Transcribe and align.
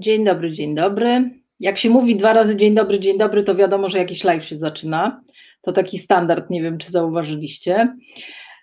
Dzień 0.00 0.24
dobry, 0.24 0.52
dzień 0.52 0.74
dobry. 0.74 1.30
Jak 1.60 1.78
się 1.78 1.90
mówi 1.90 2.16
dwa 2.16 2.32
razy 2.32 2.56
dzień 2.56 2.74
dobry, 2.74 3.00
dzień 3.00 3.18
dobry, 3.18 3.42
to 3.42 3.54
wiadomo, 3.54 3.90
że 3.90 3.98
jakiś 3.98 4.24
live 4.24 4.44
się 4.44 4.58
zaczyna. 4.58 5.22
To 5.62 5.72
taki 5.72 5.98
standard, 5.98 6.50
nie 6.50 6.62
wiem, 6.62 6.78
czy 6.78 6.90
zauważyliście. 6.90 7.96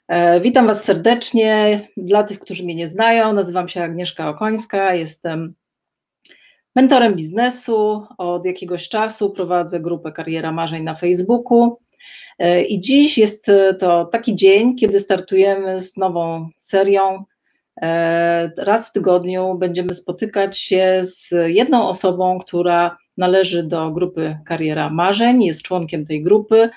E, 0.07 0.41
witam 0.41 0.67
Was 0.67 0.83
serdecznie. 0.83 1.87
Dla 1.97 2.23
tych, 2.23 2.39
którzy 2.39 2.63
mnie 2.63 2.75
nie 2.75 2.87
znają, 2.87 3.33
nazywam 3.33 3.69
się 3.69 3.83
Agnieszka 3.83 4.29
Okońska, 4.29 4.95
jestem 4.95 5.53
mentorem 6.75 7.15
biznesu. 7.15 8.05
Od 8.17 8.45
jakiegoś 8.45 8.89
czasu 8.89 9.29
prowadzę 9.29 9.79
grupę 9.79 10.11
Kariera 10.11 10.51
Marzeń 10.51 10.83
na 10.83 10.95
Facebooku. 10.95 11.77
E, 12.39 12.63
I 12.63 12.81
dziś 12.81 13.17
jest 13.17 13.45
to 13.79 14.05
taki 14.05 14.35
dzień, 14.35 14.75
kiedy 14.75 14.99
startujemy 14.99 15.81
z 15.81 15.97
nową 15.97 16.49
serią 16.57 17.23
raz 18.57 18.89
w 18.89 18.91
tygodniu 18.91 19.55
będziemy 19.55 19.95
spotykać 19.95 20.59
się 20.59 21.01
z 21.03 21.29
jedną 21.47 21.87
osobą, 21.87 22.39
która 22.39 22.97
należy 23.17 23.63
do 23.63 23.91
grupy 23.91 24.37
Kariera 24.45 24.89
Marzeń, 24.89 25.43
jest 25.43 25.61
członkiem 25.61 26.05
tej 26.05 26.23
grupy 26.23 26.69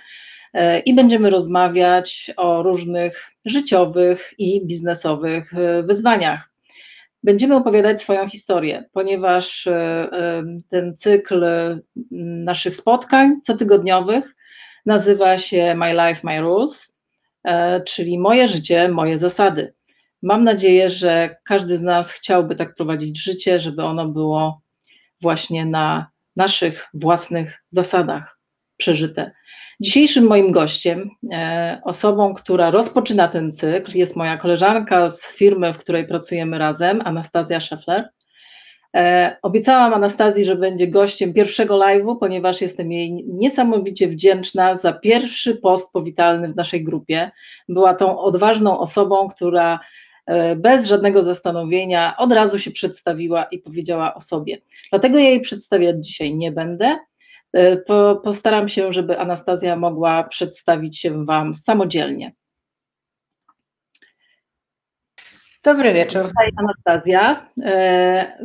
e, 0.52 0.80
i 0.80 0.94
będziemy 0.94 1.30
rozmawiać 1.30 2.30
o 2.36 2.62
różnych 2.62 3.30
życiowych 3.44 4.34
i 4.38 4.66
biznesowych 4.66 5.54
e, 5.54 5.82
wyzwaniach. 5.82 6.50
Będziemy 7.22 7.56
opowiadać 7.56 8.02
swoją 8.02 8.28
historię, 8.28 8.84
ponieważ 8.92 9.68
ten 10.70 10.96
cykl 10.96 11.44
naszych 12.44 12.76
spotkań 12.76 13.40
cotygodniowych 13.46 14.34
nazywa 14.86 15.38
się 15.38 15.74
My 15.74 15.92
Life, 15.92 16.20
My 16.24 16.40
Rules, 16.40 16.98
czyli 17.86 18.18
moje 18.18 18.48
życie, 18.48 18.88
moje 18.88 19.18
zasady. 19.18 19.74
Mam 20.22 20.44
nadzieję, 20.44 20.90
że 20.90 21.36
każdy 21.44 21.78
z 21.78 21.82
nas 21.82 22.10
chciałby 22.10 22.56
tak 22.56 22.74
prowadzić 22.74 23.22
życie, 23.22 23.60
żeby 23.60 23.84
ono 23.84 24.08
było 24.08 24.60
właśnie 25.20 25.66
na 25.66 26.10
naszych 26.36 26.86
własnych 26.94 27.62
zasadach 27.70 28.38
przeżyte. 28.76 29.32
Dzisiejszym 29.80 30.26
moim 30.26 30.52
gościem, 30.52 31.10
e, 31.32 31.80
osobą, 31.84 32.34
która 32.34 32.70
rozpoczyna 32.70 33.28
ten 33.28 33.52
cykl, 33.52 33.92
jest 33.98 34.16
moja 34.16 34.36
koleżanka 34.36 35.10
z 35.10 35.32
firmy, 35.34 35.74
w 35.74 35.78
której 35.78 36.06
pracujemy 36.06 36.58
razem, 36.58 37.02
Anastazja 37.04 37.60
Scheffler. 37.60 38.08
E, 38.96 39.36
obiecałam 39.42 39.94
Anastazji, 39.94 40.44
że 40.44 40.56
będzie 40.56 40.88
gościem 40.88 41.32
pierwszego 41.32 41.78
live'u, 41.78 42.18
ponieważ 42.18 42.60
jestem 42.60 42.92
jej 42.92 43.24
niesamowicie 43.28 44.08
wdzięczna 44.08 44.76
za 44.76 44.92
pierwszy 44.92 45.56
post 45.56 45.92
powitalny 45.92 46.52
w 46.52 46.56
naszej 46.56 46.84
grupie. 46.84 47.30
Była 47.68 47.94
tą 47.94 48.18
odważną 48.18 48.78
osobą, 48.78 49.28
która 49.28 49.80
bez 50.56 50.86
żadnego 50.86 51.22
zastanowienia 51.22 52.14
od 52.18 52.32
razu 52.32 52.58
się 52.58 52.70
przedstawiła 52.70 53.44
i 53.44 53.58
powiedziała 53.58 54.14
o 54.14 54.20
sobie. 54.20 54.58
Dlatego 54.90 55.18
ja 55.18 55.28
jej 55.28 55.40
przedstawiać 55.40 56.06
dzisiaj 56.06 56.34
nie 56.34 56.52
będę. 56.52 56.98
E, 57.52 57.76
postaram 58.24 58.68
się, 58.68 58.92
żeby 58.92 59.18
Anastazja 59.18 59.76
mogła 59.76 60.24
przedstawić 60.24 60.98
się 60.98 61.24
Wam 61.24 61.54
samodzielnie. 61.54 62.32
Dobry 65.62 65.92
wieczór. 65.92 66.30
Anastazja. 66.56 67.46
E, 67.62 68.38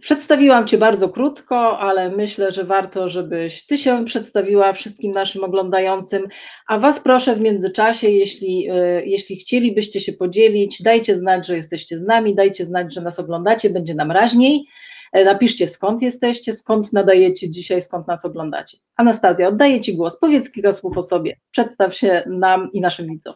przedstawiłam 0.00 0.66
Cię 0.66 0.78
bardzo 0.78 1.08
krótko, 1.08 1.78
ale 1.78 2.10
myślę, 2.10 2.52
że 2.52 2.64
warto, 2.64 3.08
żebyś 3.08 3.66
Ty 3.66 3.78
się 3.78 4.04
przedstawiła 4.04 4.72
wszystkim 4.72 5.12
naszym 5.12 5.44
oglądającym, 5.44 6.22
a 6.68 6.78
Was 6.78 7.00
proszę 7.00 7.36
w 7.36 7.40
międzyczasie, 7.40 8.08
jeśli, 8.08 8.68
e, 8.70 9.06
jeśli 9.06 9.36
chcielibyście 9.36 10.00
się 10.00 10.12
podzielić, 10.12 10.82
dajcie 10.82 11.14
znać, 11.14 11.46
że 11.46 11.56
jesteście 11.56 11.98
z 11.98 12.04
nami, 12.04 12.34
dajcie 12.34 12.64
znać, 12.64 12.94
że 12.94 13.00
nas 13.00 13.18
oglądacie, 13.18 13.70
będzie 13.70 13.94
nam 13.94 14.10
raźniej. 14.10 14.64
E, 15.12 15.24
napiszcie 15.24 15.68
skąd 15.68 16.02
jesteście, 16.02 16.52
skąd 16.52 16.92
nadajecie 16.92 17.50
dzisiaj, 17.50 17.82
skąd 17.82 18.08
nas 18.08 18.24
oglądacie. 18.24 18.78
Anastazja, 18.96 19.48
oddaję 19.48 19.80
Ci 19.80 19.96
głos, 19.96 20.18
powiedz 20.20 20.52
kilka 20.52 20.72
słów 20.72 20.98
o 20.98 21.02
sobie, 21.02 21.36
przedstaw 21.50 21.96
się 21.96 22.22
nam 22.26 22.72
i 22.72 22.80
naszym 22.80 23.06
widzom. 23.06 23.34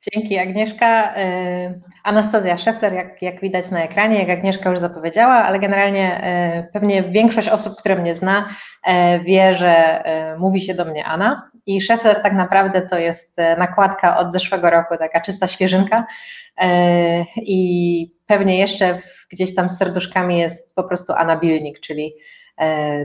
Dzięki 0.00 0.38
Agnieszka. 0.38 1.14
Y, 1.16 1.80
Anastazja 2.04 2.58
Szefler, 2.58 2.92
jak, 2.92 3.22
jak 3.22 3.40
widać 3.40 3.70
na 3.70 3.82
ekranie, 3.82 4.18
jak 4.18 4.38
Agnieszka 4.38 4.70
już 4.70 4.78
zapowiedziała, 4.78 5.34
ale 5.34 5.58
generalnie 5.58 6.20
y, 6.58 6.72
pewnie 6.72 7.02
większość 7.02 7.48
osób, 7.48 7.76
które 7.76 7.96
mnie 7.96 8.14
zna, 8.14 8.48
y, 8.88 8.90
wie, 9.24 9.54
że 9.54 10.04
mówi 10.38 10.60
się 10.60 10.74
do 10.74 10.84
mnie 10.84 11.04
Anna. 11.04 11.50
I 11.66 11.80
Szefler 11.80 12.22
tak 12.22 12.32
naprawdę 12.32 12.82
to 12.82 12.98
jest 12.98 13.36
nakładka 13.58 14.18
od 14.18 14.32
zeszłego 14.32 14.70
roku, 14.70 14.96
taka 14.96 15.20
czysta 15.20 15.46
świeżynka. 15.46 16.06
I 17.36 18.10
pewnie 18.26 18.58
jeszcze 18.58 18.98
gdzieś 19.32 19.54
tam 19.54 19.70
z 19.70 19.78
serduszkami 19.78 20.38
jest 20.38 20.74
po 20.74 20.84
prostu 20.84 21.12
Anna 21.12 21.36
Bilnik, 21.36 21.80
czyli 21.80 22.14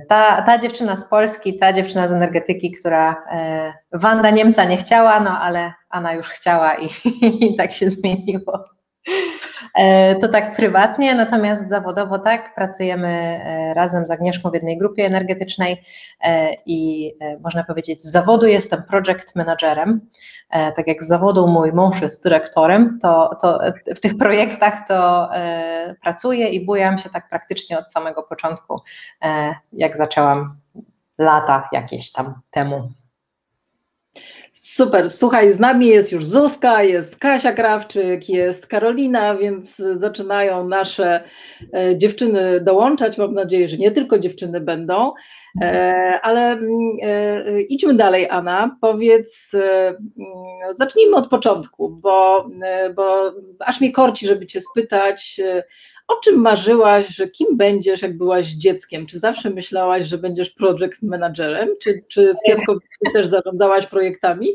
ta, 0.10 0.42
ta 0.42 0.58
dziewczyna 0.58 0.96
z 0.96 1.10
Polski, 1.10 1.58
ta 1.58 1.74
dziewczyna 1.74 2.08
z 2.08 2.12
energetyki, 2.12 2.72
która 2.72 3.24
e, 3.32 3.74
Wanda 3.94 4.30
Niemca 4.30 4.66
nie 4.66 4.78
chciała, 4.78 5.20
no 5.20 5.40
ale 5.40 5.74
Anna 5.90 6.14
już 6.14 6.28
chciała 6.28 6.76
i, 6.76 6.90
i 7.52 7.56
tak 7.56 7.72
się 7.72 7.90
zmieniło. 7.90 8.75
E, 9.76 10.16
to 10.16 10.28
tak 10.28 10.56
prywatnie, 10.56 11.16
natomiast 11.16 11.70
zawodowo 11.70 12.20
tak, 12.20 12.56
pracujemy 12.56 13.08
e, 13.08 13.74
razem 13.74 14.06
z 14.06 14.12
Agnieszką 14.12 14.52
w 14.52 14.54
jednej 14.54 14.78
grupie 14.78 15.06
energetycznej 15.06 15.82
e, 16.22 16.54
i 16.66 17.12
można 17.44 17.64
powiedzieć 17.64 18.02
z 18.02 18.12
zawodu 18.12 18.48
jestem 18.48 18.84
project 18.84 19.36
managerem, 19.36 20.02
tak 20.50 20.88
jak 20.88 21.04
z 21.04 21.08
zawodu 21.08 21.48
mój 21.48 21.74
mąż 21.74 22.02
jest 22.02 22.24
dyrektorem, 22.24 23.00
to, 23.02 23.38
to 23.42 23.60
w 23.96 24.00
tych 24.00 24.18
projektach 24.18 24.88
to 24.88 25.30
pracuję 26.04 26.50
i 26.50 26.66
bujam 26.66 26.98
się 26.98 27.10
tak 27.10 27.30
praktycznie 27.30 27.80
od 27.80 27.94
samego 27.94 28.24
początku, 28.24 28.82
jak 29.74 29.98
zaczęłam 29.98 30.58
lata 31.18 31.70
jakieś 31.72 32.12
tam 32.12 32.42
temu. 32.52 32.90
Super, 34.68 35.14
słuchaj, 35.14 35.53
z 35.53 35.59
nami 35.59 35.88
jest 35.88 36.12
już 36.12 36.26
Zuzka, 36.26 36.84
jest 36.84 37.16
Kasia 37.16 37.53
Krawczyk, 37.53 38.30
jest 38.30 38.68
Karolina, 38.68 39.36
więc 39.36 39.76
zaczynają 39.96 40.68
nasze 40.68 41.24
e, 41.74 41.98
dziewczyny 41.98 42.62
dołączać. 42.62 43.18
Mam 43.18 43.34
nadzieję, 43.34 43.70
że 43.70 43.78
nie 43.78 43.92
tylko 43.92 44.20
dziewczyny 44.20 44.62
będą, 44.62 45.14
e, 45.62 46.20
ale 46.24 46.52
mm, 46.52 46.70
e, 47.02 47.62
idźmy 47.62 47.94
dalej, 47.94 48.30
Anna. 48.30 48.78
Powiedz, 48.81 49.52
mm, 49.53 49.96
zacznijmy 50.78 51.16
od 51.16 51.30
początku, 51.30 51.90
bo, 51.90 52.50
bo 52.96 53.34
aż 53.59 53.82
mnie 53.82 53.92
korci, 53.92 54.28
żeby 54.28 54.46
Cię 54.46 54.62
spytać, 54.62 55.42
o 56.08 56.16
czym 56.24 56.42
marzyłaś, 56.42 57.08
że 57.08 57.28
kim 57.28 57.58
będziesz, 57.58 58.02
jak 58.02 58.18
byłaś 58.18 58.48
dzieckiem? 58.48 59.06
Czy 59.06 59.20
zawsze 59.20 59.50
myślałaś, 59.50 60.06
że 60.06 60.18
będziesz 60.18 60.50
project 60.50 61.02
managerem? 61.02 61.70
Czy, 61.82 62.04
czy 62.08 62.34
w 62.34 62.48
Piaskowicy 62.48 62.98
też 63.14 63.28
zarządzałaś 63.28 63.88
projektami? 63.88 64.48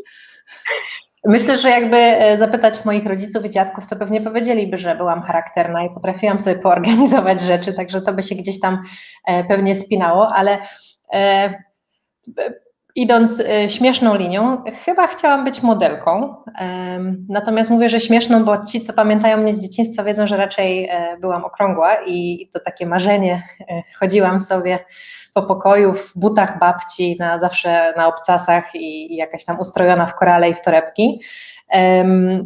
Myślę, 1.25 1.59
że 1.59 1.71
jakby 1.71 1.97
e, 1.97 2.39
zapytać 2.39 2.85
moich 2.85 3.07
rodziców 3.07 3.45
i 3.45 3.51
dziadków, 3.51 3.87
to 3.87 3.97
pewnie 3.97 4.21
powiedzieliby, 4.21 4.79
że 4.79 4.95
byłam 4.95 5.23
charakterna 5.23 5.85
i 5.85 5.95
potrafiłam 5.95 6.39
sobie 6.39 6.57
poorganizować 6.57 7.41
rzeczy, 7.53 7.73
także 7.73 8.03
to 8.03 8.13
by 8.13 8.23
się 8.23 8.35
gdzieś 8.35 8.61
tam 8.61 8.83
e, 9.27 9.45
pewnie 9.45 9.75
spinało, 9.75 10.35
ale 10.35 10.59
e, 11.13 11.55
idąc 12.95 13.41
e, 13.41 13.71
śmieszną 13.71 14.15
linią, 14.15 14.65
chyba 14.85 15.07
chciałam 15.07 15.45
być 15.45 15.63
modelką. 15.63 16.35
Natomiast 17.29 17.71
mówię, 17.71 17.89
że 17.89 18.01
śmieszną, 18.01 18.45
bo 18.45 18.65
ci, 18.65 18.81
co 18.81 18.93
pamiętają 18.93 19.37
mnie 19.37 19.55
z 19.55 19.63
dzieciństwa, 19.63 20.05
wiedzą, 20.05 20.27
że 20.27 20.37
raczej 20.37 20.89
e, 20.89 21.17
byłam 21.21 21.45
okrągła 21.45 21.95
i 22.07 22.49
to 22.53 22.61
takie 22.61 22.87
marzenie. 22.87 23.43
E, 23.61 23.83
chodziłam 23.99 24.41
sobie 24.41 24.79
po 25.35 25.43
pokoju 25.43 25.95
w 25.95 26.13
butach 26.17 26.59
babci, 26.59 27.17
na 27.19 27.39
zawsze 27.39 27.95
na 27.97 28.07
obcasach 28.07 28.75
i, 28.75 29.13
i 29.13 29.17
jakaś 29.17 29.45
tam 29.45 29.61
ustrojona 29.61 30.07
w 30.07 30.15
korale 30.15 30.51
i 30.51 30.55
w 30.55 30.61
torebki. 30.61 31.21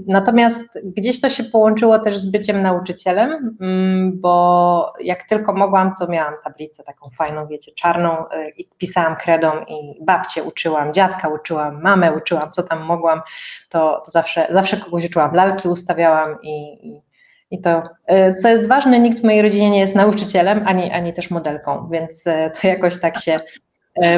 Natomiast 0.07 0.81
gdzieś 0.85 1.21
to 1.21 1.31
się 1.31 1.45
połączyło 1.45 1.99
też 1.99 2.19
z 2.19 2.31
byciem 2.31 2.63
nauczycielem, 2.63 3.57
mm, 3.61 4.21
bo 4.21 4.93
jak 5.01 5.23
tylko 5.23 5.53
mogłam, 5.53 5.95
to 5.99 6.07
miałam 6.09 6.35
tablicę 6.45 6.85
taką 6.85 7.11
fajną, 7.11 7.47
wiecie, 7.47 7.73
czarną 7.73 8.17
y, 8.19 8.53
i 8.57 8.69
pisałam 8.79 9.17
kredą 9.17 9.51
i 9.69 10.05
babcię 10.05 10.43
uczyłam, 10.43 10.93
dziadka 10.93 11.29
uczyłam, 11.29 11.83
mamę 11.83 12.13
uczyłam, 12.13 12.51
co 12.51 12.63
tam 12.63 12.85
mogłam, 12.85 13.21
to, 13.69 14.03
to 14.05 14.11
zawsze, 14.11 14.47
zawsze 14.51 14.77
kogoś 14.77 15.05
uczyłam, 15.05 15.35
lalki 15.35 15.69
ustawiałam 15.69 16.39
i, 16.43 16.89
i 16.89 17.05
i 17.51 17.61
to, 17.61 17.83
y, 18.13 18.35
co 18.35 18.49
jest 18.49 18.69
ważne, 18.69 19.01
nikt 19.01 19.21
w 19.21 19.25
mojej 19.25 19.43
rodzinie 19.43 19.71
nie 19.71 19.81
jest 19.81 19.95
nauczycielem, 19.95 20.63
ani, 20.67 20.91
ani 20.91 21.13
też 21.13 21.31
modelką, 21.31 21.89
więc 21.93 22.27
y, 22.27 22.51
to 22.61 22.69
jakoś 22.69 23.01
tak 23.01 23.19
się 23.19 23.41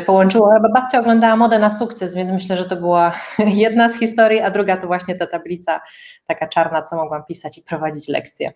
połączyło. 0.07 0.51
Babcia 0.75 1.01
oglądała 1.01 1.37
modę 1.37 1.59
na 1.59 1.71
sukces, 1.71 2.15
więc 2.15 2.31
myślę, 2.31 2.57
że 2.57 2.65
to 2.65 2.77
była 2.77 3.13
jedna 3.65 3.89
z 3.89 3.99
historii, 3.99 4.41
a 4.41 4.51
druga 4.51 4.77
to 4.77 4.87
właśnie 4.87 5.17
ta 5.17 5.27
tablica 5.27 5.81
taka 6.27 6.49
czarna, 6.49 6.83
co 6.83 6.97
mogłam 6.97 7.25
pisać 7.25 7.59
i 7.59 7.63
prowadzić 7.63 8.09
lekcje. 8.09 8.53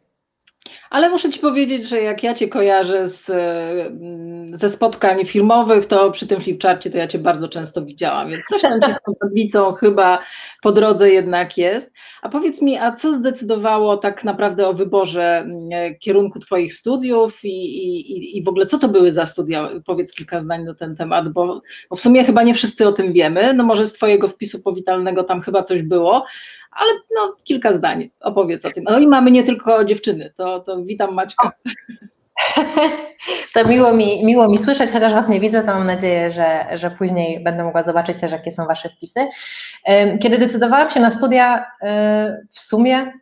Ale 0.90 1.10
muszę 1.10 1.30
Ci 1.30 1.40
powiedzieć, 1.40 1.88
że 1.88 2.00
jak 2.00 2.22
ja 2.22 2.34
Cię 2.34 2.48
kojarzę 2.48 3.08
z, 3.08 3.30
mm, 3.30 4.58
ze 4.58 4.70
spotkań 4.70 5.26
filmowych, 5.26 5.86
to 5.86 6.10
przy 6.10 6.26
tym 6.26 6.42
flipcharcie 6.42 6.90
to 6.90 6.98
ja 6.98 7.08
Cię 7.08 7.18
bardzo 7.18 7.48
często 7.48 7.84
widziałam, 7.84 8.30
więc 8.30 8.42
coś 8.50 8.62
tam 8.62 8.92
z 8.92 9.04
tą 9.06 9.14
tablicą 9.20 9.72
chyba 9.72 10.18
po 10.62 10.72
drodze 10.72 11.10
jednak 11.10 11.58
jest. 11.58 11.94
A 12.22 12.28
powiedz 12.28 12.62
mi, 12.62 12.78
a 12.78 12.92
co 12.92 13.14
zdecydowało 13.14 13.96
tak 13.96 14.24
naprawdę 14.24 14.68
o 14.68 14.74
wyborze 14.74 15.38
mm, 15.38 15.70
kierunku 16.00 16.40
Twoich 16.40 16.74
studiów 16.74 17.44
i, 17.44 17.48
i, 17.48 18.38
i 18.38 18.44
w 18.44 18.48
ogóle 18.48 18.66
co 18.66 18.78
to 18.78 18.88
były 18.88 19.12
za 19.12 19.26
studia? 19.26 19.70
Powiedz 19.86 20.14
kilka 20.14 20.42
zdań 20.42 20.64
na 20.64 20.74
ten 20.74 20.96
temat, 20.96 21.28
bo, 21.28 21.62
bo 21.90 21.96
w 21.96 22.00
sumie 22.00 22.24
chyba 22.24 22.42
nie 22.42 22.54
wszyscy 22.54 22.88
o 22.88 22.92
tym 22.92 23.12
wiemy, 23.12 23.54
no 23.54 23.64
może 23.64 23.86
z 23.86 23.92
Twojego 23.92 24.28
wpisu 24.28 24.62
powitalnego 24.62 25.24
tam 25.24 25.40
chyba 25.40 25.62
coś 25.62 25.82
było, 25.82 26.24
ale 26.70 26.92
no, 27.14 27.36
kilka 27.44 27.72
zdań 27.72 28.10
opowiedz 28.20 28.64
o 28.64 28.70
tym. 28.70 28.84
No 28.84 28.98
i 28.98 29.06
mamy 29.06 29.30
nie 29.30 29.44
tylko 29.44 29.84
dziewczyny, 29.84 30.32
to, 30.36 30.60
to 30.60 30.84
witam 30.84 31.14
Maćka. 31.14 31.52
To 33.54 33.68
miło 33.68 33.92
mi, 33.92 34.24
miło 34.24 34.48
mi 34.48 34.58
słyszeć, 34.58 34.90
chociaż 34.90 35.12
Was 35.12 35.28
nie 35.28 35.40
widzę, 35.40 35.60
to 35.60 35.66
mam 35.66 35.86
nadzieję, 35.86 36.32
że, 36.32 36.66
że 36.74 36.90
później 36.90 37.44
będę 37.44 37.64
mogła 37.64 37.82
zobaczyć 37.82 38.16
też, 38.16 38.32
jakie 38.32 38.52
są 38.52 38.66
Wasze 38.66 38.88
wpisy. 38.88 39.20
Kiedy 40.22 40.38
decydowałam 40.38 40.90
się 40.90 41.00
na 41.00 41.10
studia, 41.10 41.66
e, 41.82 42.42
w 42.50 42.60
sumie 42.60 43.12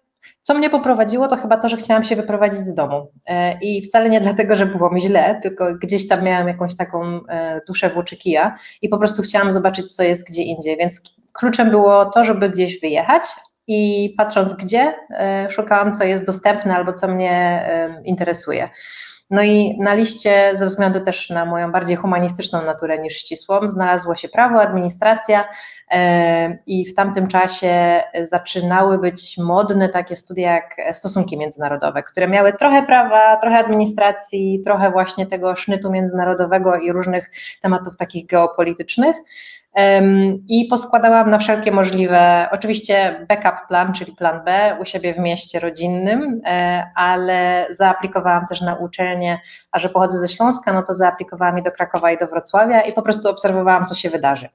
co 0.48 0.54
mnie 0.54 0.70
poprowadziło, 0.70 1.28
to 1.28 1.36
chyba 1.36 1.56
to, 1.56 1.68
że 1.68 1.76
chciałam 1.76 2.04
się 2.04 2.16
wyprowadzić 2.16 2.60
z 2.60 2.74
domu. 2.74 3.10
E, 3.26 3.58
I 3.60 3.82
wcale 3.82 4.08
nie 4.08 4.20
dlatego, 4.20 4.56
że 4.56 4.66
było 4.66 4.90
mi 4.90 5.00
źle, 5.00 5.40
tylko 5.42 5.74
gdzieś 5.74 6.08
tam 6.08 6.24
miałam 6.24 6.48
jakąś 6.48 6.76
taką 6.76 7.20
e, 7.28 7.60
duszę 7.66 7.90
włóczy 7.90 8.16
kija 8.16 8.58
i 8.82 8.88
po 8.88 8.98
prostu 8.98 9.22
chciałam 9.22 9.52
zobaczyć, 9.52 9.96
co 9.96 10.02
jest 10.02 10.28
gdzie 10.28 10.42
indziej. 10.42 10.76
Więc 10.76 11.00
kluczem 11.32 11.70
było 11.70 12.06
to, 12.06 12.24
żeby 12.24 12.50
gdzieś 12.50 12.80
wyjechać 12.80 13.22
i 13.66 14.14
patrząc 14.16 14.54
gdzie, 14.54 14.94
e, 15.10 15.50
szukałam, 15.50 15.94
co 15.94 16.04
jest 16.04 16.26
dostępne 16.26 16.76
albo 16.76 16.92
co 16.92 17.08
mnie 17.08 17.68
interesuje. 18.04 18.68
No 19.30 19.42
i 19.42 19.78
na 19.78 19.94
liście, 19.94 20.52
ze 20.54 20.66
względu 20.66 21.00
też 21.00 21.30
na 21.30 21.44
moją 21.44 21.72
bardziej 21.72 21.96
humanistyczną 21.96 22.62
naturę 22.62 22.98
niż 22.98 23.14
ścisłą, 23.14 23.70
znalazło 23.70 24.14
się 24.14 24.28
prawo, 24.28 24.60
administracja 24.60 25.48
i 26.66 26.86
w 26.86 26.94
tamtym 26.94 27.28
czasie 27.28 28.02
zaczynały 28.22 28.98
być 28.98 29.38
modne 29.38 29.88
takie 29.88 30.16
studia 30.16 30.52
jak 30.52 30.96
stosunki 30.96 31.36
międzynarodowe, 31.38 32.02
które 32.02 32.28
miały 32.28 32.52
trochę 32.52 32.82
prawa, 32.82 33.36
trochę 33.36 33.58
administracji, 33.58 34.62
trochę 34.64 34.90
właśnie 34.90 35.26
tego 35.26 35.56
sznytu 35.56 35.90
międzynarodowego 35.90 36.76
i 36.76 36.92
różnych 36.92 37.30
tematów 37.60 37.96
takich 37.96 38.26
geopolitycznych. 38.26 39.16
I 40.48 40.66
poskładałam 40.70 41.30
na 41.30 41.38
wszelkie 41.38 41.72
możliwe, 41.72 42.48
oczywiście 42.50 43.26
backup 43.28 43.68
plan, 43.68 43.92
czyli 43.92 44.12
plan 44.12 44.44
B 44.44 44.76
u 44.80 44.84
siebie 44.84 45.14
w 45.14 45.18
mieście 45.18 45.60
rodzinnym, 45.60 46.40
e, 46.46 46.90
ale 46.94 47.66
zaaplikowałam 47.70 48.46
też 48.46 48.60
na 48.60 48.74
uczelnię, 48.74 49.40
a 49.72 49.78
że 49.78 49.88
pochodzę 49.88 50.18
ze 50.18 50.28
Śląska, 50.28 50.72
no 50.72 50.82
to 50.82 50.94
zaaplikowałam 50.94 51.58
i 51.58 51.62
do 51.62 51.72
Krakowa 51.72 52.12
i 52.12 52.18
do 52.18 52.26
Wrocławia 52.26 52.80
i 52.80 52.92
po 52.92 53.02
prostu 53.02 53.28
obserwowałam, 53.28 53.86
co 53.86 53.94
się 53.94 54.10
wydarzy. 54.10 54.48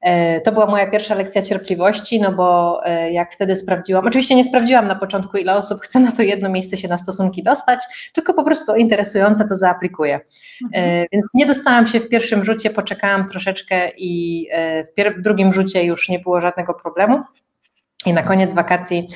E, 0.00 0.40
to 0.40 0.52
była 0.52 0.66
moja 0.66 0.90
pierwsza 0.90 1.14
lekcja 1.14 1.42
cierpliwości, 1.42 2.20
no 2.20 2.32
bo 2.32 2.80
e, 2.86 3.12
jak 3.12 3.34
wtedy 3.34 3.56
sprawdziłam, 3.56 4.06
oczywiście 4.06 4.34
nie 4.34 4.44
sprawdziłam 4.44 4.88
na 4.88 4.94
początku, 4.94 5.36
ile 5.36 5.56
osób 5.56 5.80
chce 5.80 6.00
na 6.00 6.12
to 6.12 6.22
jedno 6.22 6.48
miejsce 6.48 6.76
się 6.76 6.88
na 6.88 6.98
stosunki 6.98 7.42
dostać, 7.42 7.80
tylko 8.12 8.34
po 8.34 8.44
prostu 8.44 8.76
interesujące 8.76 9.48
to 9.48 9.56
zaaplikuję. 9.56 10.14
E, 10.14 10.78
mhm. 10.78 11.06
Więc 11.12 11.26
nie 11.34 11.46
dostałam 11.46 11.86
się 11.86 12.00
w 12.00 12.08
pierwszym 12.08 12.44
rzucie, 12.44 12.70
poczekałam 12.70 13.28
troszeczkę 13.28 13.90
i 13.96 14.46
w, 14.98 15.18
w 15.18 15.20
drugim 15.20 15.52
rzucie 15.52 15.84
już 15.84 16.08
nie 16.08 16.18
było 16.18 16.40
żadnego 16.40 16.74
problemu. 16.74 17.22
I 18.06 18.12
na 18.12 18.22
koniec 18.22 18.54
wakacji 18.54 19.08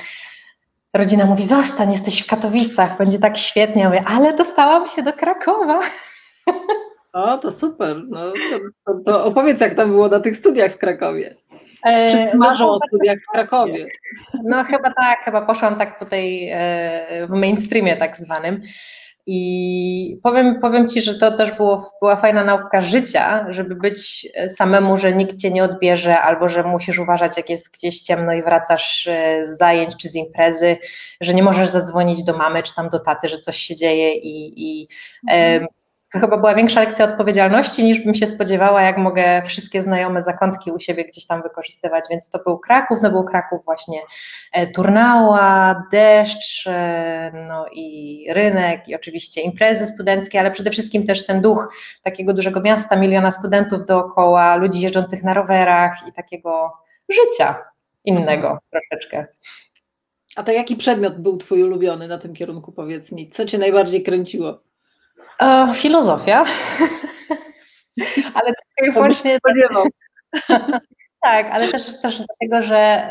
rodzina 0.93 1.25
mówi: 1.25 1.45
Zostań, 1.45 1.91
jesteś 1.91 2.21
w 2.21 2.27
Katowicach, 2.27 2.97
będzie 2.97 3.19
tak 3.19 3.37
świetnie. 3.37 3.81
Ja 3.81 3.89
mówię, 3.89 4.03
ale 4.07 4.33
dostałam 4.33 4.87
się 4.87 5.03
do 5.03 5.13
Krakowa. 5.13 5.79
O, 7.15 7.37
to 7.37 7.51
super. 7.51 8.03
No, 8.09 8.19
to, 8.85 8.93
to, 9.05 9.25
opowiedz, 9.25 9.61
jak 9.61 9.75
tam 9.75 9.89
było 9.89 10.07
na 10.07 10.19
tych 10.19 10.37
studiach 10.37 10.73
w 10.73 10.77
Krakowie. 10.77 11.35
E, 11.85 12.11
Czy 12.11 12.37
marzą 12.37 12.65
no, 12.65 12.75
o 12.75 12.79
studiach 12.87 13.17
w 13.17 13.31
Krakowie? 13.31 13.87
No 14.43 14.63
chyba 14.63 14.93
tak, 14.93 15.19
chyba 15.25 15.41
poszłam 15.41 15.75
tak 15.75 16.09
tej, 16.09 16.49
e, 16.53 17.27
w 17.27 17.29
mainstreamie 17.29 17.97
tak 17.97 18.17
zwanym. 18.17 18.61
I 19.27 20.19
powiem, 20.23 20.59
powiem 20.59 20.87
Ci, 20.87 21.01
że 21.01 21.19
to 21.19 21.37
też 21.37 21.51
było, 21.51 21.91
była 22.01 22.15
fajna 22.15 22.43
nauka 22.43 22.81
życia, 22.81 23.45
żeby 23.49 23.75
być 23.75 24.27
samemu, 24.49 24.97
że 24.97 25.13
nikt 25.13 25.37
Cię 25.37 25.51
nie 25.51 25.63
odbierze, 25.63 26.21
albo 26.21 26.49
że 26.49 26.63
musisz 26.63 26.99
uważać, 26.99 27.37
jak 27.37 27.49
jest 27.49 27.73
gdzieś 27.73 28.01
ciemno 28.01 28.33
i 28.33 28.43
wracasz 28.43 29.07
e, 29.07 29.45
z 29.45 29.57
zajęć 29.57 29.95
czy 29.97 30.09
z 30.09 30.15
imprezy, 30.15 30.77
że 31.21 31.33
nie 31.33 31.43
możesz 31.43 31.69
zadzwonić 31.69 32.23
do 32.23 32.37
mamy 32.37 32.63
czy 32.63 32.75
tam 32.75 32.89
do 32.89 32.99
taty, 32.99 33.29
że 33.29 33.39
coś 33.39 33.57
się 33.57 33.75
dzieje 33.75 34.13
i, 34.13 34.53
i 34.57 34.87
mhm. 35.27 35.67
To 36.15 36.21
chyba 36.21 36.37
była 36.37 36.55
większa 36.55 36.79
lekcja 36.79 37.05
odpowiedzialności 37.05 37.83
niż 37.83 37.99
bym 37.99 38.15
się 38.15 38.27
spodziewała, 38.27 38.81
jak 38.81 38.97
mogę 38.97 39.41
wszystkie 39.45 39.81
znajome 39.81 40.23
zakątki 40.23 40.71
u 40.71 40.79
siebie 40.79 41.05
gdzieś 41.05 41.25
tam 41.25 41.43
wykorzystywać, 41.43 42.05
więc 42.09 42.29
to 42.29 42.39
był 42.39 42.59
Kraków, 42.59 42.99
no 43.01 43.11
był 43.11 43.23
Kraków 43.23 43.65
właśnie 43.65 43.99
e, 44.53 44.67
Turnała, 44.67 45.83
deszcz, 45.91 46.67
e, 46.67 47.31
no 47.47 47.65
i 47.71 48.27
rynek 48.29 48.87
i 48.87 48.95
oczywiście 48.95 49.41
imprezy 49.41 49.87
studenckie, 49.87 50.39
ale 50.39 50.51
przede 50.51 50.71
wszystkim 50.71 51.05
też 51.05 51.25
ten 51.25 51.41
duch 51.41 51.73
takiego 52.03 52.33
dużego 52.33 52.61
miasta, 52.61 52.95
miliona 52.95 53.31
studentów 53.31 53.85
dookoła, 53.85 54.55
ludzi 54.55 54.81
jeżdżących 54.81 55.23
na 55.23 55.33
rowerach 55.33 56.07
i 56.07 56.13
takiego 56.13 56.73
życia 57.09 57.55
innego 58.05 58.59
troszeczkę. 58.71 59.25
A 60.35 60.43
to 60.43 60.51
jaki 60.51 60.75
przedmiot 60.75 61.17
był 61.17 61.37
Twój 61.37 61.63
ulubiony 61.63 62.07
na 62.07 62.17
tym 62.17 62.33
kierunku, 62.33 62.71
powiedz 62.71 63.11
mi? 63.11 63.29
Co 63.29 63.45
Cię 63.45 63.57
najbardziej 63.57 64.03
kręciło? 64.03 64.64
E, 65.41 65.73
filozofia. 65.73 66.45
ale 68.35 68.53
tutaj 68.53 68.93
właśnie. 68.93 69.37
tak, 71.23 71.47
ale 71.51 71.67
też, 71.67 72.01
też 72.01 72.17
dlatego, 72.17 72.67
że 72.67 73.09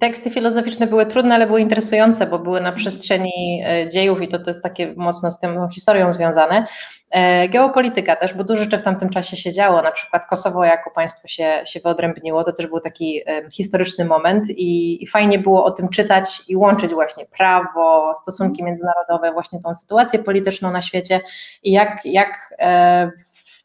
teksty 0.00 0.30
filozoficzne 0.30 0.86
były 0.86 1.06
trudne, 1.06 1.34
ale 1.34 1.46
były 1.46 1.60
interesujące, 1.60 2.26
bo 2.26 2.38
były 2.38 2.60
na 2.60 2.72
przestrzeni 2.72 3.62
e, 3.66 3.88
dziejów 3.88 4.22
i 4.22 4.28
to, 4.28 4.38
to 4.38 4.50
jest 4.50 4.62
takie 4.62 4.94
mocno 4.96 5.30
z 5.30 5.40
tym 5.40 5.68
historią 5.74 6.10
związane. 6.10 6.66
E, 7.12 7.48
geopolityka 7.48 8.16
też, 8.16 8.34
bo 8.34 8.44
dużo 8.44 8.62
rzeczy 8.62 8.78
w 8.78 8.82
tamtym 8.82 9.10
czasie 9.10 9.36
się 9.36 9.52
działo, 9.52 9.82
na 9.82 9.92
przykład 9.92 10.26
Kosowo 10.26 10.64
jako 10.64 10.90
państwo 10.90 11.28
się, 11.28 11.62
się 11.64 11.80
wyodrębniło, 11.80 12.44
to 12.44 12.52
też 12.52 12.66
był 12.66 12.80
taki 12.80 13.20
historyczny 13.50 14.04
moment 14.04 14.50
i, 14.50 15.02
i 15.04 15.06
fajnie 15.06 15.38
było 15.38 15.64
o 15.64 15.70
tym 15.70 15.88
czytać 15.88 16.42
i 16.48 16.56
łączyć 16.56 16.94
właśnie 16.94 17.26
prawo, 17.26 18.14
stosunki 18.22 18.64
międzynarodowe, 18.64 19.32
właśnie 19.32 19.60
tą 19.60 19.74
sytuację 19.74 20.18
polityczną 20.18 20.70
na 20.70 20.82
świecie 20.82 21.20
i 21.62 21.72
jak, 21.72 22.00
jak 22.04 22.54
e, 22.58 23.10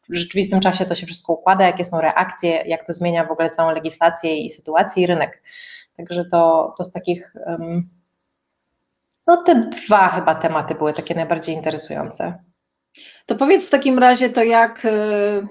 w 0.08 0.14
rzeczywistym 0.14 0.60
czasie 0.60 0.86
to 0.86 0.94
się 0.94 1.06
wszystko 1.06 1.32
układa, 1.32 1.66
jakie 1.66 1.84
są 1.84 2.00
reakcje, 2.00 2.50
jak 2.50 2.86
to 2.86 2.92
zmienia 2.92 3.24
w 3.24 3.30
ogóle 3.30 3.50
całą 3.50 3.70
legislację 3.70 4.36
i 4.36 4.50
sytuację 4.50 5.02
i 5.02 5.06
rynek. 5.06 5.42
Także 5.96 6.24
to, 6.24 6.74
to 6.78 6.84
z 6.84 6.92
takich, 6.92 7.34
no 9.26 9.36
te 9.36 9.54
dwa 9.54 10.08
chyba 10.08 10.34
tematy 10.34 10.74
były 10.74 10.92
takie 10.92 11.14
najbardziej 11.14 11.54
interesujące. 11.54 12.47
To 13.28 13.36
powiedz 13.36 13.66
w 13.66 13.70
takim 13.70 13.98
razie 13.98 14.30
to 14.30 14.42
jak, 14.42 14.84
e, 14.84 15.46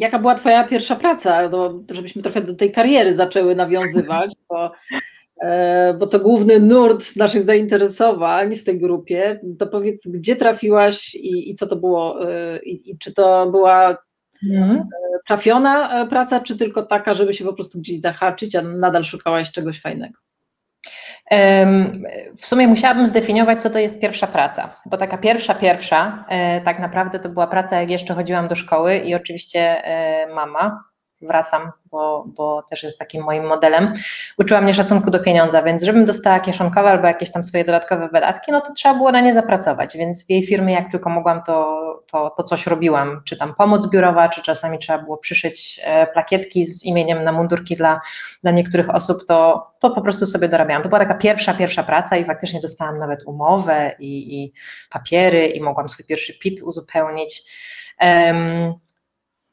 jaka 0.00 0.18
była 0.18 0.34
Twoja 0.34 0.68
pierwsza 0.68 0.96
praca, 0.96 1.48
no, 1.48 1.82
żebyśmy 1.90 2.22
trochę 2.22 2.40
do 2.40 2.54
tej 2.54 2.72
kariery 2.72 3.14
zaczęły 3.14 3.54
nawiązywać, 3.54 4.30
bo, 4.50 4.72
e, 5.40 5.94
bo 5.98 6.06
to 6.06 6.20
główny 6.20 6.60
nurt 6.60 7.16
naszych 7.16 7.44
zainteresowań 7.44 8.56
w 8.56 8.64
tej 8.64 8.80
grupie. 8.80 9.40
To 9.58 9.66
powiedz, 9.66 10.06
gdzie 10.06 10.36
trafiłaś 10.36 11.14
i, 11.14 11.50
i 11.50 11.54
co 11.54 11.66
to 11.66 11.76
było, 11.76 12.30
e, 12.30 12.62
i, 12.62 12.90
i 12.90 12.98
czy 12.98 13.14
to 13.14 13.50
była 13.50 13.98
mhm. 14.50 14.84
trafiona 15.28 16.06
praca, 16.06 16.40
czy 16.40 16.58
tylko 16.58 16.82
taka, 16.82 17.14
żeby 17.14 17.34
się 17.34 17.44
po 17.44 17.52
prostu 17.52 17.78
gdzieś 17.78 18.00
zahaczyć, 18.00 18.54
a 18.56 18.62
nadal 18.62 19.04
szukałaś 19.04 19.52
czegoś 19.52 19.80
fajnego? 19.80 20.18
W 22.40 22.46
sumie 22.46 22.68
musiałabym 22.68 23.06
zdefiniować, 23.06 23.62
co 23.62 23.70
to 23.70 23.78
jest 23.78 24.00
pierwsza 24.00 24.26
praca, 24.26 24.76
bo 24.86 24.96
taka 24.96 25.18
pierwsza, 25.18 25.54
pierwsza, 25.54 26.24
e, 26.28 26.60
tak 26.60 26.78
naprawdę 26.78 27.18
to 27.18 27.28
była 27.28 27.46
praca, 27.46 27.80
jak 27.80 27.90
jeszcze 27.90 28.14
chodziłam 28.14 28.48
do 28.48 28.54
szkoły 28.54 28.96
i 28.96 29.14
oczywiście 29.14 29.84
e, 29.84 30.26
mama, 30.34 30.84
wracam, 31.26 31.72
bo, 31.90 32.24
bo 32.26 32.62
też 32.62 32.82
jest 32.82 32.98
takim 32.98 33.24
moim 33.24 33.46
modelem, 33.46 33.94
uczyła 34.38 34.60
mnie 34.60 34.74
szacunku 34.74 35.10
do 35.10 35.20
pieniądza, 35.20 35.62
więc 35.62 35.82
żebym 35.82 36.04
dostała 36.04 36.40
kieszonkowe 36.40 36.90
albo 36.90 37.06
jakieś 37.06 37.32
tam 37.32 37.44
swoje 37.44 37.64
dodatkowe 37.64 38.08
wydatki, 38.08 38.52
no 38.52 38.60
to 38.60 38.72
trzeba 38.72 38.94
było 38.94 39.12
na 39.12 39.20
nie 39.20 39.34
zapracować, 39.34 39.96
więc 39.96 40.26
w 40.26 40.30
jej 40.30 40.46
firmie 40.46 40.74
jak 40.74 40.90
tylko 40.90 41.10
mogłam, 41.10 41.42
to, 41.42 41.82
to, 42.06 42.30
to 42.30 42.42
coś 42.42 42.66
robiłam, 42.66 43.22
czy 43.24 43.36
tam 43.36 43.54
pomoc 43.54 43.90
biurowa, 43.90 44.28
czy 44.28 44.42
czasami 44.42 44.78
trzeba 44.78 44.98
było 44.98 45.16
przyszyć 45.16 45.80
e, 45.84 46.06
plakietki 46.06 46.64
z 46.64 46.84
imieniem 46.84 47.24
na 47.24 47.32
mundurki 47.32 47.76
dla, 47.76 48.00
dla 48.42 48.50
niektórych 48.50 48.90
osób, 48.90 49.26
to, 49.28 49.70
to 49.78 49.90
po 49.90 50.02
prostu 50.02 50.26
sobie 50.26 50.48
dorabiałam. 50.48 50.82
To 50.82 50.88
była 50.88 50.98
taka 50.98 51.14
pierwsza, 51.14 51.54
pierwsza 51.54 51.82
praca 51.82 52.16
i 52.16 52.24
faktycznie 52.24 52.60
dostałam 52.60 52.98
nawet 52.98 53.22
umowę 53.26 53.94
i, 53.98 54.42
i 54.42 54.52
papiery 54.90 55.46
i 55.46 55.60
mogłam 55.60 55.88
swój 55.88 56.04
pierwszy 56.06 56.38
PIT 56.38 56.62
uzupełnić. 56.62 57.42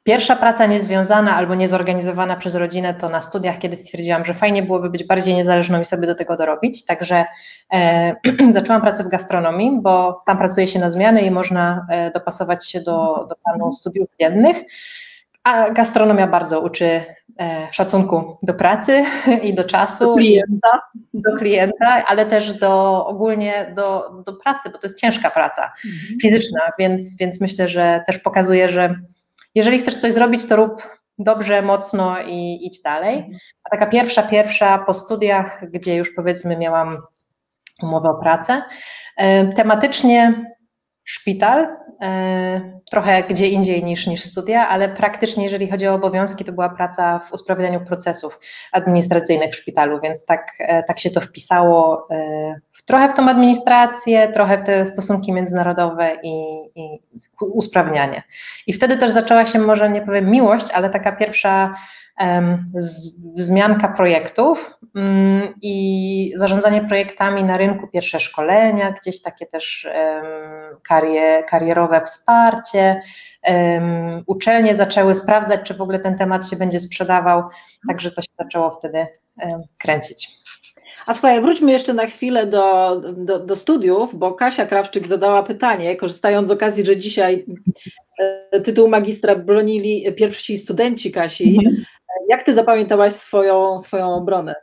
Pierwsza 0.03 0.35
praca 0.35 0.65
niezwiązana 0.65 1.35
albo 1.35 1.55
niezorganizowana 1.55 2.35
przez 2.35 2.55
rodzinę 2.55 2.93
to 2.93 3.09
na 3.09 3.21
studiach, 3.21 3.59
kiedy 3.59 3.75
stwierdziłam, 3.75 4.25
że 4.25 4.33
fajnie 4.33 4.63
byłoby 4.63 4.89
być 4.89 5.03
bardziej 5.03 5.35
niezależną 5.35 5.81
i 5.81 5.85
sobie 5.85 6.07
do 6.07 6.15
tego 6.15 6.37
dorobić. 6.37 6.85
Także 6.85 7.25
e, 7.73 8.15
zaczęłam 8.53 8.81
pracę 8.81 9.03
w 9.03 9.09
gastronomii, 9.09 9.79
bo 9.81 10.21
tam 10.25 10.37
pracuje 10.37 10.67
się 10.67 10.79
na 10.79 10.91
zmiany 10.91 11.21
i 11.21 11.31
można 11.31 11.87
e, 11.89 12.11
dopasować 12.11 12.69
się 12.69 12.81
do, 12.81 13.25
do 13.29 13.35
planu 13.35 13.73
studiów 13.73 14.07
dziennych. 14.19 14.57
A 15.43 15.69
gastronomia 15.71 16.27
bardzo 16.27 16.61
uczy 16.61 16.85
e, 17.39 17.67
szacunku 17.71 18.37
do 18.43 18.53
pracy 18.53 19.03
i 19.43 19.53
do 19.53 19.63
czasu. 19.63 20.05
Do 20.05 20.15
klienta. 20.15 20.81
Do 21.13 21.37
klienta, 21.37 22.05
ale 22.07 22.25
też 22.25 22.53
do 22.53 23.05
ogólnie 23.05 23.73
do, 23.75 24.09
do 24.25 24.33
pracy, 24.33 24.69
bo 24.69 24.77
to 24.77 24.87
jest 24.87 24.99
ciężka 24.99 25.31
praca 25.31 25.73
mhm. 25.85 26.19
fizyczna, 26.21 26.59
więc, 26.79 27.17
więc 27.17 27.41
myślę, 27.41 27.67
że 27.67 28.03
też 28.07 28.19
pokazuje, 28.19 28.69
że 28.69 28.95
jeżeli 29.59 29.79
chcesz 29.79 29.97
coś 29.97 30.13
zrobić, 30.13 30.45
to 30.45 30.55
rób 30.55 30.81
dobrze, 31.17 31.61
mocno 31.61 32.15
i 32.27 32.59
idź 32.61 32.81
dalej. 32.81 33.31
A 33.63 33.69
taka 33.69 33.87
pierwsza, 33.87 34.23
pierwsza 34.23 34.77
po 34.77 34.93
studiach, 34.93 35.71
gdzie 35.71 35.95
już 35.95 36.15
powiedzmy 36.15 36.57
miałam 36.57 36.97
umowę 37.83 38.09
o 38.09 38.21
pracę, 38.21 38.63
e, 39.17 39.53
tematycznie 39.53 40.45
szpital, 41.03 41.67
e, 42.01 42.79
trochę 42.91 43.23
gdzie 43.23 43.47
indziej 43.47 43.83
niż, 43.83 44.07
niż 44.07 44.23
studia, 44.23 44.67
ale 44.67 44.89
praktycznie 44.89 45.43
jeżeli 45.43 45.71
chodzi 45.71 45.87
o 45.87 45.93
obowiązki, 45.93 46.45
to 46.45 46.51
była 46.51 46.69
praca 46.69 47.19
w 47.19 47.33
usprawnianiu 47.33 47.85
procesów 47.85 48.39
administracyjnych 48.71 49.51
w 49.51 49.55
szpitalu, 49.55 49.99
więc 50.03 50.25
tak, 50.25 50.51
e, 50.59 50.83
tak 50.83 50.99
się 50.99 51.09
to 51.09 51.21
wpisało 51.21 52.07
trochę 52.89 53.09
w 53.09 53.13
tą 53.13 53.29
administrację, 53.29 54.27
trochę 54.27 54.57
w 54.57 54.63
te 54.63 54.85
stosunki 54.85 55.33
międzynarodowe 55.33 56.15
i, 56.23 56.57
i 56.75 56.99
usprawnianie. 57.41 58.23
I 58.67 58.73
wtedy 58.73 58.97
też 58.97 59.11
zaczęła 59.11 59.45
się 59.45 59.59
może 59.59 59.89
nie 59.89 60.01
powiem 60.01 60.29
miłość, 60.31 60.71
ale 60.73 60.89
taka 60.89 61.11
pierwsza 61.11 61.75
wzmianka 63.35 63.87
projektów 63.87 64.77
mm, 64.95 65.53
i 65.61 66.33
zarządzanie 66.35 66.81
projektami 66.81 67.43
na 67.43 67.57
rynku, 67.57 67.87
pierwsze 67.87 68.19
szkolenia, 68.19 68.91
gdzieś 69.01 69.21
takie 69.21 69.45
też 69.45 69.87
karier, 70.87 71.45
karierowe 71.45 72.01
wsparcie. 72.05 73.01
Uczelnie 74.25 74.75
zaczęły 74.75 75.15
sprawdzać, 75.15 75.61
czy 75.63 75.73
w 75.73 75.81
ogóle 75.81 75.99
ten 75.99 76.17
temat 76.17 76.49
się 76.49 76.55
będzie 76.55 76.79
sprzedawał, 76.79 77.43
także 77.87 78.11
to 78.11 78.21
się 78.21 78.31
zaczęło 78.39 78.71
wtedy 78.71 79.07
kręcić. 79.79 80.39
A 81.05 81.13
słuchaj, 81.13 81.41
wróćmy 81.41 81.71
jeszcze 81.71 81.93
na 81.93 82.05
chwilę 82.05 82.47
do, 82.47 82.95
do, 83.17 83.39
do, 83.39 83.55
studiów, 83.55 84.15
bo 84.15 84.33
Kasia 84.33 84.65
Krawczyk 84.65 85.07
zadała 85.07 85.43
pytanie, 85.43 85.95
korzystając 85.95 86.47
z 86.47 86.51
okazji, 86.51 86.85
że 86.85 86.97
dzisiaj 86.97 87.45
e, 88.51 88.61
tytuł 88.61 88.87
magistra 88.87 89.35
bronili 89.35 90.13
pierwsi 90.17 90.57
studenci 90.57 91.11
Kasi. 91.11 91.57
Mhm. 91.57 91.83
Jak 92.29 92.45
ty 92.45 92.53
zapamiętałaś 92.53 93.13
swoją, 93.13 93.79
swoją 93.79 94.13
obronę? 94.13 94.55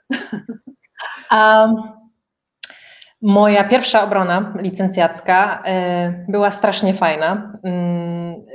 Moja 3.22 3.64
pierwsza 3.64 4.04
obrona 4.04 4.54
licencjacka 4.58 5.62
y, 6.28 6.32
była 6.32 6.50
strasznie 6.50 6.94
fajna. 6.94 7.52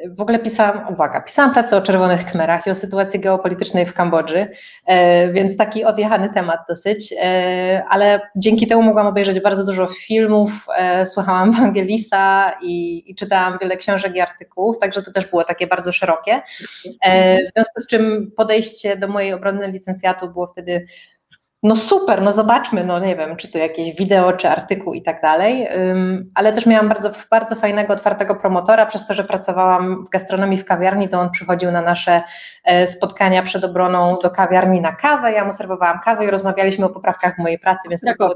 W 0.09 0.21
ogóle 0.21 0.39
pisałam, 0.39 0.93
uwaga, 0.93 1.21
pisałam 1.21 1.53
pracę 1.53 1.77
o 1.77 1.81
czerwonych 1.81 2.25
kmerach 2.25 2.67
i 2.67 2.69
o 2.69 2.75
sytuacji 2.75 3.19
geopolitycznej 3.19 3.85
w 3.85 3.93
Kambodży, 3.93 4.37
y, 4.39 4.93
więc 5.33 5.57
taki 5.57 5.85
odjechany 5.85 6.29
temat 6.33 6.59
dosyć, 6.69 7.13
ale 7.89 8.21
dzięki 8.35 8.67
temu 8.67 8.81
mogłam 8.81 9.07
obejrzeć 9.07 9.39
bardzo 9.39 9.65
dużo 9.65 9.87
filmów, 9.87 10.51
słuchałam 11.05 11.49
Ewangelista 11.55 12.57
i, 12.61 13.03
i 13.11 13.15
czytałam 13.15 13.57
wiele 13.61 13.77
książek 13.77 14.15
i 14.15 14.19
artykułów, 14.19 14.79
także 14.79 15.01
to 15.01 15.11
też 15.11 15.27
było 15.27 15.43
takie 15.43 15.67
bardzo 15.67 15.91
szerokie. 15.93 16.41
W 17.05 17.53
związku 17.55 17.81
z 17.81 17.87
czym 17.87 18.31
podejście 18.37 18.97
do 18.97 19.07
mojej 19.07 19.33
obrony 19.33 19.71
licencjatu 19.71 20.29
było 20.29 20.47
wtedy 20.47 20.85
no 21.63 21.75
super, 21.75 22.21
no 22.21 22.31
zobaczmy, 22.31 22.83
no 22.83 22.99
nie 22.99 23.15
wiem, 23.15 23.35
czy 23.35 23.51
to 23.51 23.57
jakieś 23.57 23.95
wideo, 23.95 24.33
czy 24.33 24.49
artykuł 24.49 24.93
i 24.93 25.01
tak 25.01 25.21
dalej, 25.21 25.67
ale 26.35 26.53
też 26.53 26.65
miałam 26.65 26.89
bardzo, 26.89 27.11
bardzo 27.31 27.55
fajnego, 27.55 27.93
otwartego 27.93 28.35
promotora, 28.35 28.85
przez 28.85 29.07
to, 29.07 29.13
że 29.13 29.23
pracowałam 29.23 30.05
w 30.05 30.09
gastronomii 30.09 30.57
w 30.57 30.65
kawiarni, 30.65 31.09
to 31.09 31.19
on 31.19 31.31
przychodził 31.31 31.71
na 31.71 31.81
nasze 31.81 32.23
e, 32.63 32.87
spotkania 32.87 33.43
przed 33.43 33.63
obroną 33.63 34.17
do 34.23 34.31
kawiarni 34.31 34.81
na 34.81 34.95
kawę, 34.95 35.31
ja 35.31 35.45
mu 35.45 35.53
serwowałam 35.53 35.99
kawę 35.99 36.25
i 36.25 36.31
rozmawialiśmy 36.31 36.85
o 36.85 36.89
poprawkach 36.89 37.37
mojej 37.37 37.59
pracy, 37.59 37.89
więc 37.89 38.03
było, 38.17 38.33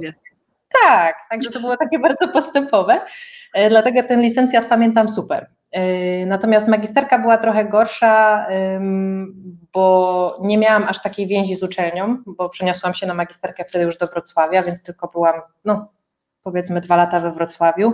tak, 0.84 1.15
także 1.29 1.51
to 1.51 1.60
było 1.60 1.77
takie 1.77 2.00
bardzo 2.08 2.27
postępowe, 2.27 3.01
e, 3.53 3.70
dlatego 3.70 4.03
ten 4.03 4.22
licencjat 4.22 4.65
pamiętam 4.65 5.10
super. 5.10 5.48
E, 5.75 6.25
natomiast 6.25 6.67
magisterka 6.67 7.20
była 7.20 7.38
trochę 7.38 7.65
gorsza, 7.65 8.48
bo 9.74 10.38
nie 10.41 10.58
miałam 10.58 10.84
aż 10.84 11.01
takiej 11.01 11.27
więzi 11.27 11.55
z 11.55 11.63
uczelnią, 11.63 12.17
bo 12.25 12.50
przeniosłam 12.50 12.94
się 12.94 13.08
na 13.08 13.13
magisterkę 13.13 13.65
wtedy 13.65 13.86
już 13.86 13.98
do 13.98 14.08
Wrocławia, 14.08 14.63
więc 14.63 14.84
tylko 14.84 15.08
byłam, 15.08 15.41
no 15.65 15.91
powiedzmy 16.44 16.82
dwa 16.82 16.96
lata 16.96 17.20
we 17.20 17.32
Wrocławiu 17.32 17.94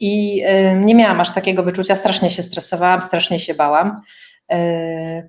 i 0.00 0.42
nie 0.76 0.94
miałam 0.94 1.20
aż 1.20 1.34
takiego 1.34 1.62
wyczucia, 1.62 1.96
strasznie 1.96 2.30
się 2.30 2.42
stresowałam, 2.42 3.02
strasznie 3.02 3.40
się 3.40 3.54
bałam. 3.54 4.00
E, 4.50 5.28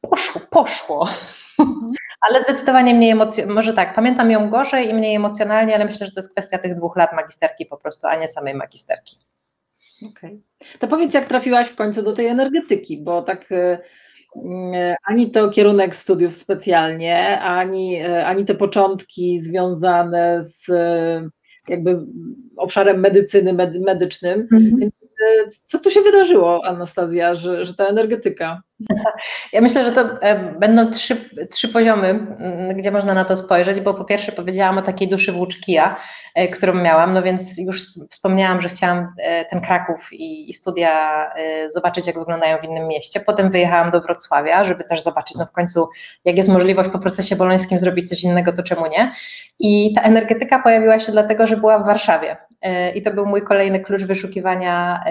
poszło, 0.00 0.40
poszło. 0.50 1.08
Ale 2.28 2.42
zdecydowanie 2.42 2.94
mniej 2.94 3.10
emocjonalnie, 3.10 3.54
może 3.54 3.72
tak, 3.72 3.94
pamiętam 3.94 4.30
ją 4.30 4.50
gorzej 4.50 4.88
i 4.90 4.94
mniej 4.94 5.14
emocjonalnie, 5.16 5.74
ale 5.74 5.84
myślę, 5.84 6.06
że 6.06 6.12
to 6.12 6.20
jest 6.20 6.32
kwestia 6.32 6.58
tych 6.58 6.74
dwóch 6.74 6.96
lat 6.96 7.12
magisterki 7.12 7.66
po 7.66 7.76
prostu, 7.76 8.06
a 8.06 8.16
nie 8.16 8.28
samej 8.28 8.54
magisterki. 8.54 9.16
Okej. 9.98 10.30
Okay. 10.30 10.51
To 10.78 10.88
powiedz, 10.88 11.14
jak 11.14 11.26
trafiłaś 11.26 11.68
w 11.68 11.76
końcu 11.76 12.02
do 12.02 12.12
tej 12.12 12.26
energetyki, 12.26 13.02
bo 13.02 13.22
tak 13.22 13.52
e, 13.52 13.78
mm, 14.36 14.94
ani 15.04 15.30
to 15.30 15.50
kierunek 15.50 15.96
studiów 15.96 16.36
specjalnie, 16.36 17.40
ani, 17.40 17.96
e, 17.96 18.26
ani 18.26 18.44
te 18.44 18.54
początki 18.54 19.40
związane 19.40 20.42
z 20.42 20.68
e, 20.68 21.28
jakby 21.68 21.98
obszarem 22.56 23.00
medycyny, 23.00 23.52
medy, 23.52 23.80
medycznym. 23.80 24.48
Mhm. 24.52 24.90
Co 25.64 25.78
tu 25.78 25.90
się 25.90 26.00
wydarzyło, 26.00 26.64
Anastazja, 26.64 27.34
że, 27.34 27.66
że 27.66 27.74
ta 27.74 27.86
energetyka? 27.86 28.62
Ja 29.52 29.60
myślę, 29.60 29.84
że 29.84 29.92
to 29.92 30.04
będą 30.60 30.90
trzy, 30.90 31.30
trzy 31.50 31.68
poziomy, 31.68 32.26
gdzie 32.74 32.90
można 32.90 33.14
na 33.14 33.24
to 33.24 33.36
spojrzeć, 33.36 33.80
bo 33.80 33.94
po 33.94 34.04
pierwsze 34.04 34.32
powiedziałam 34.32 34.78
o 34.78 34.82
takiej 34.82 35.08
duszy 35.08 35.32
włóczkija, 35.32 35.96
E, 36.34 36.48
którą 36.48 36.74
miałam, 36.74 37.14
no 37.14 37.22
więc 37.22 37.58
już 37.58 37.86
wspomniałam, 38.10 38.62
że 38.62 38.68
chciałam 38.68 39.14
e, 39.18 39.44
ten 39.44 39.60
Kraków 39.60 40.12
i, 40.12 40.50
i, 40.50 40.54
studia 40.54 41.26
e, 41.34 41.70
zobaczyć, 41.70 42.06
jak 42.06 42.18
wyglądają 42.18 42.58
w 42.58 42.64
innym 42.64 42.88
mieście. 42.88 43.20
Potem 43.20 43.50
wyjechałam 43.50 43.90
do 43.90 44.00
Wrocławia, 44.00 44.64
żeby 44.64 44.84
też 44.84 45.02
zobaczyć, 45.02 45.36
no 45.36 45.46
w 45.46 45.52
końcu, 45.52 45.88
jak 46.24 46.36
jest 46.36 46.48
możliwość 46.48 46.90
po 46.90 46.98
procesie 46.98 47.36
bolońskim 47.36 47.78
zrobić 47.78 48.08
coś 48.08 48.22
innego, 48.22 48.52
to 48.52 48.62
czemu 48.62 48.86
nie? 48.86 49.12
I 49.58 49.94
ta 49.94 50.02
energetyka 50.02 50.62
pojawiła 50.62 51.00
się 51.00 51.12
dlatego, 51.12 51.46
że 51.46 51.56
była 51.56 51.78
w 51.78 51.86
Warszawie. 51.86 52.36
I 52.94 53.02
to 53.02 53.10
był 53.10 53.26
mój 53.26 53.42
kolejny 53.42 53.80
klucz 53.80 54.02
wyszukiwania 54.02 55.04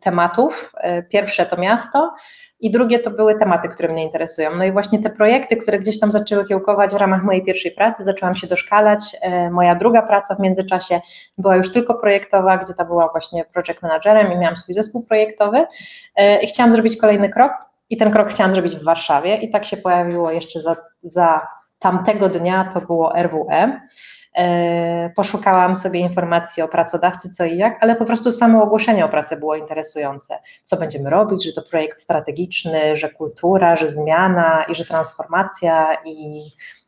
tematów. 0.00 0.72
Pierwsze 1.10 1.46
to 1.46 1.56
miasto, 1.56 2.14
i 2.60 2.70
drugie 2.70 2.98
to 2.98 3.10
były 3.10 3.38
tematy, 3.38 3.68
które 3.68 3.88
mnie 3.88 4.04
interesują. 4.04 4.50
No 4.56 4.64
i 4.64 4.72
właśnie 4.72 4.98
te 4.98 5.10
projekty, 5.10 5.56
które 5.56 5.78
gdzieś 5.78 6.00
tam 6.00 6.10
zaczęły 6.10 6.44
kiełkować 6.44 6.90
w 6.90 6.96
ramach 6.96 7.22
mojej 7.22 7.44
pierwszej 7.44 7.72
pracy, 7.72 8.04
zaczęłam 8.04 8.34
się 8.34 8.46
doszkalać. 8.46 9.16
E, 9.20 9.50
moja 9.50 9.74
druga 9.74 10.02
praca 10.02 10.34
w 10.34 10.40
międzyczasie 10.40 11.00
była 11.38 11.56
już 11.56 11.72
tylko 11.72 11.94
projektowa, 11.94 12.58
gdzie 12.58 12.74
ta 12.74 12.84
była 12.84 13.08
właśnie 13.08 13.44
project 13.44 13.82
managerem 13.82 14.32
i 14.32 14.38
miałam 14.38 14.56
swój 14.56 14.74
zespół 14.74 15.06
projektowy 15.06 15.66
e, 16.16 16.42
i 16.42 16.46
chciałam 16.46 16.72
zrobić 16.72 16.96
kolejny 16.96 17.28
krok 17.28 17.52
i 17.90 17.96
ten 17.96 18.10
krok 18.10 18.28
chciałam 18.28 18.52
zrobić 18.52 18.76
w 18.76 18.84
Warszawie 18.84 19.36
i 19.36 19.50
tak 19.50 19.64
się 19.64 19.76
pojawiło 19.76 20.30
jeszcze 20.30 20.62
za, 20.62 20.76
za 21.02 21.46
tamtego 21.78 22.28
dnia, 22.28 22.70
to 22.74 22.80
było 22.80 23.12
RWE. 23.22 23.80
E, 24.36 25.10
poszukałam 25.16 25.76
sobie 25.76 26.00
informacji 26.00 26.62
o 26.62 26.68
pracodawcy, 26.68 27.30
co 27.30 27.44
i 27.44 27.56
jak, 27.56 27.78
ale 27.80 27.96
po 27.96 28.04
prostu 28.04 28.32
samo 28.32 28.62
ogłoszenie 28.62 29.04
o 29.04 29.08
pracę 29.08 29.36
było 29.36 29.56
interesujące. 29.56 30.38
Co 30.64 30.76
będziemy 30.76 31.10
robić, 31.10 31.44
że 31.44 31.52
to 31.52 31.62
projekt 31.62 32.00
strategiczny, 32.00 32.96
że 32.96 33.10
kultura, 33.10 33.76
że 33.76 33.88
zmiana 33.88 34.64
i 34.68 34.74
że 34.74 34.84
transformacja 34.84 35.96
i 36.04 36.42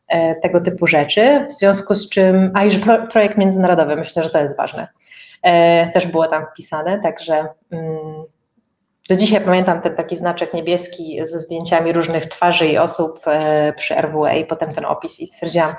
e, 0.09 0.35
tego 0.35 0.61
typu 0.61 0.87
rzeczy, 0.87 1.47
w 1.49 1.53
związku 1.53 1.95
z 1.95 2.11
czym, 2.11 2.51
a 2.55 2.65
i 2.65 2.71
że 2.71 3.07
projekt 3.13 3.39
międzynarodowy, 3.39 3.97
myślę, 3.97 4.23
że 4.23 4.31
to 4.31 4.39
jest 4.39 4.57
ważne. 4.57 4.89
E, 5.43 5.91
też 5.93 6.07
było 6.07 6.27
tam 6.27 6.47
wpisane, 6.53 7.01
także 7.01 7.49
mm, 7.71 8.25
do 9.13 9.17
dzisiaj 9.17 9.45
pamiętam 9.45 9.83
ten 9.83 9.97
taki 9.97 10.17
znaczek 10.17 10.55
niebieski 10.55 11.21
ze 11.25 11.39
zdjęciami 11.39 11.93
różnych 11.93 12.27
twarzy 12.27 12.67
i 12.67 12.79
osób 12.79 13.21
e, 13.27 13.73
przy 13.73 13.95
RWE 13.95 14.41
i 14.41 14.45
potem 14.45 14.73
ten 14.73 14.85
opis 14.85 15.21
i 15.21 15.27
stwierdziłam, 15.27 15.75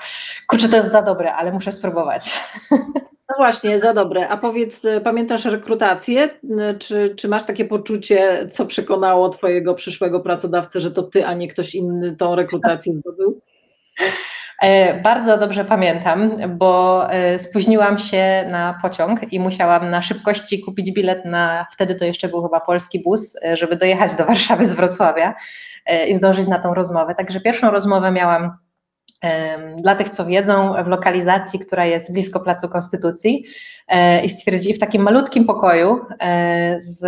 kurczę, 0.47 0.69
to 0.69 0.75
jest 0.75 0.91
za 0.91 1.01
dobre, 1.01 1.33
ale 1.33 1.51
muszę 1.51 1.71
spróbować. 1.71 2.31
No 3.29 3.35
właśnie, 3.37 3.79
za 3.79 3.93
dobre. 3.93 4.29
A 4.29 4.37
powiedz, 4.37 4.85
e, 4.85 5.01
pamiętasz 5.01 5.45
rekrutację? 5.45 6.29
Czy, 6.79 7.15
czy 7.17 7.27
masz 7.27 7.45
takie 7.45 7.65
poczucie, 7.65 8.47
co 8.51 8.65
przekonało 8.65 9.29
Twojego 9.29 9.75
przyszłego 9.75 10.19
pracodawcę, 10.19 10.81
że 10.81 10.91
to 10.91 11.03
Ty, 11.03 11.25
a 11.25 11.33
nie 11.33 11.47
ktoś 11.47 11.75
inny 11.75 12.15
tą 12.15 12.35
rekrutację 12.35 12.95
zdobył? 12.97 13.41
E, 14.63 15.01
bardzo 15.01 15.37
dobrze 15.37 15.65
pamiętam, 15.65 16.31
bo 16.49 17.03
e, 17.11 17.39
spóźniłam 17.39 17.99
się 17.99 18.45
na 18.51 18.79
pociąg 18.81 19.33
i 19.33 19.39
musiałam 19.39 19.89
na 19.89 20.01
szybkości 20.01 20.61
kupić 20.61 20.91
bilet 20.91 21.25
na, 21.25 21.65
wtedy 21.71 21.95
to 21.95 22.05
jeszcze 22.05 22.27
był 22.27 22.43
chyba 22.43 22.59
polski 22.59 22.99
bus, 22.99 23.35
e, 23.45 23.57
żeby 23.57 23.75
dojechać 23.75 24.13
do 24.13 24.25
Warszawy 24.25 24.65
z 24.65 24.73
Wrocławia 24.73 25.33
i 26.07 26.15
zdążyć 26.15 26.47
na 26.47 26.59
tą 26.59 26.73
rozmowę. 26.73 27.15
Także 27.15 27.41
pierwszą 27.41 27.71
rozmowę 27.71 28.11
miałam 28.11 28.57
dla 29.77 29.95
tych, 29.95 30.09
co 30.09 30.25
wiedzą, 30.25 30.83
w 30.83 30.87
lokalizacji, 30.87 31.59
która 31.59 31.85
jest 31.85 32.13
blisko 32.13 32.39
Placu 32.39 32.69
Konstytucji 32.69 33.45
i 34.23 34.29
stwierdzili 34.29 34.73
w 34.75 34.79
takim 34.79 35.01
malutkim 35.01 35.45
pokoju 35.45 35.99
z 36.79 37.03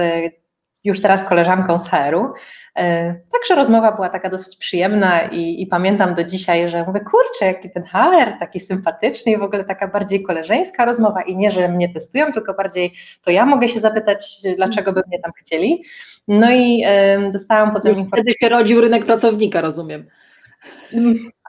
już 0.86 1.02
teraz 1.02 1.24
koleżanką 1.24 1.80
z 1.80 1.88
HR-u, 1.90 2.34
E, 2.78 3.16
także 3.32 3.56
rozmowa 3.56 3.92
była 3.92 4.10
taka 4.10 4.30
dosyć 4.30 4.58
przyjemna 4.58 5.22
i, 5.22 5.62
i, 5.62 5.68
pamiętam 5.68 6.16
do 6.16 6.24
dzisiaj, 6.24 6.70
że 6.70 6.84
mówię, 6.84 7.00
kurczę, 7.00 7.46
jaki 7.46 7.70
ten 7.70 7.84
HR, 7.84 8.40
taki 8.40 8.60
sympatyczny 8.60 9.32
i 9.32 9.38
w 9.38 9.44
ogóle 9.44 9.64
taka 9.64 9.88
bardziej 9.88 10.24
koleżeńska 10.24 10.86
rozmowa 10.86 11.22
i 11.22 11.36
nie, 11.36 11.52
że 11.52 11.70
mnie 11.70 11.94
testują, 11.94 12.34
tylko 12.34 12.54
bardziej 12.54 12.94
to 13.24 13.32
ja 13.32 13.46
mogę 13.46 13.68
się 13.68 13.80
zapytać, 13.80 14.38
dlaczego 14.56 14.94
by 14.94 15.02
mnie 15.08 15.20
tam 15.20 15.32
chcieli. 15.42 15.84
No 16.28 16.52
i 16.52 16.84
y, 17.28 17.32
dostałam 17.32 17.74
potem 17.74 17.98
informację. 17.98 18.24
Wtedy 18.24 18.34
się 18.42 18.50
rodził 18.50 18.82
rynek 18.82 19.06
pracownika, 19.06 19.62
rozumiem. 19.62 20.08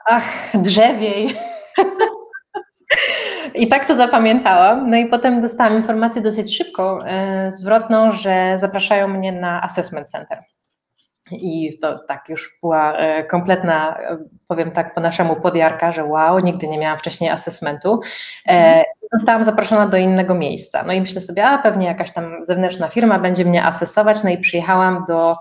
Ach, 0.05 0.23
drzewiej. 0.53 1.35
I 3.57 3.67
tak 3.67 3.87
to 3.87 3.95
zapamiętałam. 3.95 4.89
No 4.89 4.97
i 4.97 5.05
potem 5.05 5.41
dostałam 5.41 5.75
informację 5.75 6.21
dosyć 6.21 6.57
szybko, 6.57 6.99
y, 7.47 7.51
zwrotną, 7.51 8.11
że 8.11 8.57
zapraszają 8.59 9.07
mnie 9.07 9.31
na 9.31 9.61
assessment 9.61 10.09
center. 10.09 10.39
I 11.31 11.79
to 11.81 11.99
tak 11.99 12.29
już 12.29 12.57
była 12.61 12.93
e, 12.93 13.23
kompletna, 13.23 13.97
e, 13.99 14.17
powiem 14.47 14.71
tak 14.71 14.95
po 14.95 15.01
naszemu 15.01 15.35
podjarka, 15.35 15.91
że 15.91 16.03
wow, 16.03 16.39
nigdy 16.39 16.67
nie 16.67 16.77
miałam 16.77 16.99
wcześniej 16.99 17.29
asesmentu. 17.29 18.01
E, 18.45 18.49
mhm. 18.49 18.83
Zostałam 19.13 19.43
zaproszona 19.43 19.87
do 19.87 19.97
innego 19.97 20.35
miejsca. 20.35 20.83
No 20.83 20.93
i 20.93 21.01
myślę 21.01 21.21
sobie, 21.21 21.45
a 21.45 21.57
pewnie 21.57 21.85
jakaś 21.85 22.13
tam 22.13 22.43
zewnętrzna 22.43 22.89
firma 22.89 23.19
będzie 23.19 23.45
mnie 23.45 23.63
asesować. 23.63 24.23
No 24.23 24.29
i 24.29 24.37
przyjechałam 24.37 25.05
do 25.07 25.35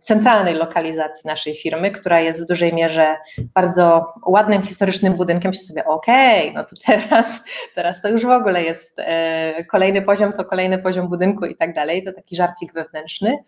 centralnej 0.00 0.54
lokalizacji 0.54 1.28
naszej 1.28 1.54
firmy, 1.54 1.90
która 1.90 2.20
jest 2.20 2.42
w 2.42 2.46
dużej 2.46 2.74
mierze 2.74 3.16
bardzo 3.54 4.14
ładnym, 4.26 4.62
historycznym 4.62 5.14
budynkiem, 5.14 5.54
się 5.54 5.60
sobie, 5.60 5.84
okej, 5.84 6.50
okay, 6.50 6.52
no 6.54 6.64
to 6.64 6.76
teraz, 6.86 7.26
teraz 7.74 8.02
to 8.02 8.08
już 8.08 8.26
w 8.26 8.30
ogóle 8.30 8.62
jest 8.62 8.98
e, 8.98 9.64
kolejny 9.64 10.02
poziom, 10.02 10.32
to 10.32 10.44
kolejny 10.44 10.78
poziom 10.78 11.08
budynku 11.08 11.46
i 11.46 11.56
tak 11.56 11.74
dalej, 11.74 12.04
to 12.04 12.12
taki 12.12 12.36
żarcik 12.36 12.72
wewnętrzny. 12.72 13.38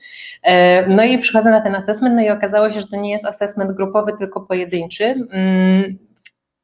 E, 0.42 0.86
no 0.86 1.04
i 1.04 1.18
przychodzę 1.18 1.50
na 1.50 1.60
ten 1.60 1.74
assessment, 1.74 2.14
no 2.14 2.22
i 2.22 2.30
okazało 2.30 2.72
się, 2.72 2.80
że 2.80 2.86
to 2.86 2.96
nie 2.96 3.10
jest 3.10 3.24
assessment 3.24 3.72
grupowy, 3.72 4.12
tylko 4.18 4.40
pojedynczy, 4.40 5.04
mm, 5.32 5.98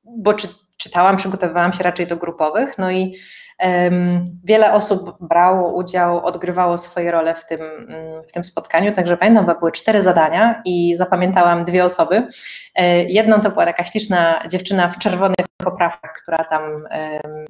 bo 0.05 0.35
czy, 0.35 0.49
czytałam, 0.77 1.17
przygotowywałam 1.17 1.73
się 1.73 1.85
raczej 1.85 2.07
do 2.07 2.17
grupowych, 2.17 2.79
no 2.79 2.91
i 2.91 3.15
Wiele 4.45 4.73
osób 4.73 5.17
brało 5.21 5.73
udział, 5.73 6.27
odgrywało 6.27 6.79
swoje 6.79 7.11
role 7.11 7.35
w 7.35 7.47
tym, 7.47 7.61
w 8.29 8.33
tym 8.33 8.45
spotkaniu, 8.45 8.93
także 8.93 9.17
pamiętam, 9.17 9.47
że 9.47 9.55
były 9.55 9.73
cztery 9.73 10.03
zadania 10.03 10.63
i 10.65 10.97
zapamiętałam 10.97 11.65
dwie 11.65 11.85
osoby. 11.85 12.29
E, 12.75 13.05
jedną 13.05 13.41
to 13.41 13.51
była 13.51 13.65
taka 13.65 13.85
śliczna 13.85 14.43
dziewczyna 14.49 14.89
w 14.89 14.99
czerwonych 14.99 15.47
poprawkach, 15.65 16.15
która 16.23 16.45
tam 16.45 16.63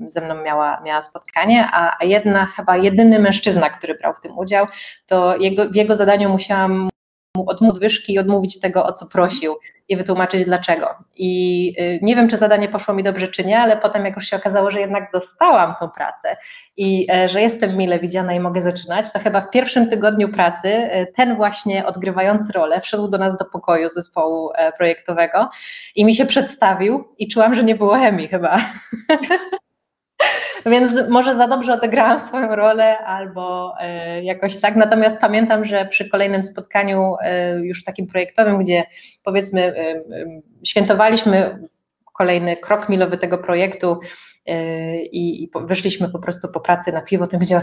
ze 0.07 0.21
mną 0.21 0.35
miała, 0.35 0.81
miała 0.85 1.03
spotkanie, 1.03 1.69
a 1.73 2.05
jedna, 2.05 2.47
chyba 2.47 2.77
jedyny 2.77 3.19
mężczyzna, 3.19 3.71
który 3.71 3.95
brał 3.95 4.15
w 4.15 4.21
tym 4.21 4.39
udział, 4.39 4.67
to 5.07 5.37
jego, 5.37 5.71
w 5.71 5.75
jego 5.75 5.97
zadaniu 5.97 6.29
musiałam 6.29 6.89
mu 7.37 7.51
odmówić 7.51 7.81
wyżki 7.81 8.15
i 8.15 8.19
odmówić 8.19 8.61
tego, 8.61 8.87
o 8.87 8.93
co 8.93 9.07
prosił 9.07 9.55
i 9.89 9.97
wytłumaczyć 9.97 10.45
dlaczego. 10.45 10.87
I 11.17 11.75
y, 11.81 11.99
nie 12.03 12.17
wiem, 12.17 12.29
czy 12.29 12.37
zadanie 12.37 12.69
poszło 12.69 12.95
mi 12.95 13.03
dobrze, 13.03 13.29
czy 13.29 13.45
nie, 13.45 13.61
ale 13.61 13.77
potem, 13.77 14.05
jak 14.05 14.17
już 14.17 14.27
się 14.27 14.37
okazało, 14.37 14.71
że 14.71 14.81
jednak 14.81 15.11
dostałam 15.13 15.75
tą 15.81 15.91
pracę 15.91 16.37
i 16.77 17.07
e, 17.13 17.29
że 17.29 17.43
jestem 17.43 17.77
mile 17.77 17.99
widziana 17.99 18.35
i 18.35 18.41
mogę 18.41 18.63
zaczynać, 18.63 19.13
to 19.13 19.19
chyba 19.19 19.41
w 19.41 19.51
pierwszym 19.51 19.91
tygodniu 19.91 20.29
pracy 20.29 20.69
e, 20.69 21.07
ten 21.07 21.37
właśnie 21.37 21.87
odgrywający 21.87 22.53
rolę 22.53 22.81
wszedł 22.81 23.09
do 23.09 23.19
nas 23.19 23.37
do 23.37 23.45
pokoju 23.45 23.89
zespołu 23.89 24.51
e, 24.55 24.73
projektowego 24.73 25.51
i 25.95 26.05
mi 26.05 26.15
się 26.15 26.27
przedstawił 26.27 27.05
i 27.19 27.29
czułam, 27.29 27.55
że 27.55 27.65
nie 27.65 27.75
było 27.75 27.95
chemii 27.95 28.29
chyba. 28.29 28.61
Więc 30.67 30.93
może 31.09 31.35
za 31.35 31.49
dobrze 31.49 31.73
odegrałam 31.73 32.21
swoją 32.21 32.57
rolę 32.57 32.99
albo 32.99 33.75
e, 33.81 34.25
jakoś 34.25 34.61
tak. 34.61 34.77
Natomiast 34.77 35.21
pamiętam, 35.21 35.65
że 35.65 35.87
przy 35.87 36.09
kolejnym 36.09 36.43
spotkaniu 36.43 37.15
e, 37.21 37.59
już 37.61 37.85
takim 37.85 38.07
projektowym, 38.07 38.59
gdzie 38.59 38.85
powiedzmy 39.25 39.63
e, 39.63 40.03
świętowaliśmy 40.65 41.59
kolejny 42.19 42.57
krok 42.57 42.89
milowy 42.89 43.19
tego 43.19 43.39
projektu, 43.39 44.01
i, 45.13 45.51
wyszliśmy 45.55 46.09
po 46.09 46.19
prostu 46.19 46.49
po 46.49 46.61
pracy 46.61 46.93
na 46.93 47.03
piwo, 47.03 47.27
to 47.27 47.33
powiedziała, 47.33 47.63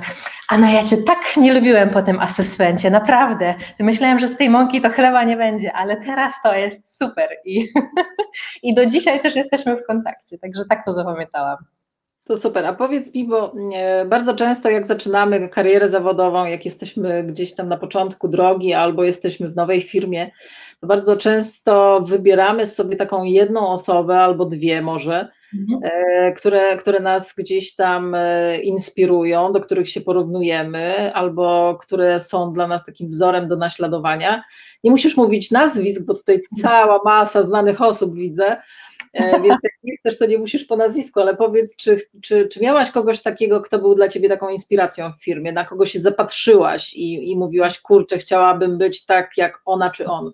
Anna, 0.49 0.71
ja 0.71 0.83
Cię 0.83 0.97
tak 0.97 1.37
nie 1.37 1.53
lubiłem 1.53 1.89
po 1.89 2.01
tym 2.01 2.19
asystencie, 2.19 2.89
naprawdę. 2.89 3.55
Myślałem, 3.79 4.19
że 4.19 4.27
z 4.27 4.37
tej 4.37 4.49
mąki 4.49 4.81
to 4.81 4.89
chleba 4.89 5.23
nie 5.23 5.37
będzie, 5.37 5.73
ale 5.73 5.97
teraz 5.97 6.33
to 6.43 6.55
jest 6.55 6.97
super. 6.97 7.29
I, 7.45 7.67
i 8.63 8.73
do 8.73 8.85
dzisiaj 8.85 9.19
też 9.19 9.35
jesteśmy 9.35 9.77
w 9.77 9.85
kontakcie, 9.87 10.37
także 10.37 10.65
tak 10.69 10.85
to 10.85 10.93
zapamiętałam. 10.93 11.57
To 12.25 12.37
super. 12.37 12.65
A 12.65 12.73
powiedz 12.73 13.15
mi, 13.15 13.27
bo 13.27 13.53
e, 13.73 14.05
bardzo 14.05 14.35
często 14.35 14.69
jak 14.69 14.87
zaczynamy 14.87 15.49
karierę 15.49 15.89
zawodową, 15.89 16.45
jak 16.45 16.65
jesteśmy 16.65 17.23
gdzieś 17.23 17.55
tam 17.55 17.69
na 17.69 17.77
początku 17.77 18.27
drogi 18.27 18.73
albo 18.73 19.03
jesteśmy 19.03 19.49
w 19.49 19.55
nowej 19.55 19.81
firmie, 19.81 20.31
to 20.81 20.87
bardzo 20.87 21.17
często 21.17 22.01
wybieramy 22.07 22.67
sobie 22.67 22.95
taką 22.95 23.23
jedną 23.23 23.67
osobę 23.67 24.19
albo 24.19 24.45
dwie 24.45 24.81
może, 24.81 25.27
mhm. 25.59 25.79
E, 25.83 26.33
które, 26.33 26.77
które 26.77 26.99
nas 26.99 27.33
gdzieś 27.37 27.75
tam 27.75 28.15
e, 28.15 28.57
inspirują, 28.61 29.53
do 29.53 29.61
których 29.61 29.89
się 29.89 30.01
porównujemy 30.01 31.13
albo 31.13 31.77
które 31.81 32.19
są 32.19 32.53
dla 32.53 32.67
nas 32.67 32.85
takim 32.85 33.09
wzorem 33.09 33.47
do 33.47 33.55
naśladowania. 33.55 34.43
Nie 34.83 34.91
musisz 34.91 35.17
mówić 35.17 35.51
nazwisk, 35.51 36.05
bo 36.05 36.13
tutaj 36.13 36.41
cała 36.61 36.99
masa 37.05 37.43
znanych 37.43 37.81
osób 37.81 38.15
widzę, 38.15 38.57
więc 39.13 39.59
jak 39.63 39.73
nie 39.83 39.97
chcesz, 39.97 40.17
to 40.17 40.25
nie 40.25 40.37
musisz 40.37 40.65
po 40.65 40.75
nazwisku, 40.75 41.19
ale 41.19 41.35
powiedz, 41.35 41.75
czy, 41.75 42.01
czy, 42.21 42.47
czy 42.47 42.61
miałaś 42.61 42.91
kogoś 42.91 43.21
takiego, 43.21 43.61
kto 43.61 43.79
był 43.79 43.95
dla 43.95 44.09
ciebie 44.09 44.29
taką 44.29 44.49
inspiracją 44.49 45.11
w 45.11 45.23
firmie, 45.23 45.51
na 45.51 45.65
kogo 45.65 45.85
się 45.85 45.99
zapatrzyłaś 45.99 46.93
i, 46.93 47.31
i 47.31 47.37
mówiłaś, 47.37 47.79
kurczę, 47.79 48.17
chciałabym 48.17 48.77
być 48.77 49.05
tak 49.05 49.37
jak 49.37 49.61
ona 49.65 49.89
czy 49.89 50.07
on? 50.07 50.31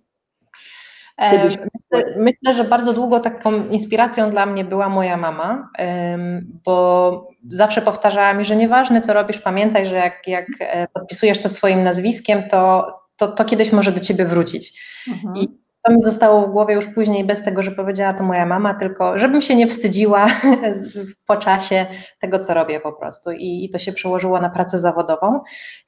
Myślę, 1.91 2.15
myślę, 2.17 2.55
że 2.55 2.63
bardzo 2.63 2.93
długo 2.93 3.19
taką 3.19 3.69
inspiracją 3.69 4.31
dla 4.31 4.45
mnie 4.45 4.65
była 4.65 4.89
moja 4.89 5.17
mama, 5.17 5.69
bo 6.65 7.27
zawsze 7.49 7.81
powtarzała 7.81 8.33
mi, 8.33 8.45
że 8.45 8.55
nieważne 8.55 9.01
co 9.01 9.13
robisz, 9.13 9.39
pamiętaj, 9.39 9.89
że 9.89 9.95
jak, 9.95 10.27
jak 10.27 10.47
e, 10.59 10.87
podpisujesz 10.93 11.41
to 11.41 11.49
swoim 11.49 11.83
nazwiskiem, 11.83 12.49
to, 12.49 12.93
to, 13.17 13.27
to 13.27 13.45
kiedyś 13.45 13.71
może 13.71 13.91
do 13.91 13.99
ciebie 13.99 14.25
wrócić. 14.25 14.81
Mhm. 15.07 15.35
I 15.37 15.66
to 15.87 15.93
mi 15.93 16.01
zostało 16.01 16.47
w 16.47 16.51
głowie 16.51 16.75
już 16.75 16.87
później 16.87 17.23
bez 17.23 17.43
tego, 17.43 17.63
że 17.63 17.71
powiedziała 17.71 18.13
to 18.13 18.23
moja 18.23 18.45
mama, 18.45 18.73
tylko 18.73 19.19
żebym 19.19 19.41
się 19.41 19.55
nie 19.55 19.67
wstydziła 19.67 20.27
po 21.27 21.37
czasie 21.37 21.85
tego, 22.21 22.39
co 22.39 22.53
robię 22.53 22.79
po 22.79 22.93
prostu. 22.93 23.31
I, 23.31 23.65
I, 23.65 23.69
to 23.69 23.79
się 23.79 23.93
przełożyło 23.93 24.41
na 24.41 24.49
pracę 24.49 24.79
zawodową. 24.79 25.39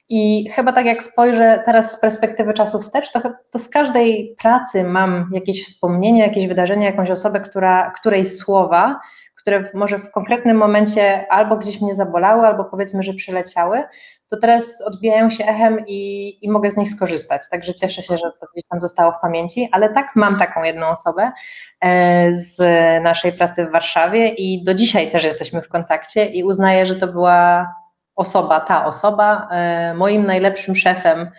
I 0.08 0.50
chyba 0.50 0.72
tak 0.72 0.86
jak 0.86 1.02
spojrzę 1.02 1.62
teraz 1.66 1.92
z 1.92 2.00
perspektywy 2.00 2.54
czasu 2.54 2.78
wstecz, 2.78 3.12
to, 3.12 3.20
to 3.50 3.58
z 3.58 3.68
każdej 3.68 4.36
pracy 4.42 4.84
mam 4.84 5.30
jakieś 5.32 5.64
wspomnienie, 5.64 6.20
jakieś 6.22 6.48
wydarzenie, 6.48 6.86
jakąś 6.86 7.10
osobę, 7.10 7.40
która, 7.40 7.90
której 7.90 8.26
słowa, 8.26 9.00
które 9.34 9.70
może 9.74 9.98
w 9.98 10.10
konkretnym 10.10 10.56
momencie 10.56 11.32
albo 11.32 11.56
gdzieś 11.56 11.80
mnie 11.80 11.94
zabolały, 11.94 12.46
albo 12.46 12.64
powiedzmy, 12.64 13.02
że 13.02 13.14
przyleciały, 13.14 13.82
to 14.30 14.36
teraz 14.36 14.80
odbijają 14.80 15.30
się 15.30 15.44
echem 15.44 15.84
i, 15.86 16.38
i 16.44 16.50
mogę 16.50 16.70
z 16.70 16.76
nich 16.76 16.90
skorzystać. 16.90 17.42
Także 17.50 17.74
cieszę 17.74 18.02
się, 18.02 18.16
że 18.16 18.32
to 18.40 18.46
gdzieś 18.52 18.64
tam 18.70 18.80
zostało 18.80 19.12
w 19.12 19.20
pamięci, 19.20 19.68
ale 19.72 19.94
tak, 19.94 20.16
mam 20.16 20.38
taką 20.38 20.62
jedną 20.62 20.86
osobę 20.86 21.32
e, 21.80 22.34
z 22.34 22.58
naszej 23.02 23.32
pracy 23.32 23.66
w 23.66 23.72
Warszawie 23.72 24.28
i 24.28 24.64
do 24.64 24.74
dzisiaj 24.74 25.10
też 25.10 25.24
jesteśmy 25.24 25.62
w 25.62 25.68
kontakcie 25.68 26.26
i 26.26 26.44
uznaję, 26.44 26.86
że 26.86 26.96
to 26.96 27.06
była 27.06 27.74
osoba, 28.16 28.60
ta 28.60 28.84
osoba, 28.86 29.48
e, 29.50 29.94
moim 29.94 30.26
najlepszym 30.26 30.76
szefem 30.76 31.30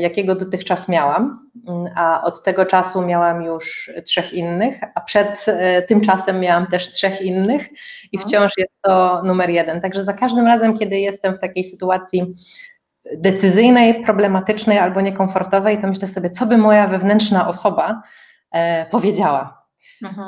jakiego 0.00 0.34
dotychczas 0.34 0.88
miałam, 0.88 1.50
mm, 1.68 1.92
a 1.96 2.24
od 2.24 2.42
tego 2.42 2.66
czasu 2.66 3.02
miałam 3.02 3.42
już 3.42 3.90
trzech 4.04 4.32
innych, 4.32 4.80
a 4.94 5.00
przed 5.00 5.46
e, 5.46 5.82
tym 5.82 6.00
czasem 6.00 6.40
miałam 6.40 6.66
też 6.66 6.92
trzech 6.92 7.22
innych 7.22 7.72
i 8.12 8.16
mhm. 8.16 8.28
wciąż 8.28 8.52
jest 8.56 8.72
to 8.82 9.22
numer 9.24 9.50
jeden. 9.50 9.80
Także 9.80 10.02
za 10.02 10.12
każdym 10.12 10.46
razem, 10.46 10.78
kiedy 10.78 10.98
jestem 10.98 11.34
w 11.34 11.40
takiej 11.40 11.64
sytuacji 11.64 12.34
decyzyjnej, 13.16 14.04
problematycznej 14.04 14.78
albo 14.78 15.00
niekomfortowej, 15.00 15.78
to 15.78 15.86
myślę 15.86 16.08
sobie, 16.08 16.30
co 16.30 16.46
by 16.46 16.58
moja 16.58 16.88
wewnętrzna 16.88 17.48
osoba 17.48 18.02
e, 18.52 18.86
powiedziała. 18.86 19.63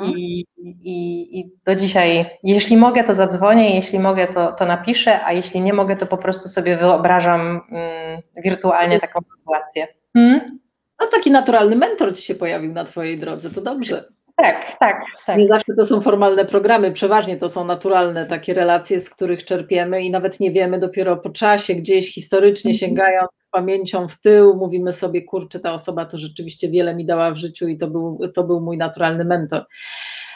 I, 0.03 0.45
i, 0.57 1.39
I 1.39 1.51
do 1.65 1.75
dzisiaj, 1.75 2.25
jeśli 2.43 2.77
mogę, 2.77 3.03
to 3.03 3.15
zadzwonię, 3.15 3.75
jeśli 3.75 3.99
mogę, 3.99 4.27
to, 4.27 4.51
to 4.51 4.65
napiszę, 4.65 5.25
a 5.25 5.33
jeśli 5.33 5.61
nie 5.61 5.73
mogę, 5.73 5.95
to 5.95 6.05
po 6.05 6.17
prostu 6.17 6.49
sobie 6.49 6.77
wyobrażam 6.77 7.41
mm, 7.41 8.21
wirtualnie 8.43 8.99
taką 8.99 9.19
sytuację. 9.37 9.87
Hmm? 10.13 10.59
A 10.97 11.07
taki 11.07 11.31
naturalny 11.31 11.75
mentor 11.75 12.15
ci 12.15 12.23
się 12.23 12.35
pojawił 12.35 12.73
na 12.73 12.85
Twojej 12.85 13.19
drodze, 13.19 13.49
to 13.49 13.61
dobrze. 13.61 14.05
Tak, 14.37 14.77
tak, 14.79 15.05
tak. 15.25 15.37
Nie 15.37 15.47
zawsze 15.47 15.73
to 15.73 15.85
są 15.85 16.01
formalne 16.01 16.45
programy, 16.45 16.91
przeważnie 16.91 17.37
to 17.37 17.49
są 17.49 17.65
naturalne 17.65 18.25
takie 18.25 18.53
relacje, 18.53 19.01
z 19.01 19.09
których 19.09 19.45
czerpiemy 19.45 20.01
i 20.01 20.11
nawet 20.11 20.39
nie 20.39 20.51
wiemy 20.51 20.79
dopiero 20.79 21.17
po 21.17 21.29
czasie, 21.29 21.75
gdzieś 21.75 22.13
historycznie 22.13 22.71
mhm. 22.71 22.79
sięgając 22.79 23.29
pamięcią 23.51 24.07
w 24.07 24.21
tył, 24.21 24.55
mówimy 24.55 24.93
sobie, 24.93 25.21
kurczę, 25.21 25.59
ta 25.59 25.73
osoba 25.73 26.05
to 26.05 26.17
rzeczywiście 26.17 26.69
wiele 26.69 26.95
mi 26.95 27.05
dała 27.05 27.31
w 27.31 27.37
życiu 27.37 27.67
i 27.67 27.77
to 27.77 27.87
był, 27.87 28.19
to 28.35 28.43
był 28.43 28.61
mój 28.61 28.77
naturalny 28.77 29.25
mentor. 29.25 29.65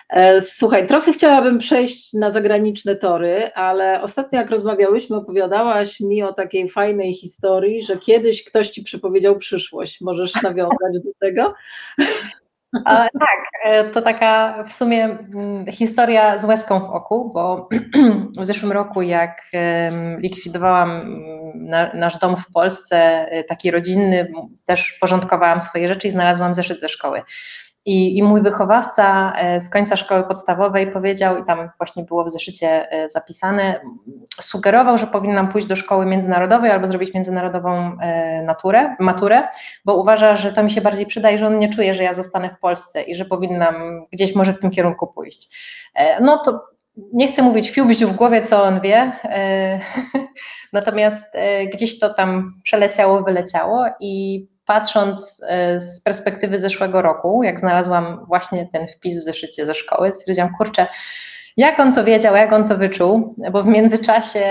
E, 0.09 0.41
słuchaj, 0.41 0.87
trochę 0.87 1.13
chciałabym 1.13 1.59
przejść 1.59 2.13
na 2.13 2.31
zagraniczne 2.31 2.95
tory, 2.95 3.51
ale 3.53 4.01
ostatnio 4.01 4.39
jak 4.39 4.49
rozmawiałyśmy, 4.49 5.15
opowiadałaś 5.15 5.99
mi 5.99 6.23
o 6.23 6.33
takiej 6.33 6.69
fajnej 6.69 7.13
historii, 7.13 7.83
że 7.83 7.97
kiedyś 7.97 8.43
ktoś 8.43 8.69
ci 8.69 8.83
przepowiedział 8.83 9.37
przyszłość. 9.37 10.01
Możesz 10.01 10.41
nawiązać 10.41 10.93
do 11.03 11.11
tego? 11.19 11.53
A, 12.85 12.95
tak, 13.19 13.39
e, 13.63 13.83
to 13.83 14.01
taka 14.01 14.63
w 14.67 14.73
sumie 14.73 15.03
mm, 15.03 15.65
historia 15.71 16.37
z 16.37 16.45
łezką 16.45 16.79
w 16.79 16.83
oku, 16.89 17.31
bo 17.33 17.69
w 18.39 18.45
zeszłym 18.45 18.71
roku 18.71 19.01
jak 19.01 19.51
likwidowałam 20.17 20.91
mm, 20.91 21.89
nasz 21.93 22.17
dom 22.17 22.37
w 22.37 22.51
Polsce, 22.53 22.97
e, 23.31 23.43
taki 23.43 23.71
rodzinny, 23.71 24.31
też 24.65 24.97
porządkowałam 25.01 25.61
swoje 25.61 25.87
rzeczy 25.87 26.07
i 26.07 26.11
znalazłam 26.11 26.53
zeszyt 26.53 26.79
ze 26.79 26.89
szkoły. 26.89 27.21
I, 27.85 28.17
I, 28.17 28.23
mój 28.23 28.41
wychowawca 28.41 29.33
e, 29.37 29.61
z 29.61 29.69
końca 29.69 29.95
szkoły 29.95 30.23
podstawowej 30.23 30.91
powiedział, 30.91 31.37
i 31.37 31.45
tam 31.45 31.69
właśnie 31.77 32.03
było 32.03 32.23
w 32.23 32.31
zeszycie 32.31 32.91
e, 32.91 33.09
zapisane, 33.09 33.81
sugerował, 34.41 34.97
że 34.97 35.07
powinnam 35.07 35.51
pójść 35.51 35.67
do 35.67 35.75
szkoły 35.75 36.05
międzynarodowej 36.05 36.71
albo 36.71 36.87
zrobić 36.87 37.13
międzynarodową 37.13 37.97
e, 38.01 38.41
naturę, 38.43 38.95
maturę, 38.99 39.47
bo 39.85 39.95
uważa, 39.95 40.35
że 40.35 40.53
to 40.53 40.63
mi 40.63 40.71
się 40.71 40.81
bardziej 40.81 41.05
przyda 41.05 41.31
i 41.31 41.37
że 41.37 41.47
on 41.47 41.59
nie 41.59 41.73
czuje, 41.73 41.95
że 41.95 42.03
ja 42.03 42.13
zostanę 42.13 42.49
w 42.49 42.59
Polsce 42.59 43.01
i 43.01 43.15
że 43.15 43.25
powinnam 43.25 44.05
gdzieś 44.11 44.35
może 44.35 44.53
w 44.53 44.59
tym 44.59 44.71
kierunku 44.71 45.07
pójść. 45.07 45.57
No 46.21 46.37
to 46.37 46.65
nie 47.13 47.31
chcę 47.31 47.41
mówić 47.41 47.69
fiubziu 47.69 48.07
w 48.07 48.15
głowie, 48.15 48.41
co 48.41 48.63
on 48.63 48.81
wie, 48.81 49.11
natomiast 50.73 51.33
gdzieś 51.73 51.99
to 51.99 52.13
tam 52.13 52.53
przeleciało, 52.63 53.23
wyleciało 53.23 53.85
i 53.99 54.50
patrząc 54.71 55.41
e, 55.47 55.79
z 55.81 56.01
perspektywy 56.01 56.59
zeszłego 56.59 57.01
roku, 57.01 57.43
jak 57.43 57.59
znalazłam 57.59 58.25
właśnie 58.27 58.67
ten 58.71 58.87
wpis 58.87 59.19
w 59.19 59.23
zeszycie 59.23 59.65
ze 59.65 59.75
szkoły, 59.75 60.11
stwierdziłam, 60.15 60.53
kurczę, 60.57 60.87
jak 61.57 61.79
on 61.79 61.95
to 61.95 62.03
wiedział, 62.03 62.35
jak 62.35 62.53
on 62.53 62.67
to 62.67 62.77
wyczuł, 62.77 63.35
bo 63.51 63.63
w 63.63 63.67
międzyczasie 63.67 64.45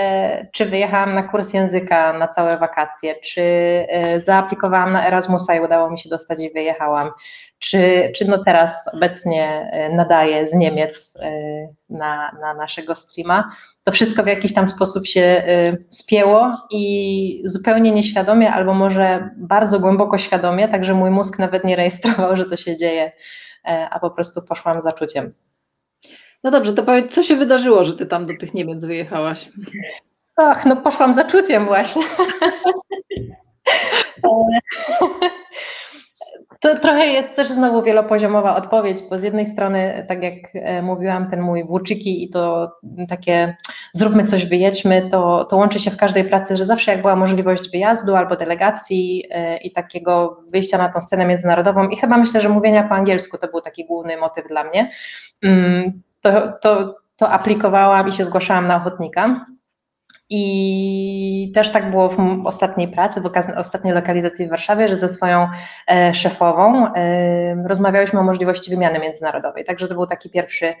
czy 0.53 0.65
wyjechałam 0.65 1.15
na 1.15 1.23
kurs 1.23 1.53
języka 1.53 2.13
na 2.13 2.27
całe 2.27 2.57
wakacje, 2.57 3.15
czy 3.15 3.41
e, 3.41 4.21
zaaplikowałam 4.21 4.93
na 4.93 5.07
Erasmusa 5.07 5.55
i 5.55 5.59
udało 5.59 5.91
mi 5.91 5.99
się 5.99 6.09
dostać 6.09 6.39
i 6.39 6.53
wyjechałam, 6.53 7.09
czy, 7.59 8.11
czy 8.15 8.25
no 8.25 8.43
teraz 8.43 8.87
obecnie 8.93 9.69
e, 9.71 9.95
nadaję 9.95 10.47
z 10.47 10.53
Niemiec 10.53 11.17
na, 11.89 12.31
na 12.41 12.53
naszego 12.53 12.95
streama, 12.95 13.51
to 13.83 13.91
wszystko 13.91 14.23
w 14.23 14.27
jakiś 14.27 14.53
tam 14.53 14.69
sposób 14.69 15.07
się 15.07 15.43
spięło 15.89 16.51
i 16.71 17.43
zupełnie 17.45 17.91
nieświadomie, 17.91 18.51
albo 18.51 18.73
może 18.73 19.29
bardzo 19.37 19.79
głęboko 19.79 20.17
świadomie, 20.17 20.67
także 20.67 20.93
mój 20.93 21.09
mózg 21.09 21.39
nawet 21.39 21.63
nie 21.63 21.75
rejestrował, 21.75 22.37
że 22.37 22.45
to 22.45 22.57
się 22.57 22.77
dzieje, 22.77 23.11
e, 23.65 23.87
a 23.91 23.99
po 23.99 24.11
prostu 24.11 24.41
poszłam 24.49 24.81
za 24.81 24.93
czuciem. 24.93 25.33
No 26.43 26.51
dobrze, 26.51 26.73
to 26.73 26.83
powiedz, 26.83 27.13
co 27.13 27.23
się 27.23 27.35
wydarzyło, 27.35 27.85
że 27.85 27.97
ty 27.97 28.05
tam 28.05 28.25
do 28.25 28.33
tych 28.39 28.53
Niemiec 28.53 28.85
wyjechałaś? 28.85 29.49
Ach, 30.37 30.65
no 30.65 30.75
poszłam 30.75 31.13
za 31.13 31.23
czuciem 31.23 31.65
właśnie. 31.65 32.03
To 36.61 36.79
trochę 36.79 37.07
jest 37.07 37.35
też 37.35 37.49
znowu 37.49 37.83
wielopoziomowa 37.83 38.55
odpowiedź, 38.55 38.97
bo 39.09 39.19
z 39.19 39.23
jednej 39.23 39.45
strony, 39.45 40.05
tak 40.07 40.23
jak 40.23 40.35
e, 40.53 40.81
mówiłam, 40.81 41.29
ten 41.29 41.41
mój 41.41 41.63
włóczyki 41.63 42.23
i 42.23 42.29
to 42.29 42.71
takie 43.09 43.55
zróbmy 43.93 44.25
coś, 44.25 44.45
wyjedźmy, 44.45 45.07
to, 45.11 45.45
to 45.45 45.57
łączy 45.57 45.79
się 45.79 45.91
w 45.91 45.97
każdej 45.97 46.23
pracy, 46.23 46.57
że 46.57 46.65
zawsze 46.65 46.91
jak 46.91 47.01
była 47.01 47.15
możliwość 47.15 47.71
wyjazdu 47.71 48.15
albo 48.15 48.35
delegacji 48.35 49.23
e, 49.29 49.57
i 49.57 49.71
takiego 49.71 50.43
wyjścia 50.47 50.77
na 50.77 50.89
tą 50.89 51.01
scenę 51.01 51.25
międzynarodową 51.25 51.89
i 51.89 51.97
chyba 51.97 52.17
myślę, 52.17 52.41
że 52.41 52.49
mówienia 52.49 52.83
po 52.83 52.95
angielsku 52.95 53.37
to 53.37 53.47
był 53.47 53.61
taki 53.61 53.85
główny 53.85 54.17
motyw 54.17 54.47
dla 54.47 54.63
mnie, 54.63 54.91
mm, 55.43 56.01
to, 56.21 56.51
to, 56.61 56.95
to 57.15 57.29
aplikowałam 57.29 58.09
i 58.09 58.13
się 58.13 58.25
zgłaszałam 58.25 58.67
na 58.67 58.75
ochotnika. 58.75 59.45
I 60.33 61.51
też 61.55 61.71
tak 61.71 61.91
było 61.91 62.09
w 62.09 62.45
ostatniej 62.45 62.87
pracy, 62.87 63.21
w 63.21 63.31
ostatniej 63.57 63.93
lokalizacji 63.93 64.47
w 64.47 64.49
Warszawie, 64.49 64.87
że 64.87 64.97
ze 64.97 65.09
swoją 65.09 65.47
e, 65.87 66.15
szefową 66.15 66.93
e, 66.93 67.67
rozmawiałyśmy 67.67 68.19
o 68.19 68.23
możliwości 68.23 68.71
wymiany 68.71 68.99
międzynarodowej. 68.99 69.65
Także 69.65 69.87
to 69.87 69.93
był 69.93 70.07
taki 70.07 70.29
pierwszy, 70.29 70.73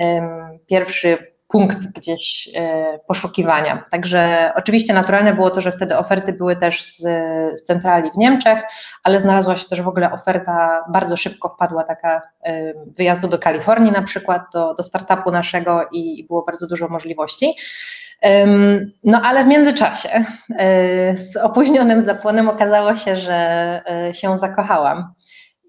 e, 0.00 0.28
pierwszy 0.66 1.37
punkt 1.48 1.78
gdzieś 1.78 2.48
e, 2.54 2.98
poszukiwania. 3.06 3.84
Także 3.90 4.52
oczywiście 4.56 4.94
naturalne 4.94 5.34
było 5.34 5.50
to, 5.50 5.60
że 5.60 5.72
wtedy 5.72 5.96
oferty 5.96 6.32
były 6.32 6.56
też 6.56 6.82
z, 6.84 7.00
z 7.60 7.64
centrali 7.64 8.10
w 8.10 8.16
Niemczech, 8.16 8.62
ale 9.04 9.20
znalazła 9.20 9.56
się 9.56 9.68
też 9.68 9.82
w 9.82 9.88
ogóle 9.88 10.12
oferta, 10.12 10.84
bardzo 10.88 11.16
szybko 11.16 11.48
wpadła 11.48 11.84
taka 11.84 12.20
e, 12.42 12.74
wyjazdu 12.96 13.28
do 13.28 13.38
Kalifornii 13.38 13.92
na 13.92 14.02
przykład, 14.02 14.42
do, 14.52 14.74
do 14.74 14.82
startupu 14.82 15.30
naszego 15.30 15.88
i, 15.92 16.24
było 16.26 16.42
bardzo 16.42 16.66
dużo 16.66 16.88
możliwości. 16.88 17.54
No 19.04 19.20
ale 19.24 19.44
w 19.44 19.46
międzyczasie 19.46 20.08
e, 20.08 20.24
z 21.16 21.36
opóźnionym 21.36 22.02
zapłonem 22.02 22.48
okazało 22.48 22.96
się, 22.96 23.16
że 23.16 23.82
się 24.12 24.38
zakochałam. 24.38 25.12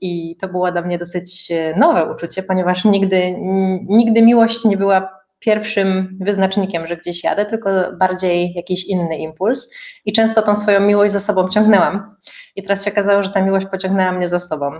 I 0.01 0.37
to 0.41 0.47
było 0.47 0.71
dla 0.71 0.81
mnie 0.81 0.97
dosyć 0.97 1.51
nowe 1.75 2.13
uczucie, 2.13 2.43
ponieważ 2.43 2.85
nigdy, 2.85 3.35
nigdy 3.87 4.21
miłość 4.21 4.65
nie 4.65 4.77
była 4.77 5.18
pierwszym 5.39 6.17
wyznacznikiem, 6.21 6.87
że 6.87 6.97
gdzieś 6.97 7.23
jadę, 7.23 7.45
tylko 7.45 7.69
bardziej 7.97 8.53
jakiś 8.53 8.85
inny 8.85 9.17
impuls. 9.17 9.71
I 10.05 10.13
często 10.13 10.41
tą 10.41 10.55
swoją 10.55 10.79
miłość 10.79 11.13
za 11.13 11.19
sobą 11.19 11.49
ciągnęłam. 11.49 12.15
I 12.55 12.63
teraz 12.63 12.85
się 12.85 12.91
okazało, 12.91 13.23
że 13.23 13.29
ta 13.29 13.41
miłość 13.41 13.67
pociągnęła 13.71 14.11
mnie 14.11 14.29
za 14.29 14.39
sobą. 14.39 14.71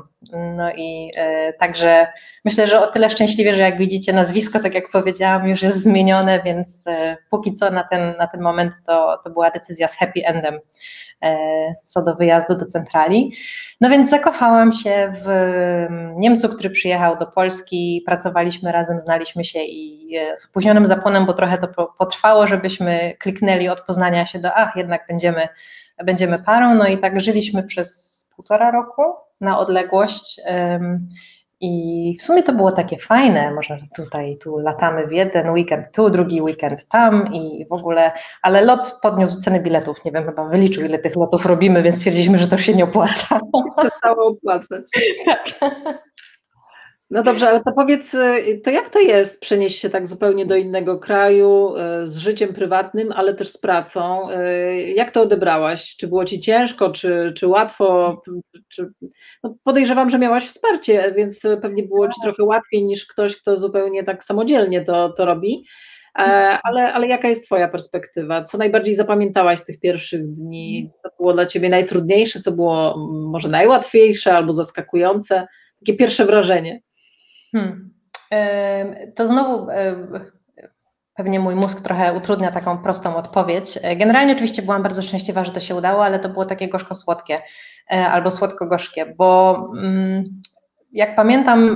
No 0.56 0.72
i 0.76 1.12
e, 1.16 1.54
także 1.54 2.08
myślę, 2.46 2.68
że 2.68 2.82
o 2.82 2.88
tyle 2.88 3.10
szczęśliwie, 3.10 3.54
że 3.54 3.62
jak 3.62 3.78
widzicie 3.78 4.14
nazwisko, 4.14 4.60
tak 4.60 4.74
jak 4.74 4.92
powiedziałam, 4.92 5.48
już 5.48 5.62
jest 5.62 5.84
zmienione, 5.84 6.42
więc 6.46 6.88
e, 6.88 7.18
póki 7.30 7.54
co 7.54 7.72
na 7.72 7.84
ten, 7.84 8.18
na 8.18 8.28
ten 8.28 8.42
moment 8.42 8.74
to, 8.88 9.20
to 9.24 9.30
była 9.30 9.52
decyzja 9.52 9.88
z 9.88 9.96
happy 9.96 10.26
endem 10.26 10.60
co 11.84 12.04
do 12.04 12.16
wyjazdu 12.16 12.56
do 12.56 12.66
centrali. 12.66 13.34
No 13.82 13.90
więc 13.90 14.10
zakochałam 14.10 14.74
się 14.74 15.14
w 15.26 15.28
Niemcu, 16.16 16.50
który 16.50 16.70
przyjechał 16.70 17.18
do 17.18 17.28
Polski, 17.28 18.04
pracowaliśmy 18.06 18.72
razem, 18.72 19.00
znaliśmy 19.00 19.46
się 19.46 19.60
i 19.60 20.16
e, 20.18 20.38
z 20.38 20.46
opóźnionym 20.50 20.88
zapłonem, 20.88 21.26
bo 21.26 21.34
trochę 21.34 21.58
to 21.58 21.88
potrwało, 21.98 22.48
żebyśmy 22.48 23.16
kliknęli 23.20 23.70
od 23.70 23.82
poznania 23.82 24.26
się 24.26 24.40
do, 24.40 24.54
ach, 24.54 24.76
jednak 24.76 25.06
będziemy 25.08 25.48
będziemy 26.04 26.40
parą. 26.40 26.76
No 26.76 26.88
i 26.88 26.98
tak 26.98 27.22
żyliśmy 27.22 27.64
przez 27.64 28.20
półtora 28.36 28.72
roku 28.72 29.02
na 29.42 29.60
odległość. 29.60 30.42
I 31.62 32.16
w 32.20 32.24
sumie 32.24 32.44
to 32.44 32.54
było 32.54 32.72
takie 32.72 32.98
fajne, 32.98 33.52
można 33.54 33.76
tutaj, 33.96 34.38
tu 34.38 34.58
latamy 34.58 35.08
w 35.08 35.12
jeden 35.12 35.50
weekend 35.50 35.92
tu, 35.92 36.10
drugi 36.10 36.42
weekend 36.42 36.88
tam 36.88 37.34
i 37.34 37.66
w 37.70 37.74
ogóle, 37.74 38.12
ale 38.42 38.62
lot 38.62 39.00
podniósł 39.02 39.40
ceny 39.40 39.60
biletów, 39.60 40.06
nie 40.06 40.12
wiem, 40.12 40.26
chyba 40.26 40.46
wyliczył 40.46 40.86
ile 40.86 41.00
tych 41.00 41.16
lotów 41.16 41.46
robimy, 41.46 41.84
więc 41.84 41.96
stwierdziliśmy, 41.96 42.38
że 42.38 42.48
to 42.48 42.58
się 42.58 42.74
nie 42.74 42.84
opłaca. 42.84 43.40
Przestało 43.78 44.28
opłacać. 44.28 44.82
Tak. 45.26 45.60
No 47.12 47.24
dobrze, 47.24 47.50
ale 47.50 47.64
to 47.64 47.72
powiedz, 47.72 48.14
y, 48.14 48.62
to 48.64 48.70
jak 48.70 48.90
to 48.90 49.00
jest 49.00 49.42
przenieść 49.42 49.80
się 49.80 49.90
tak 49.90 50.08
zupełnie 50.08 50.46
do 50.46 50.56
innego 50.56 51.00
kraju 51.00 51.76
y, 51.76 52.08
z 52.08 52.18
życiem 52.18 52.54
prywatnym, 52.54 53.12
ale 53.12 53.34
też 53.34 53.50
z 53.50 53.58
pracą? 53.58 54.32
Y, 54.32 54.94
jak 54.96 55.12
to 55.12 55.22
odebrałaś? 55.22 55.96
Czy 55.98 56.08
było 56.08 56.26
ci 56.26 56.42
ciężko, 56.42 56.92
czy, 56.92 57.34
czy 57.38 57.48
łatwo? 57.48 58.22
Czy, 58.68 58.90
no 59.44 59.56
podejrzewam, 59.64 60.10
że 60.10 60.20
miałaś 60.20 60.48
wsparcie, 60.48 61.14
więc 61.18 61.42
pewnie 61.62 61.84
było 61.84 62.08
ci 62.08 62.22
trochę 62.24 62.44
łatwiej 62.44 62.86
niż 62.86 63.06
ktoś, 63.08 63.38
kto 63.42 63.58
zupełnie 63.58 64.04
tak 64.04 64.24
samodzielnie 64.24 64.82
to, 64.82 65.10
to 65.10 65.26
robi. 65.26 65.66
E, 66.20 66.60
ale, 66.64 66.94
ale 66.94 67.08
jaka 67.08 67.28
jest 67.28 67.46
Twoja 67.46 67.68
perspektywa? 67.68 68.44
Co 68.44 68.58
najbardziej 68.58 68.96
zapamiętałaś 68.96 69.60
z 69.60 69.66
tych 69.66 69.80
pierwszych 69.80 70.28
dni? 70.34 70.92
Co 71.04 71.10
było 71.18 71.34
dla 71.34 71.46
Ciebie 71.46 71.70
najtrudniejsze, 71.70 72.40
co 72.40 72.52
było 72.52 72.98
może 73.32 73.50
najłatwiejsze 73.50 74.34
albo 74.34 74.54
zaskakujące? 74.54 75.48
Takie 75.80 75.98
pierwsze 75.98 76.26
wrażenie. 76.26 76.82
Hmm. 77.52 77.90
To 79.16 79.28
znowu 79.28 79.68
pewnie 81.20 81.40
mój 81.40 81.56
mózg 81.56 81.82
trochę 81.82 82.14
utrudnia 82.14 82.52
taką 82.52 82.78
prostą 82.78 83.16
odpowiedź. 83.16 83.80
E, 83.82 83.96
generalnie 83.96 84.34
oczywiście 84.34 84.62
byłam 84.62 84.84
bardzo 84.84 85.02
szczęśliwa, 85.02 85.46
że 85.46 85.52
to 85.52 85.60
się 85.60 85.76
udało, 85.76 86.06
ale 86.06 86.20
to 86.20 86.30
było 86.30 86.46
takie 86.46 86.68
gorzko-słodkie 86.68 87.42
e, 87.92 88.08
albo 88.08 88.32
słodko-gorzkie, 88.32 89.06
bo 89.18 89.58
mm, 89.78 90.24
jak 90.92 91.16
pamiętam, 91.16 91.76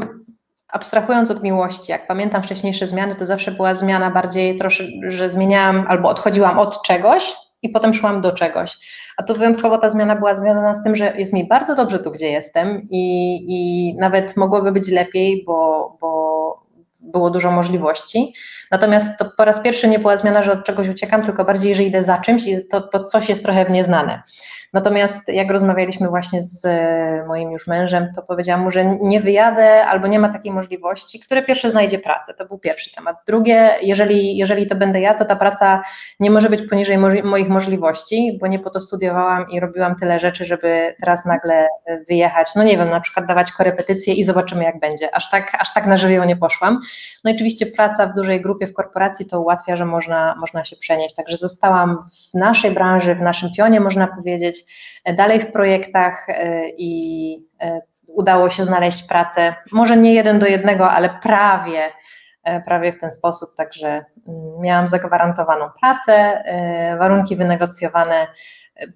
abstrahując 0.67 1.31
od 1.31 1.43
miłości, 1.43 1.91
jak 1.91 2.07
pamiętam 2.07 2.43
wcześniejsze 2.43 2.87
zmiany, 2.87 3.15
to 3.15 3.25
zawsze 3.25 3.51
była 3.51 3.75
zmiana 3.75 4.11
bardziej 4.11 4.57
troszkę, 4.57 4.83
że 5.07 5.29
zmieniałam 5.29 5.85
albo 5.87 6.09
odchodziłam 6.09 6.59
od 6.59 6.81
czegoś, 6.81 7.33
i 7.61 7.69
potem 7.69 7.93
szłam 7.93 8.21
do 8.21 8.31
czegoś. 8.31 8.77
A 9.17 9.23
tu 9.23 9.33
wyjątkowo 9.33 9.77
ta 9.77 9.89
zmiana 9.89 10.15
była 10.15 10.35
związana 10.35 10.75
z 10.75 10.83
tym, 10.83 10.95
że 10.95 11.13
jest 11.17 11.33
mi 11.33 11.47
bardzo 11.47 11.75
dobrze 11.75 11.99
tu, 11.99 12.11
gdzie 12.11 12.31
jestem 12.31 12.87
i, 12.89 13.35
i 13.47 13.95
nawet 13.95 14.37
mogłoby 14.37 14.71
być 14.71 14.87
lepiej, 14.87 15.43
bo, 15.45 15.97
bo 16.01 16.63
było 16.99 17.29
dużo 17.29 17.51
możliwości. 17.51 18.33
Natomiast 18.71 19.19
to 19.19 19.25
po 19.37 19.45
raz 19.45 19.59
pierwszy 19.59 19.87
nie 19.87 19.99
była 19.99 20.17
zmiana, 20.17 20.43
że 20.43 20.51
od 20.51 20.65
czegoś 20.65 20.89
uciekam, 20.89 21.21
tylko 21.21 21.45
bardziej, 21.45 21.75
że 21.75 21.83
idę 21.83 22.03
za 22.03 22.17
czymś 22.17 22.47
i 22.47 22.67
to, 22.67 22.81
to 22.81 23.03
coś 23.03 23.29
jest 23.29 23.43
trochę 23.43 23.65
w 23.65 23.71
nieznane. 23.71 24.23
Natomiast 24.73 25.29
jak 25.29 25.51
rozmawialiśmy 25.51 26.09
właśnie 26.09 26.41
z 26.41 26.65
e, 26.65 27.23
moim 27.27 27.51
już 27.51 27.67
mężem, 27.67 28.11
to 28.15 28.21
powiedziałam 28.21 28.61
mu, 28.61 28.71
że 28.71 28.85
nie 28.85 29.21
wyjadę 29.21 29.85
albo 29.85 30.07
nie 30.07 30.19
ma 30.19 30.29
takiej 30.29 30.51
możliwości, 30.51 31.19
które 31.19 31.43
pierwsze 31.43 31.71
znajdzie 31.71 31.99
pracę. 31.99 32.33
To 32.33 32.45
był 32.45 32.57
pierwszy 32.57 32.95
temat. 32.95 33.17
Drugie, 33.27 33.75
jeżeli, 33.81 34.37
jeżeli 34.37 34.67
to 34.67 34.75
będę 34.75 35.01
ja, 35.01 35.13
to 35.13 35.25
ta 35.25 35.35
praca 35.35 35.83
nie 36.19 36.31
może 36.31 36.49
być 36.49 36.61
poniżej 36.69 36.97
moich 37.23 37.49
możliwości, 37.49 38.37
bo 38.41 38.47
nie 38.47 38.59
po 38.59 38.69
to 38.69 38.79
studiowałam 38.79 39.49
i 39.49 39.59
robiłam 39.59 39.95
tyle 39.95 40.19
rzeczy, 40.19 40.45
żeby 40.45 40.95
teraz 40.99 41.25
nagle 41.25 41.67
wyjechać. 42.09 42.55
No 42.55 42.63
nie 42.63 42.77
wiem, 42.77 42.89
na 42.89 42.99
przykład 42.99 43.25
dawać 43.25 43.51
korepetycje 43.51 44.13
i 44.13 44.23
zobaczymy 44.23 44.63
jak 44.63 44.79
będzie. 44.79 45.15
Aż 45.15 45.29
tak, 45.29 45.57
aż 45.59 45.73
tak 45.73 45.85
na 45.85 45.97
żywioł 45.97 46.25
nie 46.25 46.35
poszłam. 46.35 46.79
No 47.23 47.31
i 47.31 47.35
oczywiście 47.35 47.65
praca 47.65 48.07
w 48.07 48.15
dużej 48.15 48.41
grupie 48.41 48.67
w 48.67 48.73
korporacji 48.73 49.25
to 49.25 49.41
ułatwia, 49.41 49.75
że 49.75 49.85
można, 49.85 50.35
można 50.39 50.65
się 50.65 50.75
przenieść. 50.75 51.15
Także 51.15 51.37
zostałam 51.37 52.09
w 52.33 52.37
naszej 52.37 52.71
branży, 52.71 53.15
w 53.15 53.21
naszym 53.21 53.49
pionie, 53.57 53.79
można 53.79 54.07
powiedzieć, 54.07 54.62
dalej 55.11 55.39
w 55.39 55.51
projektach 55.51 56.29
e, 56.29 56.69
i 56.77 57.35
e, 57.61 57.81
udało 58.07 58.49
się 58.49 58.65
znaleźć 58.65 59.03
pracę, 59.03 59.55
może 59.71 59.97
nie 59.97 60.13
jeden 60.13 60.39
do 60.39 60.45
jednego, 60.45 60.91
ale 60.91 61.09
prawie, 61.09 61.91
e, 62.43 62.61
prawie 62.61 62.91
w 62.91 62.99
ten 62.99 63.11
sposób, 63.11 63.49
także 63.57 63.87
mm, 63.87 64.61
miałam 64.61 64.87
zagwarantowaną 64.87 65.69
pracę, 65.79 66.43
warunki 66.99 67.35
wynegocjowane, 67.35 68.27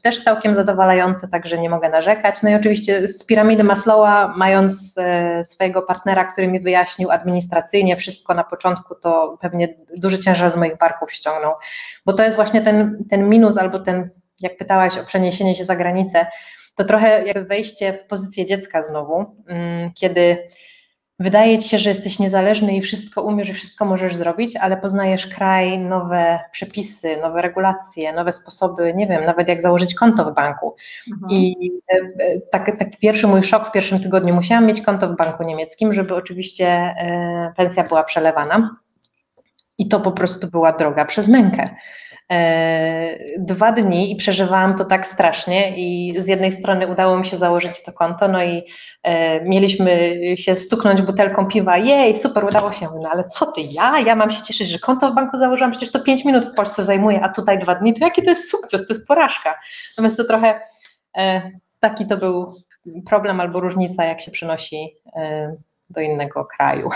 też 0.03 0.23
całkiem 0.23 0.55
zadowalające, 0.55 1.27
także 1.27 1.57
nie 1.57 1.69
mogę 1.69 1.89
narzekać. 1.89 2.43
No 2.43 2.49
i 2.49 2.55
oczywiście 2.55 3.07
z 3.07 3.25
piramidy 3.25 3.63
Maslowa, 3.63 4.33
mając 4.37 4.95
swojego 5.43 5.81
partnera, 5.81 6.25
który 6.25 6.47
mi 6.47 6.59
wyjaśnił 6.59 7.11
administracyjnie 7.11 7.97
wszystko 7.97 8.33
na 8.33 8.43
początku, 8.43 8.95
to 8.95 9.37
pewnie 9.41 9.75
duży 9.97 10.19
ciężar 10.19 10.51
z 10.51 10.57
moich 10.57 10.77
barków 10.77 11.11
ściągnął, 11.11 11.53
bo 12.05 12.13
to 12.13 12.23
jest 12.23 12.35
właśnie 12.35 12.61
ten, 12.61 13.03
ten 13.09 13.29
minus 13.29 13.57
albo 13.57 13.79
ten 13.79 14.09
jak 14.41 14.57
pytałaś 14.57 14.97
o 14.97 15.05
przeniesienie 15.05 15.55
się 15.55 15.65
za 15.65 15.75
granicę, 15.75 16.27
to 16.75 16.83
trochę 16.83 17.25
jakby 17.25 17.45
wejście 17.45 17.93
w 17.93 18.03
pozycję 18.03 18.45
dziecka 18.45 18.81
znowu, 18.81 19.25
mm, 19.47 19.91
kiedy 19.93 20.37
wydaje 21.19 21.59
ci 21.59 21.69
się, 21.69 21.77
że 21.77 21.89
jesteś 21.89 22.19
niezależny 22.19 22.75
i 22.75 22.81
wszystko 22.81 23.21
umiesz 23.21 23.49
i 23.49 23.53
wszystko 23.53 23.85
możesz 23.85 24.15
zrobić, 24.15 24.55
ale 24.55 24.77
poznajesz 24.77 25.27
kraj, 25.27 25.79
nowe 25.79 26.39
przepisy, 26.51 27.17
nowe 27.21 27.41
regulacje, 27.41 28.13
nowe 28.13 28.31
sposoby, 28.31 28.93
nie 28.93 29.07
wiem, 29.07 29.25
nawet 29.25 29.47
jak 29.47 29.61
założyć 29.61 29.95
konto 29.95 30.31
w 30.31 30.35
banku. 30.35 30.75
Mhm. 31.13 31.31
I 31.31 31.55
e, 31.93 32.39
tak, 32.51 32.77
taki 32.79 32.97
pierwszy 32.97 33.27
mój 33.27 33.43
szok 33.43 33.67
w 33.67 33.71
pierwszym 33.71 33.99
tygodniu, 33.99 34.33
musiałam 34.33 34.65
mieć 34.65 34.81
konto 34.81 35.07
w 35.07 35.15
banku 35.15 35.43
niemieckim, 35.43 35.93
żeby 35.93 36.15
oczywiście 36.15 36.67
e, 36.67 37.53
pensja 37.57 37.83
była 37.83 38.03
przelewana. 38.03 38.75
I 39.77 39.87
to 39.87 39.99
po 39.99 40.11
prostu 40.11 40.47
była 40.47 40.73
droga 40.73 41.05
przez 41.05 41.27
mękę. 41.27 41.75
E, 42.31 43.17
dwa 43.37 43.71
dni 43.71 44.11
i 44.11 44.15
przeżywałam 44.15 44.77
to 44.77 44.85
tak 44.85 45.07
strasznie 45.07 45.77
i 45.77 46.15
z 46.21 46.27
jednej 46.27 46.51
strony 46.51 46.87
udało 46.87 47.19
mi 47.19 47.27
się 47.27 47.37
założyć 47.37 47.83
to 47.83 47.93
konto, 47.93 48.27
no 48.27 48.43
i 48.43 48.63
e, 49.03 49.41
mieliśmy 49.45 50.15
się 50.37 50.55
stuknąć 50.55 51.01
butelką 51.01 51.45
piwa, 51.45 51.77
jej, 51.77 52.17
super, 52.17 52.45
udało 52.45 52.71
się, 52.71 52.87
no 53.01 53.09
ale 53.09 53.29
co 53.29 53.45
ty, 53.45 53.61
ja? 53.61 53.99
Ja 53.99 54.15
mam 54.15 54.31
się 54.31 54.43
cieszyć, 54.43 54.69
że 54.69 54.79
konto 54.79 55.11
w 55.11 55.15
banku 55.15 55.37
założyłam, 55.37 55.71
przecież 55.71 55.91
to 55.91 55.99
pięć 55.99 56.25
minut 56.25 56.45
w 56.45 56.55
Polsce 56.55 56.83
zajmuje, 56.83 57.23
a 57.23 57.29
tutaj 57.29 57.59
dwa 57.59 57.75
dni, 57.75 57.93
to 57.93 58.05
jaki 58.05 58.23
to 58.23 58.29
jest 58.29 58.51
sukces, 58.51 58.87
to 58.87 58.93
jest 58.93 59.07
porażka. 59.07 59.59
Natomiast 59.91 60.17
to 60.17 60.23
trochę 60.23 60.59
e, 61.17 61.51
taki 61.79 62.07
to 62.07 62.17
był 62.17 62.53
problem 63.05 63.39
albo 63.39 63.59
różnica, 63.59 64.05
jak 64.05 64.21
się 64.21 64.31
przenosi 64.31 64.93
do 65.89 66.01
innego 66.01 66.45
kraju. 66.45 66.89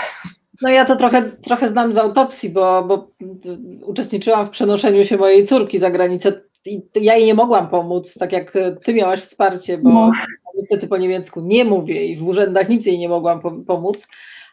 No 0.62 0.70
ja 0.70 0.84
to 0.84 0.96
trochę, 0.96 1.22
trochę 1.22 1.68
znam 1.68 1.92
z 1.92 1.98
autopsji, 1.98 2.50
bo, 2.50 2.84
bo 2.84 3.10
uczestniczyłam 3.82 4.46
w 4.46 4.50
przenoszeniu 4.50 5.04
się 5.04 5.16
mojej 5.16 5.46
córki 5.46 5.78
za 5.78 5.90
granicę 5.90 6.40
i 6.64 6.82
ja 6.94 7.16
jej 7.16 7.26
nie 7.26 7.34
mogłam 7.34 7.68
pomóc, 7.68 8.14
tak 8.14 8.32
jak 8.32 8.52
ty 8.84 8.94
miałaś 8.94 9.20
wsparcie, 9.20 9.78
bo 9.78 9.90
no. 9.90 10.12
niestety 10.56 10.88
po 10.88 10.96
niemiecku 10.96 11.40
nie 11.40 11.64
mówię 11.64 12.06
i 12.06 12.16
w 12.16 12.28
urzędach 12.28 12.68
nic 12.68 12.86
jej 12.86 12.98
nie 12.98 13.08
mogłam 13.08 13.64
pomóc, 13.66 14.06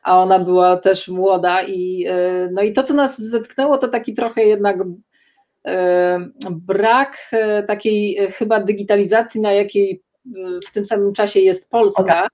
a 0.04 0.24
ona 0.24 0.40
była 0.40 0.78
też 0.78 1.08
młoda 1.08 1.64
i 1.64 2.06
e, 2.08 2.50
no 2.52 2.62
i 2.62 2.74
to, 2.74 2.84
co 2.84 2.94
nas 2.94 3.22
zetknęło, 3.22 3.78
to 3.78 3.88
taki 3.88 4.14
trochę 4.14 4.44
jednak 4.44 4.78
e, 5.66 6.30
brak 6.52 7.18
e, 7.32 7.64
takiej 7.64 8.18
chyba 8.32 8.60
digitalizacji, 8.60 9.42
na 9.42 9.54
jakiej 9.54 10.04
w 10.68 10.72
tym 10.74 10.88
samym 10.88 11.14
czasie 11.14 11.40
jest 11.40 11.72
Polska 11.72 12.28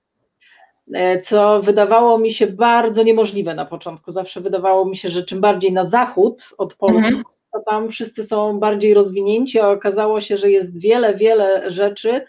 co 1.22 1.62
wydawało 1.62 2.18
mi 2.18 2.32
się 2.32 2.46
bardzo 2.46 3.02
niemożliwe 3.02 3.54
na 3.54 3.64
początku. 3.64 4.12
Zawsze 4.12 4.40
wydawało 4.40 4.84
mi 4.84 4.96
się, 4.96 5.08
że 5.10 5.22
czym 5.22 5.40
bardziej 5.40 5.72
na 5.72 5.86
zachód 5.86 6.48
od 6.58 6.74
Polski, 6.74 7.06
mhm. 7.06 7.24
to 7.52 7.60
tam 7.70 7.90
wszyscy 7.90 8.24
są 8.24 8.58
bardziej 8.58 8.94
rozwinięci, 8.94 9.60
a 9.60 9.68
okazało 9.68 10.20
się, 10.20 10.36
że 10.36 10.50
jest 10.50 10.80
wiele, 10.80 11.14
wiele 11.14 11.70
rzeczy, 11.72 12.26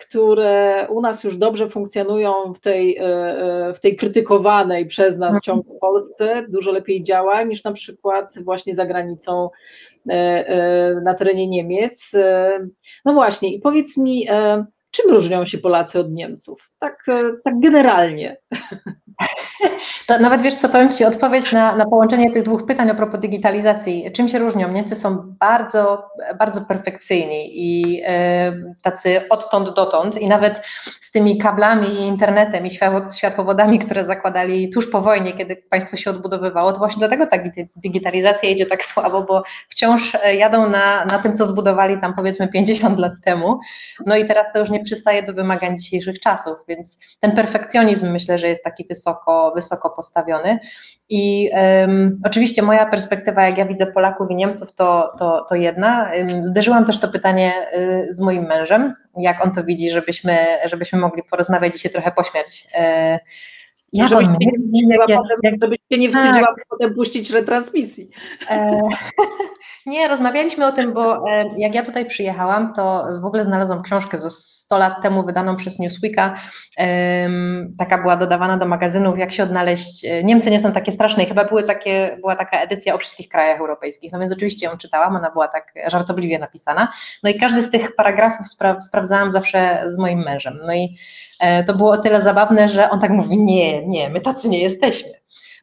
które 0.00 0.86
u 0.90 1.00
nas 1.00 1.24
już 1.24 1.36
dobrze 1.36 1.70
funkcjonują 1.70 2.54
w 2.54 2.60
tej, 2.60 2.96
e, 2.96 3.02
e, 3.02 3.74
w 3.74 3.80
tej 3.80 3.96
krytykowanej 3.96 4.86
przez 4.86 5.18
nas 5.18 5.28
mhm. 5.28 5.40
ciągle 5.40 5.74
Polsce, 5.80 6.46
dużo 6.48 6.70
lepiej 6.70 7.04
działa 7.04 7.42
niż 7.42 7.64
na 7.64 7.72
przykład 7.72 8.34
właśnie 8.44 8.74
za 8.74 8.86
granicą 8.86 9.50
na 11.02 11.14
terenie 11.14 11.48
Niemiec. 11.48 12.12
No 13.04 13.12
właśnie, 13.12 13.54
i 13.54 13.60
powiedz 13.60 13.96
mi, 13.96 14.26
czym 14.90 15.10
różnią 15.10 15.46
się 15.46 15.58
Polacy 15.58 16.00
od 16.00 16.12
Niemców? 16.12 16.72
Tak, 16.78 17.04
tak 17.44 17.60
generalnie. 17.60 18.36
To 20.06 20.18
nawet 20.18 20.42
wiesz 20.42 20.56
co, 20.56 20.68
powiem 20.68 20.90
Ci 20.90 21.04
odpowiedź 21.04 21.52
na, 21.52 21.76
na 21.76 21.86
połączenie 21.86 22.30
tych 22.30 22.42
dwóch 22.42 22.66
pytań 22.66 22.90
a 22.90 22.94
propos 22.94 23.20
digitalizacji. 23.20 24.12
Czym 24.12 24.28
się 24.28 24.38
różnią? 24.38 24.72
Niemcy 24.72 24.96
są 24.96 25.34
bardzo, 25.40 26.02
bardzo 26.38 26.60
perfekcyjni 26.60 27.50
i 27.54 28.00
e, 28.06 28.52
tacy 28.82 29.28
odtąd 29.30 29.74
dotąd 29.74 30.18
i 30.20 30.28
nawet 30.28 30.62
z 31.00 31.10
tymi 31.10 31.38
kablami 31.38 31.88
i 31.88 32.00
internetem 32.00 32.66
i 32.66 32.70
światłowodami, 33.16 33.78
które 33.78 34.04
zakładali 34.04 34.70
tuż 34.70 34.90
po 34.90 35.00
wojnie, 35.00 35.32
kiedy 35.32 35.56
państwo 35.70 35.96
się 35.96 36.10
odbudowywało, 36.10 36.72
to 36.72 36.78
właśnie 36.78 36.98
dlatego 36.98 37.26
ta 37.26 37.36
digitalizacja 37.76 38.50
idzie 38.50 38.66
tak 38.66 38.84
słabo, 38.84 39.22
bo 39.22 39.42
wciąż 39.68 40.14
e, 40.22 40.36
jadą 40.36 40.68
na, 40.68 41.04
na 41.04 41.18
tym, 41.18 41.34
co 41.34 41.44
zbudowali 41.44 42.00
tam 42.00 42.14
powiedzmy 42.14 42.48
50 42.48 42.98
lat 42.98 43.12
temu. 43.24 43.58
No 44.06 44.16
i 44.16 44.26
teraz 44.26 44.52
to 44.52 44.58
już 44.58 44.70
nie 44.70 44.84
przystaje 44.84 45.22
do 45.22 45.34
wymagań 45.34 45.78
dzisiejszych 45.78 46.20
czasów, 46.20 46.56
więc 46.68 46.98
ten 47.20 47.32
perfekcjonizm 47.32 48.12
myślę, 48.12 48.38
że 48.38 48.48
jest 48.48 48.64
taki 48.64 48.86
wysoko, 48.88 49.52
wysoko 49.54 49.90
postawiony. 49.90 50.58
I 51.08 51.50
um, 51.52 52.20
oczywiście 52.24 52.62
moja 52.62 52.86
perspektywa, 52.86 53.46
jak 53.46 53.58
ja 53.58 53.64
widzę 53.64 53.86
Polaków 53.86 54.30
i 54.30 54.34
Niemców, 54.34 54.74
to, 54.74 55.12
to, 55.18 55.46
to 55.48 55.54
jedna. 55.54 56.10
Zderzyłam 56.42 56.84
też 56.84 57.00
to 57.00 57.08
pytanie 57.08 57.52
y, 58.10 58.14
z 58.14 58.20
moim 58.20 58.46
mężem, 58.46 58.94
jak 59.16 59.44
on 59.44 59.52
to 59.54 59.64
widzi, 59.64 59.90
żebyśmy, 59.90 60.38
żebyśmy 60.64 60.98
mogli 60.98 61.22
porozmawiać 61.22 61.76
i 61.76 61.78
się 61.78 61.90
trochę 61.90 62.12
pośmiać. 62.12 62.66
Y, 63.94 63.98
ja 63.98 64.08
żebyś 64.08 64.26
nie, 64.26 64.50
nie, 64.70 64.86
nie, 65.42 65.50
żebyś 65.62 65.78
się 65.92 65.98
nie 65.98 66.10
wstydziła 66.10 66.46
tak. 66.46 66.66
potem 66.68 66.94
puścić 66.94 67.30
retransmisji. 67.30 68.10
E, 68.50 68.80
nie, 69.86 70.08
rozmawialiśmy 70.08 70.66
o 70.66 70.72
tym, 70.72 70.92
bo 70.92 71.30
e, 71.30 71.50
jak 71.58 71.74
ja 71.74 71.82
tutaj 71.82 72.06
przyjechałam, 72.06 72.74
to 72.74 73.06
w 73.20 73.24
ogóle 73.24 73.44
znalazłam 73.44 73.82
książkę 73.82 74.18
ze 74.18 74.30
100 74.30 74.78
lat 74.78 75.02
temu 75.02 75.26
wydaną 75.26 75.56
przez 75.56 75.78
Newsweeka. 75.78 76.36
Taka 77.78 78.02
była 78.02 78.16
dodawana 78.16 78.58
do 78.58 78.66
magazynów, 78.66 79.18
jak 79.18 79.32
się 79.32 79.42
odnaleźć. 79.42 80.04
E, 80.04 80.24
Niemcy 80.24 80.50
nie 80.50 80.60
są 80.60 80.72
takie 80.72 80.92
straszne 80.92 81.22
i 81.22 81.26
chyba 81.26 81.44
były 81.44 81.62
takie, 81.62 82.16
była 82.20 82.36
taka 82.36 82.60
edycja 82.60 82.94
o 82.94 82.98
wszystkich 82.98 83.28
krajach 83.28 83.60
europejskich. 83.60 84.12
No 84.12 84.18
więc 84.18 84.32
oczywiście 84.32 84.66
ją 84.66 84.76
czytałam, 84.76 85.16
ona 85.16 85.30
była 85.30 85.48
tak 85.48 85.74
żartobliwie 85.86 86.38
napisana. 86.38 86.92
No 87.22 87.30
i 87.30 87.38
każdy 87.38 87.62
z 87.62 87.70
tych 87.70 87.96
paragrafów 87.96 88.48
spra 88.48 88.80
sprawdzałam 88.80 89.30
zawsze 89.30 89.82
z 89.86 89.98
moim 89.98 90.18
mężem. 90.18 90.58
No 90.66 90.74
i 90.74 90.96
E, 91.25 91.25
to 91.66 91.74
było 91.74 91.90
o 91.90 91.98
tyle 91.98 92.22
zabawne, 92.22 92.68
że 92.68 92.90
on 92.90 93.00
tak 93.00 93.10
mówi, 93.10 93.38
nie, 93.38 93.86
nie, 93.86 94.10
my 94.10 94.20
tacy 94.20 94.48
nie 94.48 94.62
jesteśmy. 94.62 95.10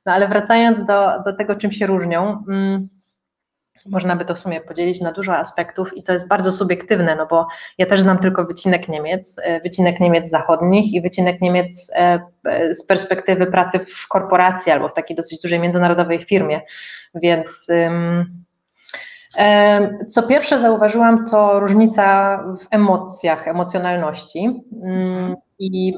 No 0.06 0.14
ale 0.14 0.28
wracając 0.28 0.86
do, 0.86 1.24
do 1.26 1.36
tego, 1.38 1.56
czym 1.56 1.72
się 1.72 1.88
różnią, 1.88 2.44
mm, 2.50 2.90
można 3.86 4.16
by 4.16 4.26
to 4.26 4.36
w 4.36 4.40
sumie 4.40 4.62
podzielić 4.62 5.02
na 5.02 5.12
dużo 5.12 5.38
aspektów 5.38 5.98
i 5.98 6.04
to 6.04 6.14
jest 6.14 6.28
bardzo 6.28 6.52
subiektywne, 6.52 7.16
no 7.16 7.26
bo 7.26 7.48
ja 7.78 7.86
też 7.86 8.02
znam 8.02 8.18
tylko 8.18 8.46
wycinek 8.46 8.88
Niemiec, 8.88 9.40
e, 9.44 9.62
wycinek 9.62 10.00
Niemiec 10.00 10.30
zachodnich 10.30 10.94
i 10.94 11.02
wycinek 11.02 11.42
Niemiec 11.42 11.92
e, 11.96 12.20
z 12.74 12.86
perspektywy 12.86 13.46
pracy 13.46 13.80
w 13.80 14.08
korporacji 14.08 14.72
albo 14.72 14.90
w 14.90 14.94
takiej 14.94 15.18
dosyć 15.18 15.42
dużej 15.42 15.60
międzynarodowej 15.60 16.26
firmie, 16.26 16.62
więc 17.16 17.68
co 20.10 20.24
pierwsze 20.24 20.60
zauważyłam 20.60 21.30
to 21.30 21.60
różnica 21.60 22.38
w 22.62 22.68
emocjach, 22.72 23.48
emocjonalności. 23.48 24.64
I 25.72 25.94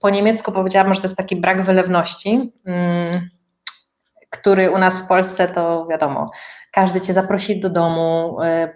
po 0.00 0.10
niemiecku 0.10 0.52
powiedziałam, 0.52 0.94
że 0.94 1.00
to 1.00 1.06
jest 1.06 1.16
taki 1.16 1.36
brak 1.36 1.66
wylewności, 1.66 2.52
mm, 2.66 3.30
który 4.30 4.70
u 4.70 4.78
nas 4.78 5.00
w 5.00 5.08
Polsce 5.08 5.48
to 5.48 5.86
wiadomo, 5.90 6.30
każdy 6.74 7.00
cię 7.00 7.12
zaprosi 7.12 7.60
do 7.60 7.70
domu, 7.70 8.36
e, 8.42 8.68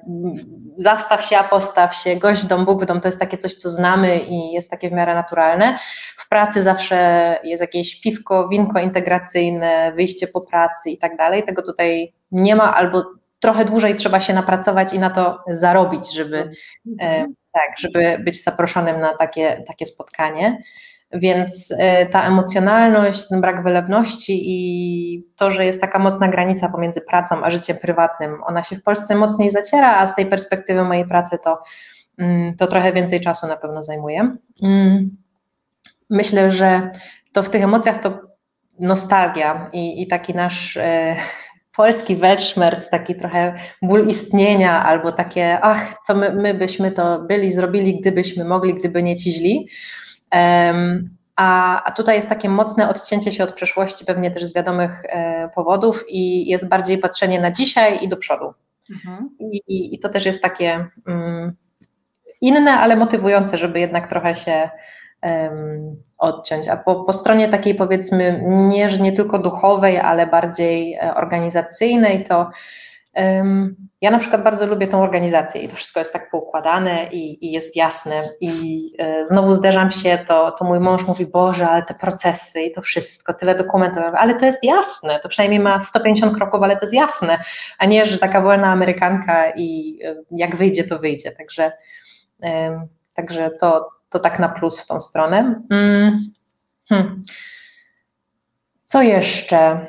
zastaw 0.77 1.25
się, 1.25 1.38
a 1.38 1.45
postaw 1.45 1.97
się, 1.97 2.17
gość 2.17 2.43
w 2.43 2.47
dom, 2.47 2.64
Bóg 2.64 2.83
w 2.83 2.87
dom, 2.87 3.01
to 3.01 3.09
jest 3.09 3.19
takie 3.19 3.38
coś, 3.38 3.55
co 3.55 3.71
znamy 3.71 4.19
i 4.19 4.53
jest 4.53 4.71
takie 4.71 4.91
w 4.91 4.93
miarę 4.93 5.14
naturalne. 5.14 5.79
W 6.19 6.29
pracy 6.29 6.62
zawsze 6.62 7.38
jest 7.45 7.61
jakieś 7.61 8.01
piwko, 8.01 8.49
winko 8.49 8.81
integracyjne, 8.81 9.93
wyjście 9.97 10.27
po 10.27 10.41
pracy 10.41 10.91
i 10.91 10.99
tak 10.99 11.17
dalej. 11.17 11.43
Tego 11.43 11.62
tutaj 11.62 12.12
nie 12.33 12.57
ma, 12.57 12.75
albo 12.75 13.05
trochę 13.41 13.64
dłużej 13.64 13.97
trzeba 13.97 14.21
się 14.21 14.35
napracować 14.35 14.95
i 14.95 14.99
na 14.99 15.11
to 15.11 15.38
zarobić, 15.47 16.12
żeby, 16.12 16.51
mhm. 17.01 17.35
Tak, 17.59 17.79
żeby 17.79 18.25
być 18.25 18.44
zaproszonym 18.44 19.01
na 19.01 19.16
takie, 19.16 19.64
takie 19.66 19.87
spotkanie. 19.87 20.62
Więc 21.12 21.75
e, 21.79 22.07
ta 22.07 22.27
emocjonalność, 22.27 23.29
ten 23.29 23.40
brak 23.40 23.62
wylewności 23.62 24.40
i 24.44 25.25
to, 25.37 25.51
że 25.51 25.66
jest 25.66 25.81
taka 25.81 25.99
mocna 25.99 26.29
granica 26.29 26.68
pomiędzy 26.68 27.01
pracą 27.01 27.44
a 27.44 27.51
życiem 27.51 27.77
prywatnym, 27.77 28.42
ona 28.44 28.62
się 28.62 28.77
w 28.77 28.83
Polsce 28.83 29.14
mocniej 29.14 29.51
zaciera, 29.51 29.97
a 29.97 30.07
z 30.07 30.14
tej 30.14 30.27
perspektywy 30.27 30.85
mojej 30.85 31.07
pracy 31.07 31.38
to, 31.44 31.62
mm, 32.18 32.57
to 32.57 32.66
trochę 32.66 32.92
więcej 32.92 33.21
czasu 33.21 33.47
na 33.47 33.57
pewno 33.57 33.83
zajmuje. 33.83 34.37
Mm. 34.62 35.16
Myślę, 36.11 36.53
że 36.53 36.90
to 37.33 37.42
w 37.42 37.51
tych 37.51 37.62
emocjach 37.62 38.01
to 38.01 38.21
nostalgia 38.81 39.68
i, 39.73 40.03
i 40.03 40.07
taki 40.07 40.35
nasz 40.35 40.77
e, 40.77 41.16
polski 41.79 42.17
weltschmerz, 42.17 42.91
taki 42.91 43.14
trochę 43.14 43.55
ból 43.83 44.09
istnienia 44.09 44.85
albo 44.85 45.12
takie, 45.12 45.61
ach, 45.62 45.95
co 46.07 46.14
my, 46.14 46.33
my 46.33 46.55
byśmy 46.55 46.93
to 46.93 47.19
byli, 47.19 47.53
zrobili, 47.53 48.01
gdybyśmy 48.01 48.45
mogli, 48.45 48.75
gdyby 48.75 49.03
nie 49.03 49.17
ci 49.17 49.33
źli. 49.33 49.69
A, 51.37 51.83
a 51.85 51.93
tutaj 51.93 52.17
jest 52.17 52.29
takie 52.29 52.49
mocne 52.49 52.88
odcięcie 52.88 53.33
się 53.33 53.45
od 53.45 53.55
przeszłości, 53.55 54.05
pewnie 54.05 54.31
też 54.31 54.45
z 54.45 54.55
wiadomych 54.55 55.03
e, 55.05 55.49
powodów, 55.55 56.05
i 56.09 56.47
jest 56.47 56.69
bardziej 56.69 56.99
patrzenie 56.99 57.41
na 57.41 57.51
dzisiaj 57.51 58.05
i 58.05 58.09
do 58.09 58.17
przodu. 58.17 58.53
Mhm. 58.91 59.31
I, 59.41 59.95
I, 59.95 59.99
to 59.99 60.09
też 60.09 60.27
jest 60.27 60.43
takie 60.43 60.87
um, 61.07 61.57
inne, 62.41 62.73
ale 62.73 62.97
motywujące, 62.97 63.59
żeby 63.59 63.81
jednak 63.81 64.09
trochę 64.09 64.35
się 64.35 64.53
um, 64.53 64.71
odciąć. 66.18 66.68
A 66.68 66.76
po, 66.76 67.04
po 67.04 67.12
stronie 67.12 67.48
takiej 67.48 67.74
powiedzmy 67.74 68.40
nie, 68.44 68.98
nie 68.98 69.12
tylko 69.12 69.38
duchowej, 69.38 69.98
ale 69.98 70.26
bardziej 70.26 70.94
e, 70.94 71.14
organizacyjnej, 71.14 72.24
to 72.24 72.50
ja 74.00 74.11
na 74.11 74.18
przykład 74.18 74.42
bardzo 74.42 74.66
lubię 74.66 74.88
tą 74.88 75.02
organizację 75.02 75.62
i 75.62 75.68
to 75.68 75.76
wszystko 75.76 76.00
jest 76.00 76.12
tak 76.12 76.31
poukładane 76.31 77.09
i, 77.12 77.46
i 77.46 77.52
jest 77.52 77.76
jasne. 77.76 78.22
I 78.40 78.83
e, 78.98 79.26
znowu 79.26 79.52
zderzam 79.52 79.90
się, 79.90 80.18
to, 80.28 80.50
to 80.50 80.64
mój 80.64 80.81
mąż 80.81 81.07
mówi, 81.07 81.26
Boże, 81.26 81.68
ale 81.68 81.83
te 81.83 81.94
procesy 81.94 82.62
i 82.62 82.72
to 82.72 82.83
wszystko, 82.83 83.35
tyle 83.35 83.54
dokumentów, 83.54 84.02
ale 84.16 84.35
to 84.35 84.46
jest 84.46 84.64
jasne, 84.64 85.20
to 85.22 85.28
przynajmniej 85.28 85.61
ma 85.61 85.81
150 85.81 86.37
kroków, 86.37 86.62
ale 86.62 86.76
to 86.76 86.83
jest 86.83 86.94
jasne, 86.94 87.38
a 87.78 87.87
nie, 87.87 88.07
że 88.07 88.18
taka 88.18 88.40
wolna 88.40 88.72
Amerykanka 88.72 89.50
i 89.50 89.98
e, 90.04 90.16
jak 90.31 90.57
wyjdzie, 90.57 90.85
to 90.85 90.98
wyjdzie. 90.98 91.33
Także, 91.33 91.72
także 93.14 93.50
to, 93.50 93.88
to 94.11 94.18
tak 94.18 94.38
na 94.38 94.49
plus 94.49 94.81
w 94.81 94.87
tą 94.87 95.01
stronę. 95.01 95.62
Mm. 95.71 96.33
Hmm. 96.88 97.23
Co 98.87 99.03
jeszcze? 99.03 99.87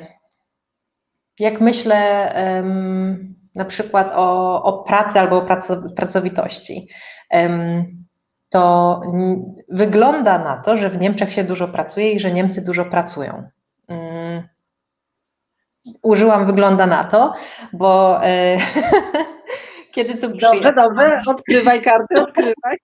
jak 1.40 1.60
myślę 1.60 2.32
um, 2.36 3.34
na 3.54 3.64
przykład 3.64 4.12
o, 4.14 4.62
o, 4.62 4.72
pracy 4.82 5.20
albo 5.20 5.36
o 5.36 5.46
pracowitości, 5.96 6.88
um, 7.30 7.84
to 8.48 9.00
wygląda 9.68 10.38
na 10.38 10.56
to, 10.56 10.76
że 10.76 10.90
w 10.90 11.00
Niemczech 11.00 11.32
się 11.32 11.44
dużo 11.44 11.68
pracuje 11.68 12.12
i 12.12 12.20
że 12.20 12.30
Niemcy 12.30 12.64
dużo 12.64 12.84
pracują. 12.84 13.48
Um, 13.88 14.42
użyłam 16.02 16.46
wygląda 16.46 16.86
na 16.86 17.04
to, 17.04 17.34
bo 17.72 18.20
e, 18.24 18.58
kiedy 19.94 20.14
tu 20.14 20.28
Dobrze, 20.28 20.72
dobrze, 20.74 21.22
odkrywaj 21.26 21.82
karty, 21.82 22.22
odkrywaj. 22.22 22.78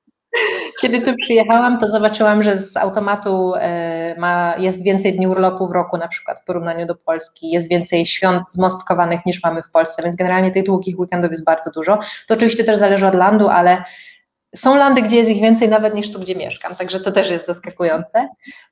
Kiedy 0.81 1.01
tu 1.01 1.15
przyjechałam, 1.23 1.81
to 1.81 1.89
zobaczyłam, 1.89 2.43
że 2.43 2.59
z 2.59 2.77
automatu 2.77 3.53
e, 3.57 4.15
ma, 4.19 4.55
jest 4.59 4.83
więcej 4.83 5.17
dni 5.17 5.27
urlopu 5.27 5.69
w 5.69 5.73
roku, 5.73 5.97
na 5.97 6.09
przykład 6.09 6.41
w 6.41 6.45
porównaniu 6.45 6.87
do 6.87 6.95
Polski, 6.95 7.51
jest 7.51 7.69
więcej 7.69 8.07
świąt 8.07 8.43
zmostkowanych 8.51 9.27
niż 9.27 9.43
mamy 9.43 9.63
w 9.63 9.71
Polsce, 9.71 10.03
więc 10.03 10.17
generalnie 10.17 10.51
tych 10.51 10.65
długich 10.65 10.99
weekendów 10.99 11.31
jest 11.31 11.45
bardzo 11.45 11.71
dużo. 11.71 11.99
To 12.29 12.35
oczywiście 12.35 12.65
też 12.65 12.79
zależy 12.79 13.07
od 13.07 13.15
landu, 13.15 13.49
ale 13.49 13.85
są 14.57 14.77
landy, 14.77 15.03
gdzie 15.03 15.17
jest 15.17 15.31
ich 15.31 15.41
więcej 15.41 15.69
nawet 15.69 15.95
niż 15.95 16.13
tu, 16.13 16.21
gdzie 16.21 16.35
mieszkam, 16.35 16.75
także 16.75 17.01
to 17.01 17.13
też 17.13 17.31
jest 17.31 17.47
zaskakujące. 17.47 18.29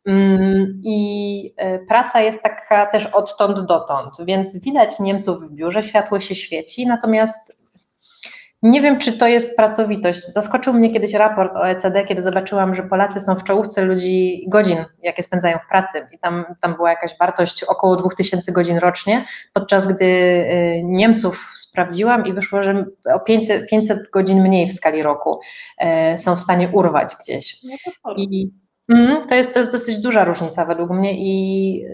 Mm, 0.06 0.80
I 0.84 1.54
e, 1.56 1.78
praca 1.78 2.20
jest 2.20 2.42
taka 2.42 2.86
też 2.86 3.06
odtąd 3.06 3.66
dotąd, 3.66 4.10
więc 4.24 4.56
widać 4.56 5.00
Niemców 5.00 5.42
w 5.42 5.52
biurze, 5.52 5.82
światło 5.82 6.20
się 6.20 6.34
świeci, 6.34 6.86
natomiast 6.86 7.63
nie 8.64 8.82
wiem, 8.82 8.98
czy 8.98 9.18
to 9.18 9.26
jest 9.26 9.56
pracowitość. 9.56 10.32
Zaskoczył 10.32 10.74
mnie 10.74 10.92
kiedyś 10.92 11.12
raport 11.12 11.56
OECD, 11.56 12.04
kiedy 12.04 12.22
zobaczyłam, 12.22 12.74
że 12.74 12.82
Polacy 12.82 13.20
są 13.20 13.34
w 13.34 13.44
czołówce 13.44 13.84
ludzi 13.84 14.44
godzin, 14.48 14.84
jakie 15.02 15.22
spędzają 15.22 15.58
w 15.58 15.68
pracy. 15.68 16.06
I 16.12 16.18
tam, 16.18 16.44
tam 16.60 16.74
była 16.74 16.90
jakaś 16.90 17.18
wartość 17.18 17.64
około 17.64 17.96
2000 17.96 18.52
godzin 18.52 18.78
rocznie, 18.78 19.24
podczas 19.52 19.86
gdy 19.86 20.04
y, 20.04 20.82
Niemców 20.84 21.52
sprawdziłam 21.56 22.26
i 22.26 22.32
wyszło, 22.32 22.62
że 22.62 22.86
o 23.14 23.20
500, 23.20 23.70
500 23.70 24.10
godzin 24.10 24.42
mniej 24.42 24.68
w 24.68 24.72
skali 24.72 25.02
roku 25.02 25.40
e, 25.78 26.18
są 26.18 26.36
w 26.36 26.40
stanie 26.40 26.68
urwać 26.72 27.16
gdzieś. 27.20 27.60
No 28.04 28.14
I, 28.16 28.50
mm, 28.88 29.28
to, 29.28 29.34
jest, 29.34 29.54
to 29.54 29.58
jest 29.60 29.72
dosyć 29.72 29.98
duża 29.98 30.24
różnica 30.24 30.64
według 30.64 30.90
mnie 30.90 31.12
i 31.16 31.84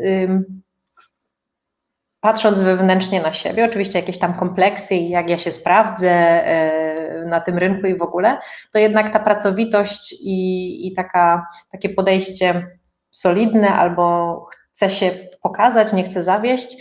patrząc 2.21 2.59
wewnętrznie 2.59 3.23
na 3.23 3.33
siebie, 3.33 3.65
oczywiście 3.65 3.99
jakieś 3.99 4.19
tam 4.19 4.35
kompleksy 4.35 4.95
i 4.95 5.09
jak 5.09 5.31
ja 5.31 5.39
się 5.39 5.53
sprawdzę 5.53 6.11
e, 6.11 7.25
na 7.25 7.41
tym 7.41 7.59
rynku 7.59 7.87
i 7.87 7.99
w 7.99 8.03
ogóle, 8.03 8.39
to 8.73 8.79
jednak 8.79 9.13
ta 9.13 9.19
pracowitość 9.19 10.13
i, 10.21 10.87
i 10.87 10.95
taka, 10.95 11.47
takie 11.73 11.89
podejście 11.89 12.67
solidne 13.11 13.69
albo 13.69 14.47
chce 14.73 14.91
się 14.91 15.29
pokazać, 15.43 15.93
nie 15.93 16.05
chce 16.05 16.23
zawieść, 16.23 16.77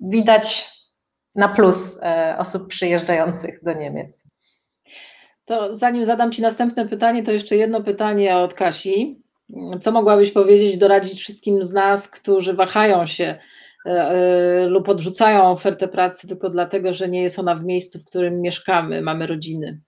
widać 0.00 0.76
na 1.34 1.48
plus 1.48 1.98
e, 2.02 2.34
osób 2.38 2.68
przyjeżdżających 2.68 3.64
do 3.64 3.72
Niemiec. 3.72 4.26
To 5.44 5.76
zanim 5.76 6.04
zadam 6.04 6.32
Ci 6.32 6.42
następne 6.42 6.88
pytanie, 6.88 7.22
to 7.22 7.32
jeszcze 7.32 7.56
jedno 7.56 7.82
pytanie 7.82 8.36
od 8.36 8.54
Kasi. 8.54 9.22
Co 9.82 9.92
mogłabyś 9.92 10.30
powiedzieć, 10.30 10.78
doradzić 10.78 11.20
wszystkim 11.20 11.64
z 11.64 11.72
nas, 11.72 12.08
którzy 12.08 12.54
wahają 12.54 13.06
się 13.06 13.38
lub 14.68 14.88
odrzucają 14.88 15.42
ofertę 15.42 15.88
pracy 15.88 16.28
tylko 16.28 16.50
dlatego, 16.50 16.94
że 16.94 17.08
nie 17.08 17.22
jest 17.22 17.38
ona 17.38 17.54
w 17.54 17.64
miejscu, 17.64 17.98
w 17.98 18.04
którym 18.04 18.40
mieszkamy, 18.40 19.02
mamy 19.02 19.26
rodziny. 19.26 19.80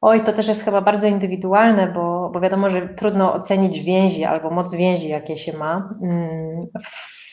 Oj, 0.00 0.24
to 0.24 0.32
też 0.32 0.48
jest 0.48 0.64
chyba 0.64 0.80
bardzo 0.80 1.06
indywidualne, 1.06 1.86
bo, 1.86 2.30
bo 2.30 2.40
wiadomo, 2.40 2.70
że 2.70 2.88
trudno 2.88 3.34
ocenić 3.34 3.80
więzi 3.80 4.24
albo 4.24 4.50
moc 4.50 4.74
więzi, 4.74 5.08
jakie 5.08 5.38
się 5.38 5.58
ma 5.58 5.94
mm, 6.02 6.66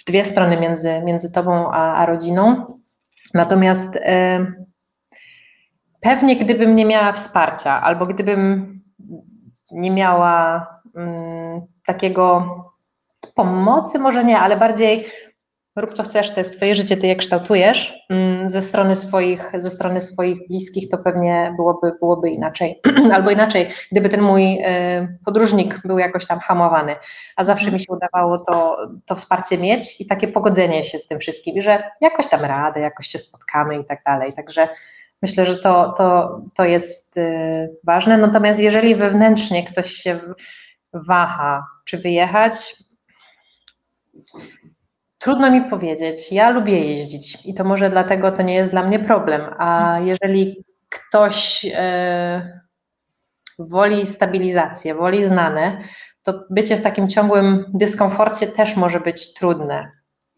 w 0.01 0.05
dwie 0.05 0.25
strony 0.25 0.59
między, 0.59 1.01
między 1.05 1.31
tobą 1.31 1.71
a, 1.71 1.93
a 1.93 2.05
rodziną. 2.05 2.65
Natomiast 3.33 3.95
e, 3.95 4.45
pewnie 5.99 6.35
gdybym 6.35 6.75
nie 6.75 6.85
miała 6.85 7.13
wsparcia, 7.13 7.81
albo 7.81 8.05
gdybym 8.05 8.79
nie 9.71 9.91
miała 9.91 10.67
mm, 10.95 11.61
takiego 11.85 12.45
pomocy 13.39 13.99
może 13.99 14.23
nie, 14.23 14.39
ale 14.39 14.57
bardziej 14.57 15.05
rób 15.75 15.93
co 15.93 16.03
chcesz, 16.03 16.31
to 16.33 16.39
jest 16.39 16.57
twoje 16.57 16.75
życie, 16.75 16.97
ty 16.97 17.07
je 17.07 17.15
kształtujesz 17.15 18.05
mm, 18.09 18.49
ze 18.49 18.61
strony 18.61 18.95
swoich, 18.95 19.51
ze 19.57 19.69
strony 19.69 20.01
swoich 20.01 20.47
bliskich, 20.47 20.89
to 20.89 20.97
pewnie 20.97 21.53
byłoby, 21.55 21.91
byłoby 21.99 22.29
inaczej. 22.29 22.81
Albo 23.15 23.31
inaczej, 23.31 23.69
gdyby 23.91 24.09
ten 24.09 24.21
mój 24.21 24.61
y, 24.61 25.17
podróżnik 25.25 25.81
był 25.85 25.99
jakoś 25.99 26.25
tam 26.25 26.39
hamowany, 26.39 26.95
a 27.35 27.43
zawsze 27.43 27.71
mi 27.71 27.79
się 27.79 27.93
udawało 27.93 28.37
to, 28.37 28.77
to 29.05 29.15
wsparcie 29.15 29.57
mieć 29.57 30.01
i 30.01 30.05
takie 30.05 30.27
pogodzenie 30.27 30.83
się 30.83 30.99
z 30.99 31.07
tym 31.07 31.19
wszystkim, 31.19 31.55
i 31.55 31.61
że 31.61 31.83
jakoś 32.01 32.27
tam 32.27 32.41
radę, 32.41 32.79
jakoś 32.79 33.07
się 33.07 33.17
spotkamy 33.17 33.77
i 33.77 33.85
tak 33.85 34.03
dalej. 34.05 34.33
Także 34.33 34.69
myślę, 35.21 35.45
że 35.45 35.57
to, 35.57 35.93
to, 35.97 36.39
to 36.55 36.65
jest 36.65 37.17
y, 37.17 37.69
ważne. 37.83 38.17
Natomiast 38.17 38.59
jeżeli 38.59 38.95
wewnętrznie 38.95 39.65
ktoś 39.65 39.91
się 39.91 40.19
waha, 40.93 41.67
czy 41.85 41.97
wyjechać, 41.97 42.75
Trudno 45.17 45.51
mi 45.51 45.61
powiedzieć. 45.61 46.31
Ja 46.31 46.49
lubię 46.49 46.79
jeździć 46.79 47.37
i 47.45 47.53
to 47.53 47.63
może 47.63 47.89
dlatego 47.89 48.31
to 48.31 48.41
nie 48.41 48.55
jest 48.55 48.71
dla 48.71 48.83
mnie 48.83 48.99
problem. 48.99 49.41
A 49.57 49.99
jeżeli 50.03 50.63
ktoś 50.89 51.65
e, 51.73 52.59
woli 53.59 54.07
stabilizację, 54.07 54.95
woli 54.95 55.25
znane, 55.25 55.77
to 56.23 56.43
bycie 56.49 56.77
w 56.77 56.81
takim 56.81 57.09
ciągłym 57.09 57.65
dyskomforcie 57.73 58.47
też 58.47 58.75
może 58.75 58.99
być 58.99 59.33
trudne. 59.33 59.91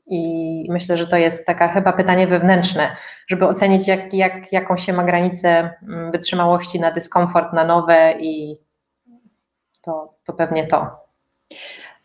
I 0.08 0.68
myślę, 0.70 0.98
że 0.98 1.08
to 1.08 1.18
jest 1.18 1.46
taka 1.46 1.68
chyba 1.68 1.94
pytanie 1.94 2.28
wewnętrzne, 2.28 2.96
żeby 3.28 3.48
ocenić, 3.48 3.88
jak, 3.88 4.14
jak, 4.14 4.52
jaką 4.52 4.78
się 4.78 4.94
ma 4.94 5.04
granicę 5.04 5.74
mm, 5.84 6.12
wytrzymałości 6.12 6.80
na 6.80 6.92
dyskomfort, 6.92 7.54
na 7.54 7.64
nowe 7.64 8.14
i 8.20 8.56
to, 9.82 10.14
to 10.24 10.34
pewnie 10.34 10.68
to. 10.68 10.92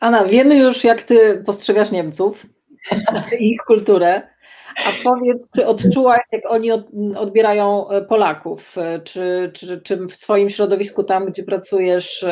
Anna, 0.01 0.25
wiemy 0.25 0.57
już, 0.57 0.85
jak 0.85 1.03
ty 1.03 1.43
postrzegasz 1.47 1.91
Niemców. 1.91 2.47
ich 3.41 3.61
kulturę. 3.67 4.23
A 4.85 4.93
powiedz, 5.05 5.51
czy 5.51 5.67
odczułaś, 5.67 6.21
jak 6.33 6.43
oni 6.49 6.71
odbierają 7.17 7.87
Polaków? 8.09 8.77
Czy, 9.05 9.51
czy, 9.55 9.81
czy 9.81 9.97
w 9.97 10.17
swoim 10.17 10.51
środowisku, 10.51 11.05
tam 11.05 11.27
gdzie 11.27 11.45
pracujesz, 11.45 12.25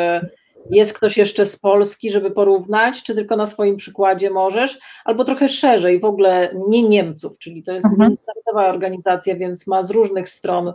jest 0.70 0.98
ktoś 0.98 1.16
jeszcze 1.16 1.46
z 1.46 1.58
Polski, 1.58 2.10
żeby 2.10 2.30
porównać, 2.30 3.02
czy 3.02 3.14
tylko 3.14 3.36
na 3.36 3.46
swoim 3.46 3.76
przykładzie 3.76 4.30
możesz, 4.30 4.78
albo 5.04 5.24
trochę 5.24 5.48
szerzej, 5.48 6.00
w 6.00 6.04
ogóle 6.04 6.54
nie 6.68 6.82
Niemców, 6.82 7.38
czyli 7.38 7.62
to 7.62 7.72
jest 7.72 7.86
mhm. 7.86 8.10
międzynarodowa 8.10 8.74
organizacja, 8.74 9.36
więc 9.36 9.66
ma 9.66 9.82
z 9.82 9.90
różnych 9.90 10.28
stron, 10.28 10.72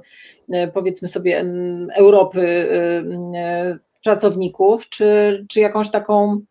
e, 0.52 0.68
powiedzmy 0.68 1.08
sobie, 1.08 1.46
Europy 1.96 2.42
e, 2.42 3.40
e, 3.40 3.80
pracowników, 4.04 4.90
czy, 4.90 5.46
czy 5.50 5.60
jakąś 5.60 5.92
taką 5.92 6.42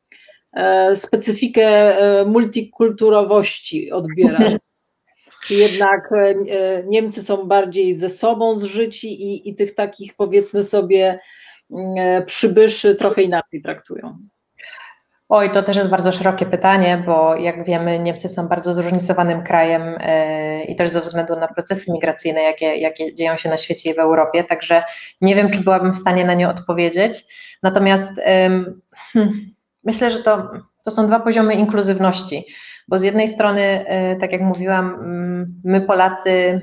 specyfikę 0.95 1.97
multikulturowości 2.27 3.93
odbierasz? 3.93 4.55
Czy 5.47 5.55
jednak 5.55 6.11
Niemcy 6.87 7.23
są 7.23 7.47
bardziej 7.47 7.95
ze 7.95 8.11
sobą 8.11 8.55
zżyci 8.55 9.23
i, 9.23 9.49
i 9.49 9.55
tych 9.55 9.75
takich, 9.75 10.15
powiedzmy 10.17 10.65
sobie, 10.65 11.19
E, 11.77 12.23
przybyszy 12.23 12.95
trochę 12.95 13.23
inaczej 13.23 13.63
traktują? 13.63 14.19
Oj, 15.29 15.51
to 15.51 15.63
też 15.63 15.77
jest 15.77 15.89
bardzo 15.89 16.13
szerokie 16.13 16.47
pytanie, 16.47 17.03
bo 17.07 17.37
jak 17.37 17.65
wiemy, 17.65 17.99
Niemcy 17.99 18.29
są 18.29 18.49
bardzo 18.49 18.75
zróżnicowanym 18.75 19.43
krajem 19.43 19.83
e, 20.01 20.65
i 20.65 20.77
też 20.77 20.91
ze 20.91 21.01
względu 21.01 21.37
na 21.37 21.49
procesy 21.49 21.93
migracyjne, 21.93 22.43
jakie, 22.43 22.77
jakie 22.77 23.15
dzieją 23.15 23.37
się 23.37 23.49
na 23.49 23.59
świecie 23.59 23.91
i 23.91 23.95
w 23.95 23.99
Europie, 23.99 24.45
także 24.45 24.83
nie 25.21 25.35
wiem, 25.35 25.51
czy 25.51 25.61
byłabym 25.61 25.93
w 25.93 25.97
stanie 25.97 26.25
na 26.25 26.35
nie 26.35 26.49
odpowiedzieć. 26.49 27.25
Natomiast 27.63 28.21
hmm, 29.13 29.55
myślę, 29.89 30.11
że 30.11 30.23
to, 30.23 30.51
to 30.85 30.91
są 30.91 31.07
dwa 31.07 31.21
poziomy 31.21 31.55
inkluzywności, 31.55 32.45
bo 32.89 32.99
z 32.99 33.03
jednej 33.03 33.29
strony, 33.29 33.63
e, 33.63 34.17
tak 34.17 34.33
jak 34.33 34.41
mówiłam, 34.41 34.97
my 35.65 35.81
Polacy 35.81 36.61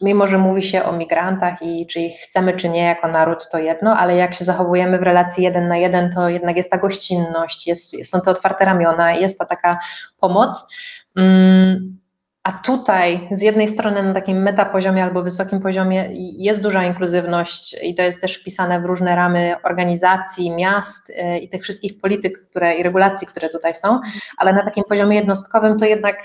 mimo 0.00 0.26
że 0.26 0.38
mówi 0.38 0.62
się 0.62 0.84
o 0.84 0.92
migrantach 0.92 1.62
i 1.62 1.86
czy 1.86 2.00
ich 2.00 2.20
chcemy, 2.20 2.56
czy 2.56 2.68
nie 2.68 2.84
jako 2.84 3.08
naród, 3.08 3.48
to 3.52 3.58
jedno, 3.58 3.96
ale 3.96 4.16
jak 4.16 4.34
się 4.34 4.44
zachowujemy 4.44 4.98
w 4.98 5.02
relacji 5.02 5.44
jeden 5.44 5.68
na 5.68 5.76
jeden, 5.76 6.12
to 6.14 6.28
jednak 6.28 6.56
jest 6.56 6.70
ta 6.70 6.78
gościnność, 6.78 7.66
jest, 7.66 8.06
są 8.06 8.20
te 8.20 8.30
otwarte 8.30 8.64
ramiona, 8.64 9.12
jest 9.12 9.38
ta 9.38 9.44
taka 9.44 9.78
pomoc. 10.20 10.68
Mm, 11.16 11.99
a 12.42 12.52
tutaj 12.52 13.28
z 13.30 13.42
jednej 13.42 13.68
strony 13.68 14.02
na 14.02 14.14
takim 14.14 14.42
metapoziomie 14.42 15.04
albo 15.04 15.22
wysokim 15.22 15.60
poziomie 15.60 16.08
jest 16.38 16.62
duża 16.62 16.84
inkluzywność 16.84 17.76
i 17.82 17.94
to 17.94 18.02
jest 18.02 18.20
też 18.20 18.40
wpisane 18.40 18.80
w 18.80 18.84
różne 18.84 19.16
ramy 19.16 19.54
organizacji, 19.62 20.50
miast 20.50 21.10
y, 21.10 21.38
i 21.38 21.48
tych 21.48 21.62
wszystkich 21.62 22.00
polityk 22.00 22.48
które, 22.50 22.76
i 22.76 22.82
regulacji, 22.82 23.26
które 23.26 23.48
tutaj 23.48 23.74
są, 23.74 24.00
ale 24.36 24.52
na 24.52 24.64
takim 24.64 24.84
poziomie 24.88 25.16
jednostkowym 25.16 25.78
to 25.78 25.84
jednak 25.84 26.16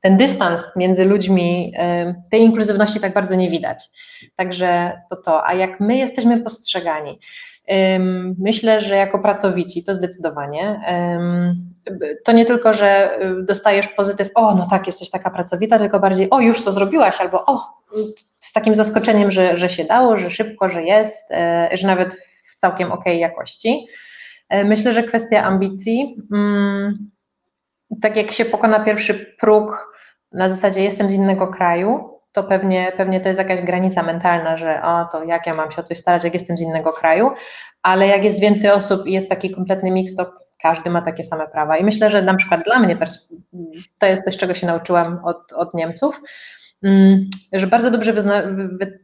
ten 0.00 0.16
dystans 0.16 0.76
między 0.76 1.04
ludźmi, 1.04 1.74
tej 2.30 2.42
inkluzywności 2.42 3.00
tak 3.00 3.14
bardzo 3.14 3.34
nie 3.34 3.50
widać. 3.50 3.84
Także 4.36 5.00
to 5.10 5.16
to. 5.16 5.46
A 5.46 5.54
jak 5.54 5.80
my 5.80 5.96
jesteśmy 5.96 6.40
postrzegani? 6.40 7.18
Myślę, 8.38 8.80
że 8.80 8.96
jako 8.96 9.18
pracowici 9.18 9.84
to 9.84 9.94
zdecydowanie. 9.94 10.80
To 12.24 12.32
nie 12.32 12.46
tylko, 12.46 12.74
że 12.74 13.18
dostajesz 13.42 13.88
pozytyw, 13.88 14.30
o, 14.34 14.54
no 14.54 14.66
tak, 14.70 14.86
jesteś 14.86 15.10
taka 15.10 15.30
pracowita, 15.30 15.78
tylko 15.78 16.00
bardziej, 16.00 16.30
o, 16.30 16.40
już 16.40 16.64
to 16.64 16.72
zrobiłaś, 16.72 17.20
albo 17.20 17.46
o, 17.46 17.80
z 18.40 18.52
takim 18.52 18.74
zaskoczeniem, 18.74 19.30
że, 19.30 19.58
że 19.58 19.68
się 19.68 19.84
dało, 19.84 20.18
że 20.18 20.30
szybko, 20.30 20.68
że 20.68 20.82
jest, 20.82 21.30
e, 21.30 21.68
że 21.72 21.86
nawet 21.86 22.14
w 22.52 22.56
całkiem 22.56 22.92
okej 22.92 23.18
jakości. 23.18 23.86
E, 24.48 24.64
myślę, 24.64 24.92
że 24.92 25.02
kwestia 25.02 25.42
ambicji, 25.42 26.16
mm, 26.32 27.10
tak 28.02 28.16
jak 28.16 28.32
się 28.32 28.44
pokona 28.44 28.80
pierwszy 28.80 29.14
próg 29.40 29.90
na 30.32 30.48
zasadzie 30.48 30.82
jestem 30.82 31.10
z 31.10 31.14
innego 31.14 31.48
kraju, 31.48 32.20
to 32.32 32.44
pewnie, 32.44 32.92
pewnie 32.96 33.20
to 33.20 33.28
jest 33.28 33.38
jakaś 33.38 33.60
granica 33.60 34.02
mentalna, 34.02 34.56
że 34.56 34.82
o, 34.82 35.04
to 35.12 35.24
jak 35.24 35.46
ja 35.46 35.54
mam 35.54 35.70
się 35.70 35.80
o 35.80 35.84
coś 35.84 35.98
starać, 35.98 36.24
jak 36.24 36.34
jestem 36.34 36.58
z 36.58 36.60
innego 36.60 36.92
kraju, 36.92 37.30
ale 37.82 38.06
jak 38.06 38.24
jest 38.24 38.40
więcej 38.40 38.70
osób 38.70 39.06
i 39.06 39.12
jest 39.12 39.28
taki 39.28 39.50
kompletny 39.50 39.90
miks, 39.90 40.14
to 40.14 40.32
każdy 40.62 40.90
ma 40.90 41.02
takie 41.02 41.24
same 41.24 41.48
prawa. 41.48 41.76
I 41.76 41.84
myślę, 41.84 42.10
że 42.10 42.22
na 42.22 42.34
przykład 42.34 42.64
dla 42.64 42.78
mnie 42.80 42.96
to 43.98 44.06
jest 44.06 44.24
coś, 44.24 44.36
czego 44.36 44.54
się 44.54 44.66
nauczyłam 44.66 45.20
od, 45.24 45.52
od 45.52 45.74
Niemców, 45.74 46.20
Mm, 46.82 47.30
że 47.52 47.66
bardzo 47.66 47.90
dobrze 47.90 48.12
wyzna, 48.12 48.42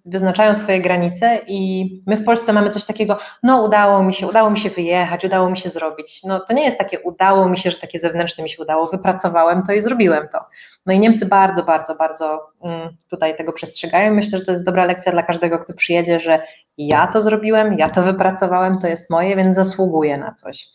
wyznaczają 0.04 0.54
swoje 0.54 0.80
granice 0.80 1.40
i 1.46 1.90
my 2.06 2.16
w 2.16 2.24
Polsce 2.24 2.52
mamy 2.52 2.70
coś 2.70 2.84
takiego, 2.84 3.18
no 3.42 3.62
udało 3.62 4.02
mi 4.02 4.14
się, 4.14 4.26
udało 4.26 4.50
mi 4.50 4.60
się 4.60 4.70
wyjechać, 4.70 5.24
udało 5.24 5.50
mi 5.50 5.58
się 5.58 5.70
zrobić. 5.70 6.20
No 6.24 6.40
to 6.40 6.52
nie 6.52 6.64
jest 6.64 6.78
takie 6.78 7.00
udało 7.00 7.48
mi 7.48 7.58
się, 7.58 7.70
że 7.70 7.78
takie 7.78 7.98
zewnętrzne 7.98 8.44
mi 8.44 8.50
się 8.50 8.62
udało, 8.62 8.86
wypracowałem 8.86 9.62
to 9.62 9.72
i 9.72 9.82
zrobiłem 9.82 10.28
to. 10.32 10.38
No 10.86 10.92
i 10.92 10.98
Niemcy 10.98 11.26
bardzo, 11.26 11.62
bardzo, 11.62 11.94
bardzo 11.94 12.50
mm, 12.64 12.96
tutaj 13.10 13.36
tego 13.36 13.52
przestrzegają. 13.52 14.14
Myślę, 14.14 14.38
że 14.38 14.44
to 14.44 14.52
jest 14.52 14.64
dobra 14.64 14.84
lekcja 14.84 15.12
dla 15.12 15.22
każdego, 15.22 15.58
kto 15.58 15.74
przyjedzie, 15.74 16.20
że 16.20 16.40
ja 16.78 17.06
to 17.06 17.22
zrobiłem, 17.22 17.74
ja 17.74 17.90
to 17.90 18.02
wypracowałem, 18.02 18.78
to 18.78 18.86
jest 18.86 19.10
moje, 19.10 19.36
więc 19.36 19.56
zasługuję 19.56 20.18
na 20.18 20.34
coś. 20.34 20.66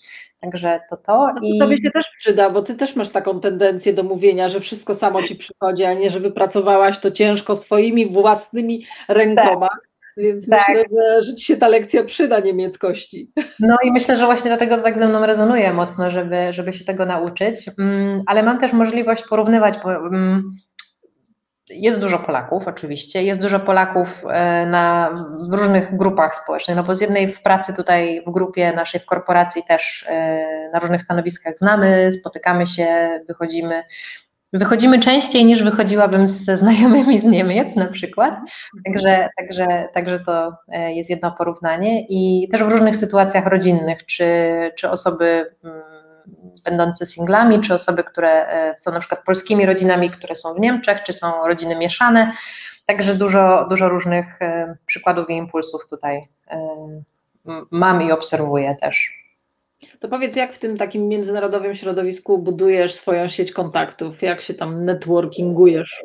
Także 0.42 0.80
to 0.90 0.98
to. 0.98 1.28
No 1.34 1.34
to 1.34 1.48
i... 1.48 1.60
Tobie 1.60 1.78
się 1.78 1.92
też 1.92 2.06
przyda, 2.18 2.50
bo 2.50 2.62
ty 2.62 2.76
też 2.76 2.96
masz 2.96 3.10
taką 3.10 3.40
tendencję 3.40 3.94
do 3.94 4.04
mówienia, 4.04 4.50
że 4.50 4.60
wszystko 4.60 4.96
samo 4.96 5.24
ci 5.24 5.36
przychodzi, 5.36 5.84
a 5.84 5.94
nie, 5.94 6.12
że 6.12 6.20
wypracowałaś 6.20 7.00
to 7.00 7.12
ciężko 7.12 7.56
swoimi 7.56 8.10
własnymi 8.10 8.86
rękoma. 9.08 9.70
Tak. 9.70 9.92
Więc 10.18 10.50
tak. 10.50 10.68
myślę, 10.68 10.84
że, 10.92 11.26
że 11.26 11.36
ci 11.36 11.46
się 11.46 11.58
ta 11.58 11.68
lekcja 11.68 12.04
przyda 12.04 12.40
niemieckości. 12.40 13.32
No 13.60 13.76
i 13.84 13.92
myślę, 13.92 14.18
że 14.18 14.26
właśnie 14.26 14.50
dlatego 14.50 14.78
tak 14.78 14.98
ze 14.98 15.08
mną 15.08 15.26
rezonuje 15.26 15.74
mocno, 15.74 16.12
żeby, 16.12 16.54
żeby 16.54 16.74
się 16.74 16.86
tego 16.86 17.06
nauczyć. 17.06 17.70
Mm, 17.80 18.22
ale 18.26 18.44
mam 18.44 18.60
też 18.60 18.74
możliwość 18.74 19.24
porównywać, 19.28 19.78
bo 19.84 19.92
mm, 19.92 20.56
jest 21.74 22.00
dużo 22.00 22.20
Polaków 22.20 22.68
oczywiście, 22.68 23.24
jest 23.24 23.42
dużo 23.42 23.60
Polaków 23.60 24.24
e, 24.30 24.66
na, 24.66 25.14
w 25.50 25.54
różnych 25.54 25.98
grupach 25.98 26.36
społecznych, 26.36 26.78
no 26.78 26.84
bo 26.84 26.96
z 26.96 27.02
jednej 27.02 27.34
w 27.34 27.42
pracy 27.42 27.74
tutaj 27.74 28.24
w 28.28 28.32
grupie 28.32 28.74
naszej, 28.74 29.02
w 29.02 29.06
korporacji 29.06 29.64
też 29.68 30.06
e, 30.10 30.70
na 30.74 30.80
różnych 30.80 31.02
stanowiskach 31.02 31.58
znamy, 31.58 32.12
spotykamy 32.12 32.68
się, 32.68 33.20
wychodzimy, 33.28 33.84
wychodzimy 34.54 35.00
częściej 35.00 35.46
niż 35.46 35.64
wychodziłabym 35.64 36.28
ze 36.28 36.58
znajomymi 36.58 37.20
z 37.20 37.24
Niemiec 37.24 37.76
na 37.76 37.86
przykład, 37.86 38.36
także, 38.86 39.30
także, 39.38 39.88
także 39.94 40.20
to 40.20 40.54
e, 40.68 40.94
jest 40.94 41.10
jedno 41.10 41.32
porównanie. 41.32 42.06
I 42.10 42.50
też 42.52 42.64
w 42.64 42.72
różnych 42.72 42.96
sytuacjach 42.96 43.46
rodzinnych, 43.46 44.06
czy, 44.06 44.26
czy 44.76 44.90
osoby 44.90 45.46
mm, 45.64 45.91
będące 46.66 47.06
singlami, 47.06 47.62
czy 47.62 47.74
osoby, 47.74 48.04
które 48.04 48.48
e, 48.48 48.78
są 48.78 48.92
na 48.92 49.00
przykład 49.00 49.24
polskimi 49.26 49.66
rodzinami, 49.66 50.12
które 50.12 50.36
są 50.36 50.54
w 50.54 50.60
Niemczech, 50.60 51.04
czy 51.04 51.14
są 51.14 51.48
rodziny 51.48 51.76
mieszane. 51.76 52.32
Także 52.86 53.16
dużo, 53.16 53.66
dużo 53.70 53.90
różnych 53.90 54.42
e, 54.42 54.76
przykładów 54.86 55.30
i 55.30 55.34
impulsów 55.34 55.82
tutaj 55.90 56.22
e, 56.52 56.78
mam 57.72 58.02
i 58.02 58.12
obserwuję 58.12 58.76
też. 58.82 59.22
To 60.00 60.08
powiedz, 60.08 60.36
jak 60.36 60.54
w 60.54 60.60
tym 60.60 60.78
takim 60.78 61.08
międzynarodowym 61.08 61.76
środowisku 61.76 62.38
budujesz 62.38 62.94
swoją 62.96 63.28
sieć 63.28 63.52
kontaktów? 63.52 64.22
Jak 64.22 64.42
się 64.42 64.54
tam 64.54 64.86
networkingujesz? 64.86 66.04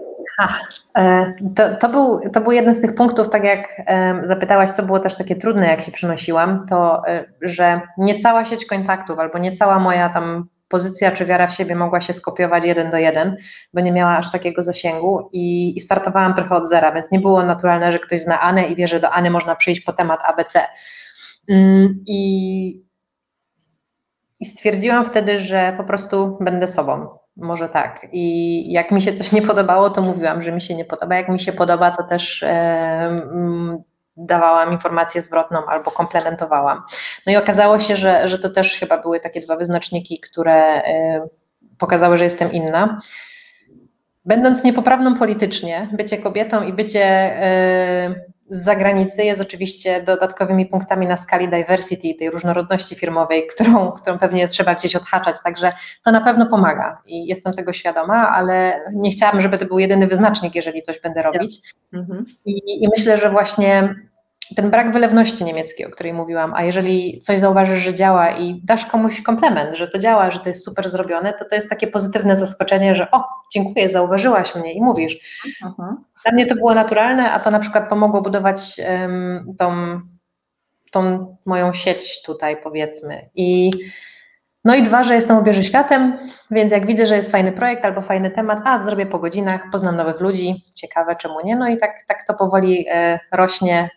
To, 1.56 1.76
to, 1.80 1.88
był, 1.88 2.20
to 2.32 2.40
był 2.40 2.52
jeden 2.52 2.74
z 2.74 2.80
tych 2.80 2.94
punktów, 2.94 3.30
tak 3.30 3.44
jak 3.44 3.82
zapytałaś, 4.24 4.70
co 4.70 4.82
było 4.82 5.00
też 5.00 5.16
takie 5.16 5.36
trudne, 5.36 5.66
jak 5.66 5.80
się 5.80 5.92
przenosiłam, 5.92 6.66
to 6.68 7.08
e, 7.08 7.24
że 7.42 7.80
nie 7.98 8.18
cała 8.18 8.44
sieć 8.44 8.66
kontaktów 8.66 9.18
albo 9.18 9.38
nie 9.38 9.52
cała 9.52 9.78
moja 9.78 10.08
tam 10.08 10.48
pozycja 10.68 11.12
czy 11.12 11.26
wiara 11.26 11.46
w 11.46 11.54
siebie 11.54 11.74
mogła 11.74 12.00
się 12.00 12.12
skopiować 12.12 12.64
jeden 12.64 12.90
do 12.90 12.96
jeden, 12.96 13.36
bo 13.74 13.80
nie 13.80 13.92
miała 13.92 14.16
aż 14.16 14.32
takiego 14.32 14.62
zasięgu 14.62 15.28
i, 15.32 15.76
i 15.76 15.80
startowałam 15.80 16.34
trochę 16.34 16.54
od 16.54 16.68
zera, 16.68 16.92
więc 16.92 17.10
nie 17.10 17.20
było 17.20 17.42
naturalne, 17.42 17.92
że 17.92 17.98
ktoś 17.98 18.20
zna 18.20 18.40
Anę 18.40 18.66
i 18.66 18.76
wie, 18.76 18.88
że 18.88 19.00
do 19.00 19.10
Any 19.10 19.30
można 19.30 19.56
przyjść 19.56 19.80
po 19.80 19.92
temat 19.92 20.20
ABC. 20.24 20.60
Mm, 21.48 22.02
I, 22.06 22.84
i 24.40 24.46
stwierdziłam 24.46 25.06
wtedy, 25.06 25.40
że 25.40 25.74
po 25.76 25.84
prostu 25.84 26.38
będę 26.40 26.68
sobą 26.68 27.18
może 27.36 27.68
tak. 27.68 28.06
I 28.12 28.72
jak 28.72 28.90
mi 28.90 29.02
się 29.02 29.12
coś 29.12 29.32
nie 29.32 29.42
podobało, 29.42 29.90
to 29.90 30.02
mówiłam, 30.02 30.42
że 30.42 30.52
mi 30.52 30.62
się 30.62 30.74
nie 30.74 30.84
podoba. 30.84 31.16
Jak 31.16 31.28
mi 31.28 31.40
się 31.40 31.52
podoba, 31.52 31.90
to 31.90 32.02
też 32.02 32.42
e, 32.42 33.20
dawałam 34.16 34.72
informację 34.72 35.22
zwrotną 35.22 35.66
albo 35.66 35.90
komplementowałam. 35.90 36.82
No 37.26 37.32
i 37.32 37.36
okazało 37.36 37.78
się, 37.78 37.96
że, 37.96 38.28
że 38.28 38.38
to 38.38 38.50
też 38.50 38.76
chyba 38.76 39.02
były 39.02 39.20
takie 39.20 39.40
dwa 39.40 39.56
wyznaczniki, 39.56 40.20
które 40.20 40.54
e, 40.54 41.26
pokazały, 41.78 42.18
że 42.18 42.24
jestem 42.24 42.52
inna. 42.52 43.00
Będąc 44.24 44.64
niepoprawną 44.64 45.18
politycznie, 45.18 45.88
bycie 45.92 46.18
kobietą 46.18 46.62
i 46.62 46.72
bycie 46.72 47.04
e, 47.04 48.14
z 48.50 48.64
zagranicy 48.64 49.24
jest 49.24 49.40
oczywiście 49.40 50.02
dodatkowymi 50.02 50.66
punktami 50.66 51.06
na 51.06 51.16
skali 51.16 51.48
diversity, 51.48 52.14
tej 52.18 52.30
różnorodności 52.30 52.94
firmowej, 52.94 53.46
którą, 53.46 53.92
którą 53.92 54.18
pewnie 54.18 54.48
trzeba 54.48 54.74
gdzieś 54.74 54.96
odhaczać, 54.96 55.36
także 55.44 55.72
to 56.04 56.10
na 56.10 56.20
pewno 56.20 56.46
pomaga 56.46 57.02
i 57.06 57.26
jestem 57.26 57.54
tego 57.54 57.72
świadoma, 57.72 58.28
ale 58.30 58.80
nie 58.92 59.10
chciałabym, 59.10 59.40
żeby 59.40 59.58
to 59.58 59.66
był 59.66 59.78
jedyny 59.78 60.06
wyznacznik, 60.06 60.54
jeżeli 60.54 60.82
coś 60.82 61.00
będę 61.00 61.22
robić. 61.22 61.60
Mhm. 61.92 62.26
I, 62.44 62.84
I, 62.84 62.88
myślę, 62.96 63.18
że 63.18 63.30
właśnie 63.30 63.94
ten 64.56 64.70
brak 64.70 64.92
wylewności 64.92 65.44
niemieckiej, 65.44 65.86
o 65.86 65.90
której 65.90 66.12
mówiłam, 66.12 66.52
a 66.54 66.62
jeżeli 66.62 67.20
coś 67.20 67.40
zauważysz, 67.40 67.82
że 67.82 67.94
działa 67.94 68.30
i 68.30 68.60
dasz 68.64 68.86
komuś 68.86 69.22
komplement, 69.22 69.76
że 69.76 69.88
to 69.88 69.98
działa, 69.98 70.30
że 70.30 70.40
to 70.40 70.48
jest 70.48 70.64
super 70.64 70.88
zrobione, 70.88 71.32
to 71.32 71.44
to 71.44 71.54
jest 71.54 71.70
takie 71.70 71.86
pozytywne 71.86 72.36
zaskoczenie, 72.36 72.96
że 72.96 73.10
o, 73.10 73.24
dziękuję, 73.52 73.88
zauważyłaś 73.88 74.54
mnie 74.54 74.72
i 74.72 74.82
mówisz. 74.82 75.42
Mhm. 75.64 75.96
Dla 76.26 76.32
mnie 76.32 76.46
to 76.46 76.54
było 76.54 76.74
naturalne, 76.74 77.32
a 77.32 77.40
to 77.40 77.50
na 77.50 77.58
przykład 77.58 77.88
pomogło 77.88 78.22
budować 78.22 78.80
um, 79.00 79.54
tą, 79.58 80.00
tą 80.90 81.36
moją 81.44 81.72
sieć 81.72 82.22
tutaj, 82.22 82.56
powiedzmy. 82.62 83.30
I 83.34 83.70
no 84.64 84.74
i 84.74 84.82
dwa, 84.82 85.04
że 85.04 85.14
jestem 85.14 85.36
obieży 85.36 85.64
światem, 85.64 86.18
więc 86.50 86.72
jak 86.72 86.86
widzę, 86.86 87.06
że 87.06 87.16
jest 87.16 87.30
fajny 87.30 87.52
projekt 87.52 87.84
albo 87.84 88.02
fajny 88.02 88.30
temat, 88.30 88.60
a 88.64 88.82
zrobię 88.82 89.06
po 89.06 89.18
godzinach, 89.18 89.70
poznam 89.72 89.96
nowych 89.96 90.20
ludzi, 90.20 90.64
ciekawe 90.74 91.16
czemu 91.16 91.40
nie, 91.44 91.56
no 91.56 91.68
i 91.68 91.78
tak, 91.78 92.04
tak 92.08 92.26
to 92.26 92.34
powoli 92.34 92.86
e, 92.88 93.20
rośnie, 93.32 93.90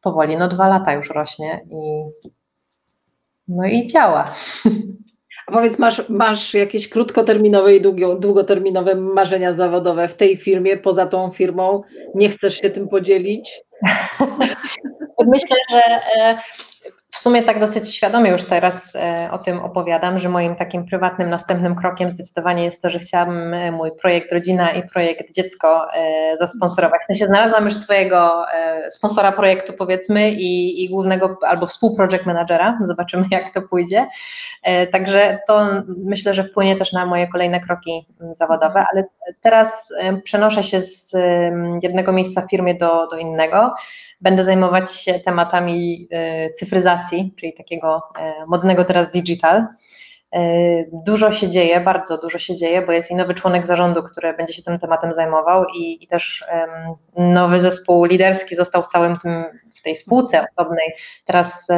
powoli, 0.00 0.36
no 0.36 0.48
dwa 0.48 0.68
lata 0.68 0.92
już 0.92 1.10
rośnie 1.10 1.60
i 1.70 2.02
no 3.48 3.64
i 3.64 3.86
działa. 3.86 4.34
A 5.50 5.52
powiedz, 5.52 5.78
masz, 5.78 6.08
masz 6.08 6.54
jakieś 6.54 6.88
krótkoterminowe 6.88 7.76
i 7.76 7.80
długoterminowe 8.20 8.94
marzenia 8.94 9.54
zawodowe 9.54 10.08
w 10.08 10.14
tej 10.14 10.36
firmie, 10.36 10.76
poza 10.76 11.06
tą 11.06 11.30
firmą? 11.30 11.82
Nie 12.14 12.30
chcesz 12.30 12.60
się 12.60 12.70
tym 12.70 12.88
podzielić? 12.88 13.60
Myślę, 15.26 15.56
że 15.70 15.82
e, 16.16 16.38
w 17.12 17.18
sumie 17.18 17.42
tak 17.42 17.60
dosyć 17.60 17.94
świadomie 17.94 18.30
już 18.30 18.44
teraz 18.44 18.96
e, 18.96 19.28
o 19.32 19.38
tym 19.38 19.60
opowiadam, 19.60 20.18
że 20.18 20.28
moim 20.28 20.56
takim 20.56 20.86
prywatnym 20.86 21.30
następnym 21.30 21.76
krokiem 21.76 22.10
zdecydowanie 22.10 22.64
jest 22.64 22.82
to, 22.82 22.90
że 22.90 22.98
chciałabym 22.98 23.54
e, 23.54 23.72
mój 23.72 23.90
projekt 24.02 24.32
Rodzina 24.32 24.72
i 24.72 24.88
projekt 24.88 25.34
Dziecko 25.34 25.86
e, 25.94 26.36
zasponsorować. 26.36 27.02
W 27.02 27.06
sensie 27.06 27.24
znalazłam 27.24 27.64
już 27.64 27.74
swojego 27.74 28.44
sponsora 28.90 29.32
projektu 29.32 29.72
powiedzmy 29.72 30.30
i, 30.30 30.84
i 30.84 30.88
głównego 30.88 31.38
albo 31.42 31.66
współproject 31.66 32.26
managera, 32.26 32.78
zobaczymy 32.84 33.24
jak 33.30 33.54
to 33.54 33.62
pójdzie. 33.62 34.06
Także 34.92 35.38
to 35.46 35.66
myślę, 36.04 36.34
że 36.34 36.44
wpłynie 36.44 36.76
też 36.76 36.92
na 36.92 37.06
moje 37.06 37.28
kolejne 37.28 37.60
kroki 37.60 38.06
zawodowe, 38.20 38.84
ale 38.92 39.04
teraz 39.40 39.92
przenoszę 40.24 40.62
się 40.62 40.80
z 40.80 41.12
jednego 41.82 42.12
miejsca 42.12 42.42
w 42.42 42.50
firmie 42.50 42.74
do, 42.74 43.06
do 43.06 43.16
innego. 43.16 43.74
Będę 44.20 44.44
zajmować 44.44 44.92
się 44.92 45.20
tematami 45.20 46.08
e, 46.10 46.50
cyfryzacji, 46.50 47.34
czyli 47.36 47.52
takiego 47.52 48.02
e, 48.18 48.46
modnego 48.46 48.84
teraz 48.84 49.10
digital. 49.10 49.66
Dużo 50.92 51.32
się 51.32 51.50
dzieje, 51.50 51.80
bardzo 51.80 52.18
dużo 52.18 52.38
się 52.38 52.56
dzieje, 52.56 52.82
bo 52.82 52.92
jest 52.92 53.10
i 53.10 53.14
nowy 53.14 53.34
członek 53.34 53.66
zarządu, 53.66 54.02
który 54.02 54.34
będzie 54.34 54.54
się 54.54 54.62
tym 54.62 54.78
tematem 54.78 55.14
zajmował 55.14 55.64
i, 55.74 56.04
i 56.04 56.06
też 56.06 56.44
nowy 57.16 57.60
zespół 57.60 58.04
liderski 58.04 58.56
został 58.56 58.82
w 58.82 58.86
całym 58.86 59.18
tym, 59.18 59.44
w 59.80 59.82
tej 59.82 59.96
spółce 59.96 60.46
osobnej 60.56 60.94
teraz 61.24 61.68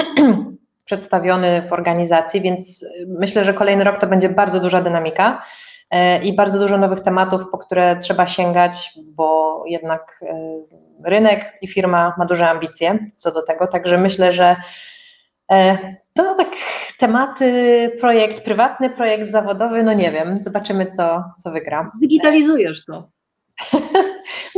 przedstawiony 0.84 1.68
w 1.68 1.72
organizacji, 1.72 2.40
więc 2.40 2.86
myślę, 3.06 3.44
że 3.44 3.54
kolejny 3.54 3.84
rok 3.84 4.00
to 4.00 4.06
będzie 4.06 4.28
bardzo 4.28 4.60
duża 4.60 4.82
dynamika 4.82 5.42
i 6.22 6.32
bardzo 6.32 6.58
dużo 6.58 6.78
nowych 6.78 7.00
tematów, 7.00 7.50
po 7.50 7.58
które 7.58 7.96
trzeba 7.96 8.26
sięgać, 8.26 8.92
bo 9.04 9.62
jednak 9.66 10.20
rynek 11.04 11.58
i 11.62 11.68
firma 11.68 12.14
ma 12.18 12.26
duże 12.26 12.48
ambicje 12.48 12.98
co 13.16 13.32
do 13.32 13.42
tego, 13.42 13.66
także 13.66 13.98
myślę, 13.98 14.32
że 14.32 14.56
e, 15.52 15.78
to 16.14 16.34
tak 16.34 16.48
tematy, 16.98 17.90
projekt 18.00 18.44
prywatny, 18.44 18.90
projekt 18.90 19.30
zawodowy, 19.30 19.82
no 19.82 19.92
nie 19.92 20.12
wiem, 20.12 20.42
zobaczymy 20.42 20.86
co, 20.86 21.24
co 21.38 21.50
wygra. 21.50 21.92
Digitalizujesz 22.00 22.84
to. 22.84 23.08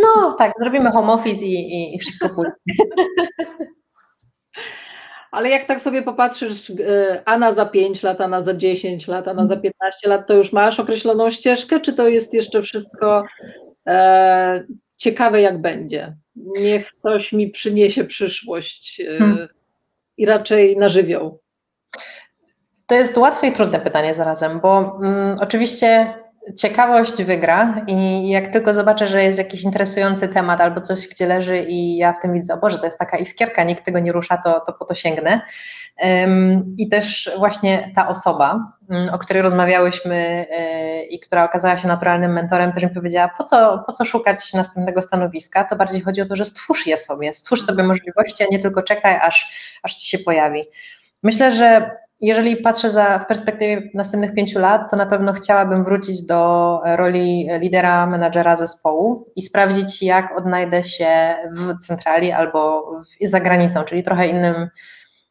No 0.03 0.33
tak, 0.39 0.53
zrobimy 0.61 0.91
home 0.91 1.13
office 1.13 1.45
i, 1.45 1.55
i, 1.55 1.97
i 1.97 1.99
wszystko 1.99 2.29
pójdzie. 2.29 2.53
Ale 5.35 5.49
jak 5.49 5.67
tak 5.67 5.81
sobie 5.81 6.03
popatrzysz, 6.03 6.71
e, 6.71 7.23
Ana 7.25 7.53
za 7.53 7.67
5 7.67 8.03
lat, 8.03 8.21
Ana 8.21 8.43
za 8.43 8.55
10 8.55 9.09
lat, 9.09 9.29
Ana 9.29 9.47
za 9.47 9.57
15 9.57 10.09
lat, 10.09 10.27
to 10.27 10.35
już 10.35 10.53
masz 10.53 10.81
określoną 10.81 11.31
ścieżkę, 11.31 11.81
czy 11.81 11.93
to 11.93 12.09
jest 12.09 12.35
jeszcze 12.35 12.63
wszystko 12.63 13.25
e, 13.87 14.65
ciekawe, 14.97 15.41
jak 15.41 15.61
będzie? 15.61 16.17
niech 16.37 16.95
coś 16.95 17.33
mi 17.33 17.51
przyniesie 17.51 18.05
przyszłość 18.05 19.01
e, 19.01 19.19
hmm. 19.19 19.49
i 20.17 20.27
raczej 20.27 20.77
na 20.77 20.89
żywioł? 20.89 21.41
To 22.87 22.95
jest 22.95 23.17
łatwe 23.17 23.47
i 23.47 23.53
trudne 23.53 23.81
pytanie 23.81 24.15
zarazem, 24.15 24.61
bo 24.61 25.01
mm, 25.03 25.39
oczywiście 25.41 26.15
ciekawość 26.57 27.23
wygra 27.23 27.85
i 27.87 28.29
jak 28.29 28.53
tylko 28.53 28.75
zobaczę, 28.75 29.07
że 29.07 29.25
jest 29.25 29.39
jakiś 29.39 29.63
interesujący 29.63 30.29
temat 30.29 30.61
albo 30.61 30.81
coś, 30.81 31.09
gdzie 31.09 31.27
leży 31.27 31.59
i 31.59 31.97
ja 31.97 32.13
w 32.13 32.21
tym 32.21 32.33
widzę, 32.33 32.55
o 32.55 32.57
Boże, 32.57 32.79
to 32.79 32.87
jest 32.87 32.99
taka 32.99 33.19
iskierka, 33.19 33.65
nikt 33.65 33.85
tego 33.85 33.99
nie 33.99 34.13
rusza, 34.13 34.37
to, 34.45 34.61
to 34.61 34.73
po 34.73 34.85
to 34.85 34.95
sięgnę. 34.95 35.41
I 36.79 36.89
też 36.89 37.31
właśnie 37.39 37.93
ta 37.95 38.09
osoba, 38.09 38.73
mm, 38.91 39.15
o 39.15 39.19
której 39.19 39.43
rozmawiałyśmy 39.43 40.47
e, 40.51 41.03
i 41.05 41.21
która 41.21 41.45
okazała 41.45 41.79
się 41.79 41.89
naturalnym 41.89 42.33
mentorem, 42.33 42.73
też 42.73 42.83
mi 42.83 42.91
powiedziała, 42.91 43.31
po 43.39 43.45
co, 43.45 43.85
po 43.87 43.93
co 43.93 44.05
szukać 44.05 44.53
następnego 44.53 45.03
stanowiska, 45.03 45.65
to 45.65 45.77
bardziej 45.77 46.01
chodzi 46.01 46.23
o 46.23 46.27
to, 46.27 46.37
że 46.37 46.45
stwórz 46.45 46.87
je 46.87 46.99
sobie, 46.99 47.35
stwórz 47.35 47.63
sobie 47.63 47.83
możliwości, 47.83 48.45
a 48.45 48.47
nie 48.51 48.59
tylko 48.59 48.83
czekaj, 48.83 49.19
aż, 49.23 49.53
aż 49.83 49.97
ci 49.97 50.11
się 50.11 50.19
pojawi. 50.19 50.65
Myślę, 51.23 51.53
że 51.53 51.91
jeżeli 52.27 52.57
patrzę 52.57 52.91
za, 52.91 53.19
w 53.19 53.27
perspektywie 53.27 53.91
następnych 53.95 54.35
pięciu 54.35 54.59
lat, 54.59 54.91
to 54.91 54.97
na 54.97 55.07
pewno 55.07 55.33
chciałabym 55.33 55.85
wrócić 55.85 56.27
do 56.27 56.81
roli 56.85 57.49
lidera, 57.61 58.07
menadżera 58.07 58.57
zespołu 58.57 59.33
i 59.37 59.43
sprawdzić, 59.43 60.03
jak 60.03 60.39
odnajdę 60.39 60.85
się 60.85 61.35
w 61.53 61.79
centrali 61.87 62.33
albo 62.33 62.91
w, 63.23 63.29
za 63.29 63.41
granicą, 63.41 63.85
czyli 63.85 64.03
trochę 64.03 64.27
innym 64.27 64.69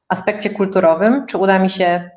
aspekcie 0.07 0.49
kulturowym, 0.49 1.25
czy 1.27 1.37
uda 1.37 1.59
mi 1.59 1.69
się, 1.69 2.09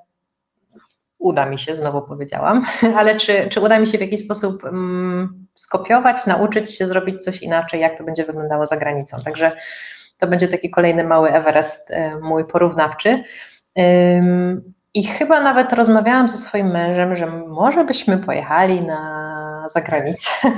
uda 1.18 1.46
mi 1.46 1.58
się, 1.58 1.76
znowu 1.76 2.02
powiedziałam, 2.02 2.64
ale 2.98 3.16
czy, 3.16 3.48
czy 3.48 3.60
uda 3.60 3.78
mi 3.78 3.86
się 3.86 3.98
w 3.98 4.00
jakiś 4.00 4.24
sposób 4.24 4.64
um, 4.64 5.46
skopiować, 5.54 6.26
nauczyć 6.26 6.74
się 6.74 6.86
zrobić 6.86 7.24
coś 7.24 7.42
inaczej, 7.42 7.80
jak 7.80 7.98
to 7.98 8.04
będzie 8.04 8.24
wyglądało 8.24 8.66
za 8.66 8.76
granicą. 8.76 9.22
Także 9.22 9.52
to 10.18 10.26
będzie 10.26 10.48
taki 10.48 10.70
kolejny 10.70 11.04
mały 11.04 11.32
Everest 11.32 11.90
e, 11.90 12.16
mój 12.20 12.44
porównawczy. 12.44 13.24
I 14.94 15.04
chyba 15.04 15.40
nawet 15.40 15.72
rozmawiałam 15.72 16.28
ze 16.28 16.38
swoim 16.38 16.66
mężem, 16.66 17.16
że 17.16 17.26
może 17.26 17.84
byśmy 17.84 18.18
pojechali 18.18 18.80
na 18.80 19.68
zagranicę. 19.70 20.30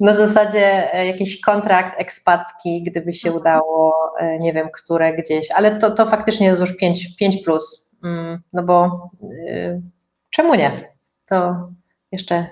Na 0.00 0.14
zasadzie 0.14 0.94
e, 0.94 1.06
jakiś 1.06 1.40
kontrakt 1.40 2.00
ekspacki, 2.00 2.82
gdyby 2.82 3.14
się 3.14 3.28
mhm. 3.28 3.40
udało, 3.40 3.94
e, 4.18 4.38
nie 4.38 4.52
wiem, 4.52 4.68
które 4.72 5.16
gdzieś, 5.16 5.50
ale 5.50 5.78
to, 5.78 5.90
to 5.90 6.06
faktycznie 6.06 6.46
jest 6.46 6.60
już 6.60 6.76
5, 6.76 7.16
5 7.16 7.44
plus, 7.44 7.96
mm, 8.04 8.42
no 8.52 8.62
bo 8.62 9.10
y, 9.48 9.82
czemu 10.30 10.54
nie? 10.54 10.94
To 11.26 11.68
jeszcze 12.12 12.46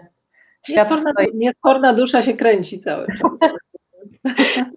świat 0.67 0.89
niesforna, 1.35 1.93
stoi. 1.93 2.01
Dusza 2.01 2.23
się 2.23 2.37
kręci 2.37 2.81
cały 2.81 3.07
czas. 3.07 3.31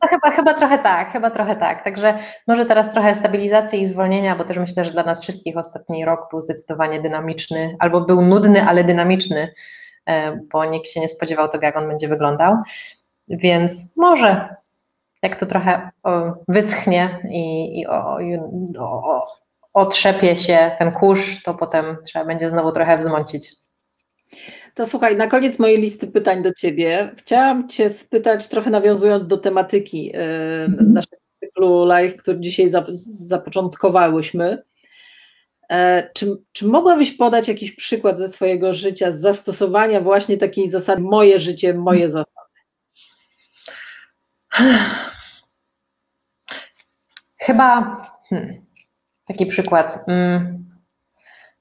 No 0.01 0.07
chyba, 0.09 0.31
chyba 0.35 0.53
trochę 0.53 0.77
tak, 0.77 1.11
chyba 1.11 1.29
trochę 1.29 1.55
tak. 1.55 1.83
Także 1.83 2.19
może 2.47 2.65
teraz 2.65 2.91
trochę 2.91 3.15
stabilizacji 3.15 3.81
i 3.81 3.87
zwolnienia, 3.87 4.35
bo 4.35 4.43
też 4.43 4.57
myślę, 4.57 4.85
że 4.85 4.91
dla 4.91 5.03
nas 5.03 5.21
wszystkich 5.21 5.57
ostatni 5.57 6.05
rok 6.05 6.27
był 6.31 6.41
zdecydowanie 6.41 7.01
dynamiczny, 7.01 7.75
albo 7.79 8.01
był 8.01 8.21
nudny, 8.21 8.63
ale 8.63 8.83
dynamiczny, 8.83 9.53
e, 10.05 10.39
bo 10.51 10.65
nikt 10.65 10.87
się 10.87 10.99
nie 10.99 11.09
spodziewał 11.09 11.49
tego, 11.49 11.65
jak 11.65 11.77
on 11.77 11.87
będzie 11.87 12.07
wyglądał. 12.07 12.55
Więc 13.27 13.97
może 13.97 14.55
jak 15.21 15.35
to 15.35 15.45
trochę 15.45 15.89
wyschnie 16.47 17.19
i, 17.29 17.79
i, 17.79 17.87
o, 17.87 18.17
o, 18.79 19.27
otrzepie 19.73 20.37
się 20.37 20.71
ten 20.79 20.91
kurz, 20.91 21.43
to 21.43 21.53
potem 21.53 21.97
trzeba 22.05 22.25
będzie 22.25 22.49
znowu 22.49 22.71
trochę 22.71 22.97
wzmącić. 22.97 23.51
To 24.73 24.85
słuchaj, 24.85 25.17
na 25.17 25.27
koniec 25.27 25.59
mojej 25.59 25.81
listy 25.81 26.07
pytań 26.07 26.43
do 26.43 26.53
Ciebie. 26.53 27.11
Chciałam 27.17 27.69
Cię 27.69 27.89
spytać, 27.89 28.47
trochę 28.47 28.69
nawiązując 28.69 29.27
do 29.27 29.37
tematyki 29.37 30.05
yy, 30.05 30.13
naszego 30.87 31.21
cyklu 31.39 31.85
live, 31.85 32.17
który 32.17 32.39
dzisiaj 32.39 32.71
zapoczątkowałyśmy. 32.93 34.63
E, 35.69 36.09
czy, 36.13 36.37
czy 36.51 36.65
mogłabyś 36.67 37.11
podać 37.11 37.47
jakiś 37.47 37.75
przykład 37.75 38.17
ze 38.17 38.29
swojego 38.29 38.73
życia, 38.73 39.11
z 39.11 39.19
zastosowania 39.19 40.01
właśnie 40.01 40.37
takiej 40.37 40.69
zasady 40.69 41.01
moje 41.01 41.39
życie, 41.39 41.73
moje 41.73 42.09
zasady? 42.09 42.29
Chyba 47.37 47.97
hmm, 48.29 48.65
taki 49.27 49.45
przykład. 49.45 50.05
Hmm, 50.05 50.65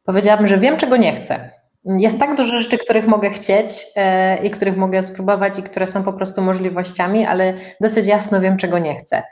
powiedziałabym, 0.05 0.49
że 0.49 0.59
wiem, 0.59 0.77
czego 0.77 0.97
nie 0.97 1.17
chcę. 1.17 1.52
Jest 1.85 2.19
tak 2.19 2.37
dużo 2.37 2.63
rzeczy, 2.63 2.79
których 2.79 3.07
mogę 3.07 3.31
chcieć 3.31 3.87
e, 3.97 4.45
i 4.47 4.51
których 4.51 4.77
mogę 4.77 5.03
spróbować 5.03 5.59
i 5.59 5.63
które 5.63 5.87
są 5.87 6.05
po 6.05 6.13
prostu 6.13 6.43
możliwościami, 6.43 7.27
ale 7.27 7.55
dosyć 7.81 8.07
jasno 8.07 8.41
wiem, 8.41 8.57
czego 8.57 8.79
nie 8.79 8.97
chcę. 8.97 9.23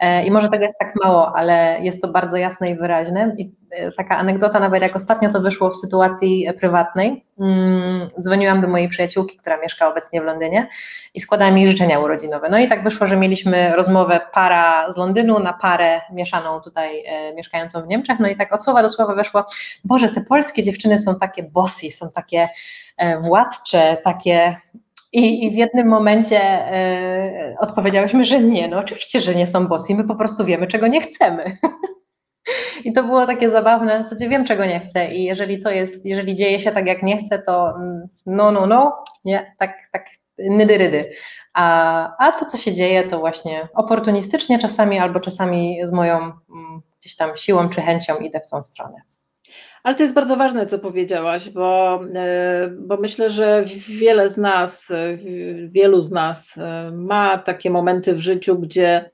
E, 0.00 0.24
I 0.24 0.30
może 0.30 0.48
tego 0.48 0.64
jest 0.64 0.78
tak 0.78 0.92
mało, 1.04 1.36
ale 1.36 1.78
jest 1.80 2.02
to 2.02 2.08
bardzo 2.08 2.36
jasne 2.36 2.70
i 2.70 2.76
wyraźne. 2.76 3.34
I 3.38 3.54
e, 3.70 3.92
taka 3.92 4.16
anegdota, 4.16 4.60
nawet 4.60 4.82
jak 4.82 4.96
ostatnio 4.96 5.32
to 5.32 5.40
wyszło 5.40 5.70
w 5.70 5.76
sytuacji 5.76 6.48
prywatnej, 6.58 7.24
mm, 7.40 8.10
dzwoniłam 8.20 8.60
do 8.60 8.68
mojej 8.68 8.88
przyjaciółki, 8.88 9.36
która 9.36 9.56
mieszka 9.56 9.88
obecnie 9.88 10.20
w 10.20 10.24
Londynie 10.24 10.68
i 11.14 11.20
składała 11.20 11.50
mi 11.50 11.68
życzenia 11.68 11.98
urodzinowe. 11.98 12.48
No 12.48 12.58
i 12.58 12.68
tak 12.68 12.82
wyszło, 12.82 13.06
że 13.06 13.16
mieliśmy 13.16 13.76
rozmowę 13.76 14.20
para 14.32 14.92
z 14.92 14.96
Londynu 14.96 15.38
na 15.38 15.52
parę 15.52 16.00
mieszaną 16.12 16.60
tutaj 16.60 17.04
e, 17.06 17.34
mieszkającą 17.34 17.82
w 17.82 17.88
Niemczech. 17.88 18.20
No 18.20 18.28
i 18.28 18.36
tak 18.36 18.54
od 18.54 18.64
słowa 18.64 18.82
do 18.82 18.88
słowa 18.88 19.14
weszło, 19.14 19.44
Boże, 19.84 20.08
te 20.08 20.20
polskie 20.20 20.62
dziewczyny 20.62 20.98
są 20.98 21.18
takie 21.18 21.42
bossy, 21.42 21.90
są 21.90 22.10
takie 22.10 22.48
władcze, 23.22 23.96
takie 24.04 24.56
i, 25.12 25.46
I, 25.46 25.50
w 25.50 25.54
jednym 25.54 25.88
momencie 25.88 26.40
y, 27.52 27.58
odpowiedziałyśmy, 27.58 28.24
że 28.24 28.40
nie, 28.40 28.68
no 28.68 28.78
oczywiście, 28.78 29.20
że 29.20 29.34
nie 29.34 29.46
są 29.46 29.66
bossy, 29.66 29.94
my 29.94 30.04
po 30.04 30.14
prostu 30.14 30.44
wiemy, 30.44 30.66
czego 30.66 30.86
nie 30.86 31.00
chcemy. 31.00 31.56
I 32.84 32.92
to 32.92 33.04
było 33.04 33.26
takie 33.26 33.50
zabawne, 33.50 34.00
w 34.00 34.02
zasadzie 34.02 34.28
wiem, 34.28 34.44
czego 34.44 34.64
nie 34.64 34.80
chcę 34.80 35.14
i 35.14 35.24
jeżeli 35.24 35.62
to 35.62 35.70
jest, 35.70 36.06
jeżeli 36.06 36.34
dzieje 36.34 36.60
się 36.60 36.72
tak, 36.72 36.86
jak 36.86 37.02
nie 37.02 37.18
chcę, 37.18 37.38
to 37.38 37.76
mm, 37.76 38.08
no, 38.26 38.52
no, 38.52 38.66
no, 38.66 39.04
nie, 39.24 39.54
tak, 39.58 39.78
tak, 39.92 40.06
nydyrydy. 40.38 41.10
A, 41.54 42.16
a 42.18 42.32
to, 42.32 42.44
co 42.44 42.56
się 42.56 42.72
dzieje, 42.72 43.08
to 43.08 43.18
właśnie 43.18 43.68
oportunistycznie 43.74 44.58
czasami 44.58 44.98
albo 44.98 45.20
czasami 45.20 45.80
z 45.84 45.92
moją 45.92 46.16
mm, 46.16 46.82
gdzieś 47.00 47.16
tam 47.16 47.36
siłą 47.36 47.68
czy 47.68 47.80
chęcią 47.80 48.16
idę 48.16 48.40
w 48.40 48.50
tą 48.50 48.62
stronę. 48.62 49.02
Ale 49.82 49.94
to 49.94 50.02
jest 50.02 50.14
bardzo 50.14 50.36
ważne, 50.36 50.66
co 50.66 50.78
powiedziałaś, 50.78 51.48
bo, 51.48 52.00
e, 52.14 52.70
bo 52.78 52.96
myślę, 52.96 53.30
że 53.30 53.64
wiele 53.88 54.28
z 54.28 54.36
nas, 54.36 54.90
e, 54.90 55.18
wielu 55.68 56.02
z 56.02 56.10
nas 56.10 56.58
e, 56.58 56.90
ma 56.94 57.38
takie 57.38 57.70
momenty 57.70 58.14
w 58.14 58.20
życiu, 58.20 58.58
gdzie 58.58 59.10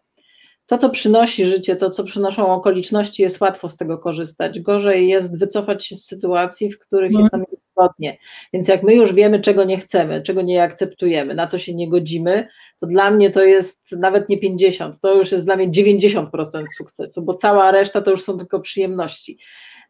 to, 0.66 0.78
co 0.78 0.90
przynosi 0.90 1.44
życie, 1.44 1.76
to, 1.76 1.90
co 1.90 2.04
przynoszą 2.04 2.46
okoliczności, 2.46 3.22
jest 3.22 3.40
łatwo 3.40 3.68
z 3.68 3.76
tego 3.76 3.98
korzystać. 3.98 4.60
Gorzej 4.60 5.08
jest 5.08 5.38
wycofać 5.38 5.86
się 5.86 5.96
z 5.96 6.06
sytuacji, 6.06 6.72
w 6.72 6.78
których 6.78 7.10
mm. 7.10 7.20
jest 7.20 7.32
nam 7.32 7.44
niewygodnie. 7.52 8.18
Więc 8.52 8.68
jak 8.68 8.82
my 8.82 8.94
już 8.94 9.14
wiemy, 9.14 9.40
czego 9.40 9.64
nie 9.64 9.78
chcemy, 9.78 10.22
czego 10.22 10.42
nie 10.42 10.62
akceptujemy, 10.62 11.34
na 11.34 11.46
co 11.46 11.58
się 11.58 11.74
nie 11.74 11.90
godzimy, 11.90 12.48
to 12.80 12.86
dla 12.86 13.10
mnie 13.10 13.30
to 13.30 13.42
jest 13.42 13.92
nawet 13.92 14.28
nie 14.28 14.38
50, 14.38 15.00
to 15.00 15.14
już 15.14 15.32
jest 15.32 15.44
dla 15.44 15.56
mnie 15.56 15.68
90% 15.68 16.64
sukcesu, 16.76 17.22
bo 17.22 17.34
cała 17.34 17.70
reszta 17.70 18.02
to 18.02 18.10
już 18.10 18.22
są 18.22 18.38
tylko 18.38 18.60
przyjemności. 18.60 19.38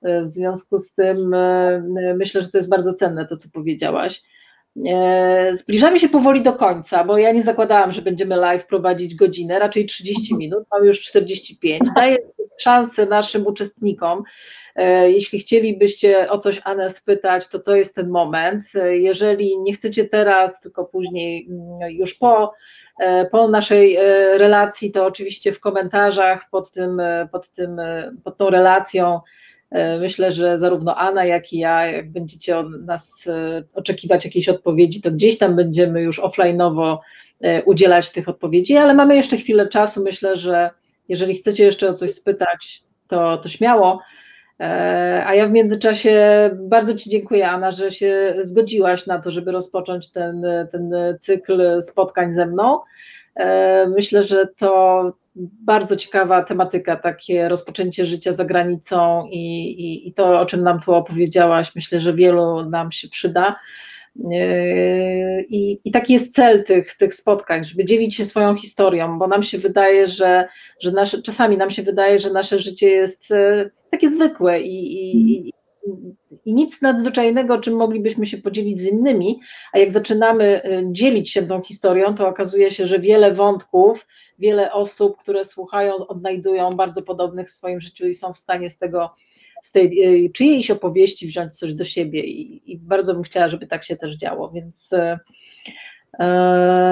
E, 0.03 0.23
w 0.23 0.29
związku 0.29 0.79
z 0.79 0.95
tym 0.95 1.35
e, 1.35 2.15
myślę, 2.17 2.43
że 2.43 2.49
to 2.49 2.59
jest 2.59 2.71
bardzo 2.71 2.95
cenne 2.95 3.27
to, 3.27 3.37
co 3.37 3.49
powiedziałaś. 3.53 4.23
E, 4.87 5.51
zbliżamy 5.57 6.01
się 6.01 6.09
powoli 6.09 6.43
do 6.43 6.53
końca, 6.53 7.05
bo 7.05 7.19
ja 7.19 7.33
nie 7.33 7.43
zakładałam, 7.43 7.93
że 7.93 8.03
będziemy 8.03 8.37
live 8.37 8.67
prowadzić 8.67 9.15
godzinę, 9.15 9.59
raczej 9.59 9.87
30 9.87 10.35
minut, 10.35 10.65
mamy 10.73 10.87
już 10.87 11.01
45. 11.01 11.83
Daję 11.97 12.17
szansę 12.61 13.07
naszym 13.07 13.47
uczestnikom. 13.47 14.23
Jeśli 15.07 15.39
chcielibyście 15.39 16.31
o 16.31 16.39
coś 16.39 16.61
Anę 16.65 16.91
spytać, 16.91 17.49
to 17.49 17.59
to 17.59 17.77
jest 17.77 17.95
ten 17.95 18.09
moment. 18.09 18.65
Jeżeli 18.91 19.59
nie 19.61 19.73
chcecie 19.73 20.05
teraz, 20.05 20.61
tylko 20.61 20.85
później, 20.85 21.49
mm, 21.51 21.93
już 21.93 22.15
po, 22.15 22.55
po 23.33 23.49
naszej 23.49 23.97
relacji, 24.39 24.93
to 24.93 25.07
oczywiście 25.07 25.53
w 25.53 25.61
komentarzach 25.61 26.51
pod, 26.51 26.73
tym, 26.73 27.01
pod, 27.33 27.53
tym, 27.53 27.77
pod 28.25 28.37
tą 28.37 28.51
relacją 28.51 29.21
myślę, 30.01 30.33
że 30.33 30.59
zarówno 30.59 30.97
Anna, 30.97 31.25
jak 31.25 31.53
i 31.53 31.59
ja, 31.59 31.87
jak 31.87 32.11
będziecie 32.11 32.59
od 32.59 32.87
nas 32.87 33.27
e, 33.27 33.62
oczekiwać 33.75 34.25
jakiejś 34.25 34.49
odpowiedzi, 34.49 35.03
to 35.03 35.11
gdzieś 35.11 35.39
tam 35.39 35.57
będziemy 35.57 36.03
już 36.03 36.21
offline'owo 36.21 36.99
e, 37.41 37.62
udzielać 37.62 38.12
tych 38.12 38.29
odpowiedzi, 38.29 38.77
ale 38.77 38.95
mamy 38.95 39.17
jeszcze 39.17 39.37
chwilę 39.37 39.69
czasu. 39.69 40.05
Myślę, 40.05 40.37
że 40.37 40.71
jeżeli 41.09 41.35
chcecie 41.35 41.64
jeszcze 41.64 41.89
o 41.89 41.95
coś 41.95 42.12
spytać, 42.12 42.83
to, 43.09 43.39
to 43.39 43.49
śmiało. 43.49 44.01
A 45.27 45.35
ja 45.35 45.47
w 45.47 45.51
międzyczasie 45.51 46.51
bardzo 46.55 46.97
Ci 46.97 47.11
dziękuję, 47.11 47.49
Anna, 47.49 47.73
że 47.73 47.91
się 47.91 48.35
zgodziłaś 48.41 49.07
na 49.07 49.21
to, 49.21 49.31
żeby 49.31 49.53
rozpocząć 49.53 50.12
ten, 50.12 50.43
ten 50.73 50.91
cykl 51.21 51.83
spotkań 51.83 52.35
ze 52.35 52.47
mną. 52.47 52.81
Myślę, 53.97 54.24
że 54.24 54.49
to 54.59 55.12
bardzo 55.37 55.97
ciekawa 55.97 56.43
tematyka, 56.43 56.97
takie 56.97 57.49
rozpoczęcie 57.49 58.07
życia 58.07 58.32
za 58.32 58.45
granicą 58.45 59.26
i, 59.30 59.70
i, 59.70 60.09
i, 60.09 60.14
to, 60.14 60.41
o 60.41 60.47
czym 60.47 60.62
nam 60.62 60.80
tu 60.80 60.95
opowiedziałaś, 60.95 61.74
myślę, 61.74 62.01
że 62.01 62.14
wielu 62.14 62.70
nam 62.70 62.93
się 62.93 63.09
przyda. 63.09 63.57
Yy, 64.16 65.47
I, 65.49 65.80
I 65.84 65.91
taki 65.91 66.12
jest 66.12 66.34
cel 66.34 66.64
tych, 66.64 66.97
tych 66.97 67.14
spotkań, 67.14 67.64
żeby 67.64 67.84
dzielić 67.84 68.14
się 68.14 68.24
swoją 68.24 68.57
historią, 68.57 69.18
bo 69.18 69.26
nam 69.28 69.45
się 69.45 69.59
wydaje, 69.59 70.09
że, 70.09 70.49
że 70.80 70.93
nasze, 70.93 71.22
czasami 71.22 71.57
nam 71.57 71.70
się 71.70 71.82
wydaje, 71.82 72.18
że 72.18 72.30
nasze 72.30 72.59
życie 72.59 72.89
jest 72.89 73.30
e, 73.32 73.70
takie 73.91 74.11
zwykłe 74.11 74.61
i, 74.61 74.95
i, 74.95 75.49
i 75.49 75.53
nic 76.55 76.83
nadzwyczajnego, 76.83 77.61
czym 77.61 77.75
moglibyśmy 77.75 78.27
się 78.27 78.39
podzielić 78.39 78.81
z 78.81 78.87
innymi, 78.87 79.41
a 79.73 79.79
jak 79.79 79.93
zaczynamy 79.93 80.63
e, 80.65 80.83
dzielić 80.93 81.31
się 81.31 81.43
tą 81.43 81.63
historią, 81.63 82.15
to 82.15 82.29
okazuje 82.29 82.71
się, 82.71 82.87
że 82.87 82.99
wiele 82.99 83.35
wątków 83.35 84.07
wiele 84.39 84.73
osób, 84.73 85.17
które 85.17 85.45
słuchają, 85.45 85.97
odnajdują 85.97 86.77
bardzo 86.77 87.03
podobnych 87.03 87.49
w 87.49 87.53
swoim 87.53 87.81
życiu 87.81 88.07
i 88.07 88.15
są 88.15 88.33
w 88.33 88.39
stanie 88.39 88.71
z 88.71 88.79
tego, 88.79 89.15
z 89.63 89.73
tej 89.73 90.03
e, 90.27 90.31
czyjejś 90.31 90.71
opowieści 90.71 91.27
wziąć 91.27 91.55
coś 91.55 91.75
do 91.75 91.85
siebie 91.85 92.25
i, 92.25 92.73
i 92.73 92.79
bardzo 92.79 93.15
bym 93.15 93.23
chciała, 93.23 93.49
żeby 93.49 93.67
tak 93.67 93.85
się 93.85 93.97
też 93.97 94.15
działo, 94.15 94.51
więc 94.51 94.93
e 94.93 95.19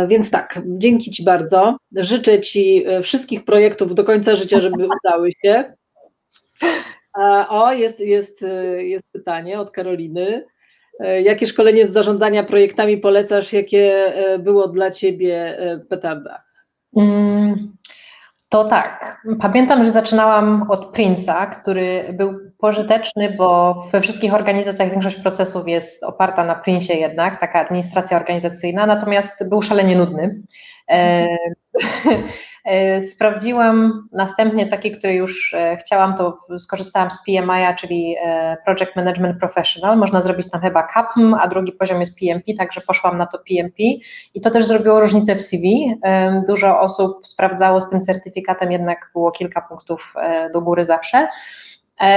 więc 0.09 0.31
tak, 0.31 0.63
dzięki 0.67 1.11
Ci 1.11 1.25
bardzo. 1.25 1.77
Życzę 1.97 2.41
Ci 2.41 2.85
wszystkich 3.03 3.45
projektów 3.45 3.95
do 3.95 4.05
końca 4.05 4.37
życia, 4.37 4.61
żeby 4.61 4.89
udały 5.05 5.33
się. 5.45 5.75
O, 7.49 7.73
jest, 7.73 8.01
jest, 8.01 8.45
jest 8.79 9.05
pytanie 9.12 9.61
od 9.61 9.71
Karoliny. 9.71 10.45
Jakie 11.23 11.47
szkolenie 11.47 11.87
z 11.87 11.93
zarządzania 11.93 12.45
projektami 12.45 12.99
polecasz? 12.99 13.53
Jakie 13.53 14.12
było 14.39 14.69
dla 14.69 14.91
Ciebie 14.91 15.59
petarda? 15.89 16.43
Mm, 16.97 17.77
to 18.49 18.65
tak. 18.65 19.23
Pamiętam, 19.41 19.85
że 19.85 19.91
zaczynałam 19.91 20.67
od 20.71 20.97
Prince'a, 20.97 21.61
który 21.61 22.05
był 22.12 22.35
pożyteczny, 22.59 23.35
bo 23.39 23.83
we 23.93 24.01
wszystkich 24.01 24.35
organizacjach 24.35 24.91
większość 24.91 25.17
procesów 25.17 25.69
jest 25.69 26.05
oparta 26.05 26.45
na 26.45 26.62
Prince'ie 26.67 26.95
jednak, 26.95 27.41
taka 27.41 27.61
administracja 27.61 28.17
organizacyjna, 28.17 28.87
natomiast 28.87 29.49
był 29.49 29.62
szalenie 29.62 29.97
nudny. 29.97 30.43
E, 30.91 31.27
E, 31.71 31.79
sprawdziłam 33.11 34.09
następnie 34.12 34.67
taki, 34.67 34.93
który 34.93 35.15
już 35.15 35.55
e, 35.55 35.77
chciałam, 35.77 36.17
to 36.17 36.39
skorzystałam 36.59 37.11
z 37.11 37.19
PMI, 37.25 37.77
czyli 37.79 38.17
e, 38.25 38.57
Project 38.65 38.97
Management 38.97 39.39
Professional. 39.39 39.99
Można 39.99 40.23
zrobić 40.23 40.51
tam 40.51 40.61
chyba 40.61 40.83
CAPM, 40.83 41.35
a 41.35 41.49
drugi 41.49 41.73
poziom 41.73 42.01
jest 42.01 42.19
PMP, 42.19 42.55
także 42.59 42.81
poszłam 42.81 43.19
na 43.19 43.27
to 43.27 43.39
PMP 43.39 43.83
i 44.35 44.41
to 44.41 44.51
też 44.51 44.67
zrobiło 44.67 45.01
różnicę 45.01 45.37
w 45.37 45.43
CV. 45.43 45.95
Dużo 46.49 46.81
osób 46.81 47.27
sprawdzało 47.27 47.81
z 47.81 47.91
tym 47.91 48.01
certyfikatem, 48.01 48.73
jednak 48.73 49.11
było 49.12 49.31
kilka 49.31 49.61
punktów 49.61 50.15
do 50.53 50.61
góry 50.61 50.85
zawsze. 50.85 51.29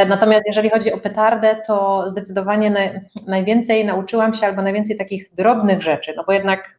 Natomiast 0.07 0.43
jeżeli 0.47 0.69
chodzi 0.69 0.93
o 0.93 0.97
petardę, 0.97 1.61
to 1.67 2.03
zdecydowanie 2.09 3.01
najwięcej 3.27 3.85
nauczyłam 3.85 4.33
się 4.33 4.45
albo 4.45 4.61
najwięcej 4.61 4.97
takich 4.97 5.33
drobnych 5.33 5.81
rzeczy, 5.81 6.13
no 6.17 6.23
bo 6.27 6.33
jednak 6.33 6.77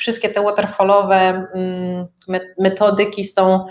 wszystkie 0.00 0.28
te 0.28 0.42
waterfallowe 0.42 1.46
mm, 1.54 2.06
metodyki 2.58 3.24
są 3.24 3.66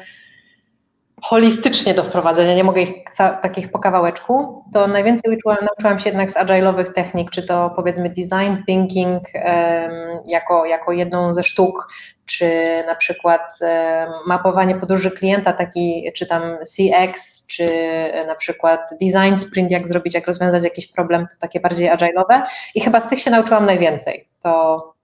holistycznie 1.24 1.94
do 1.94 2.04
wprowadzenia, 2.04 2.56
nie 2.56 2.64
mogę 2.64 2.82
ich 2.82 2.94
takich 3.18 3.72
po 3.72 3.80
kawałeczku, 3.80 4.64
to 4.74 4.88
najwięcej 4.88 5.38
uczyłam, 5.38 5.58
nauczyłam 5.62 6.00
się 6.00 6.10
jednak 6.10 6.32
z 6.32 6.36
agile'owych 6.36 6.94
technik, 6.94 7.32
czy 7.32 7.44
to 7.44 7.74
powiedzmy 7.76 8.10
design 8.10 8.64
thinking 8.66 9.24
um, 9.34 10.24
jako, 10.26 10.66
jako 10.66 10.92
jedną 10.92 11.34
ze 11.34 11.44
sztuk, 11.44 11.88
czy 12.26 12.50
na 12.88 12.96
przykład 12.96 13.42
um, 13.62 13.70
mapowanie 14.28 14.76
podróży 14.76 15.12
klienta, 15.12 15.54
taki, 15.54 16.12
czy 16.16 16.26
tam 16.26 16.42
CX, 16.58 17.46
czy 17.48 17.70
na 18.28 18.36
przykład 18.36 18.90
design 19.02 19.38
sprint, 19.38 19.72
jak 19.72 19.88
zrobić, 19.88 20.14
jak 20.14 20.28
rozwiązać 20.28 20.64
jakiś 20.64 20.88
problem, 20.88 21.28
to 21.28 21.36
takie 21.40 21.60
bardziej 21.60 21.92
agile'owe. 21.92 22.42
I 22.76 22.82
chyba 22.82 23.00
z 23.00 23.10
tych 23.10 23.20
się 23.20 23.32
nauczyłam 23.32 23.66
najwięcej. 23.66 24.28
To, 24.44 24.99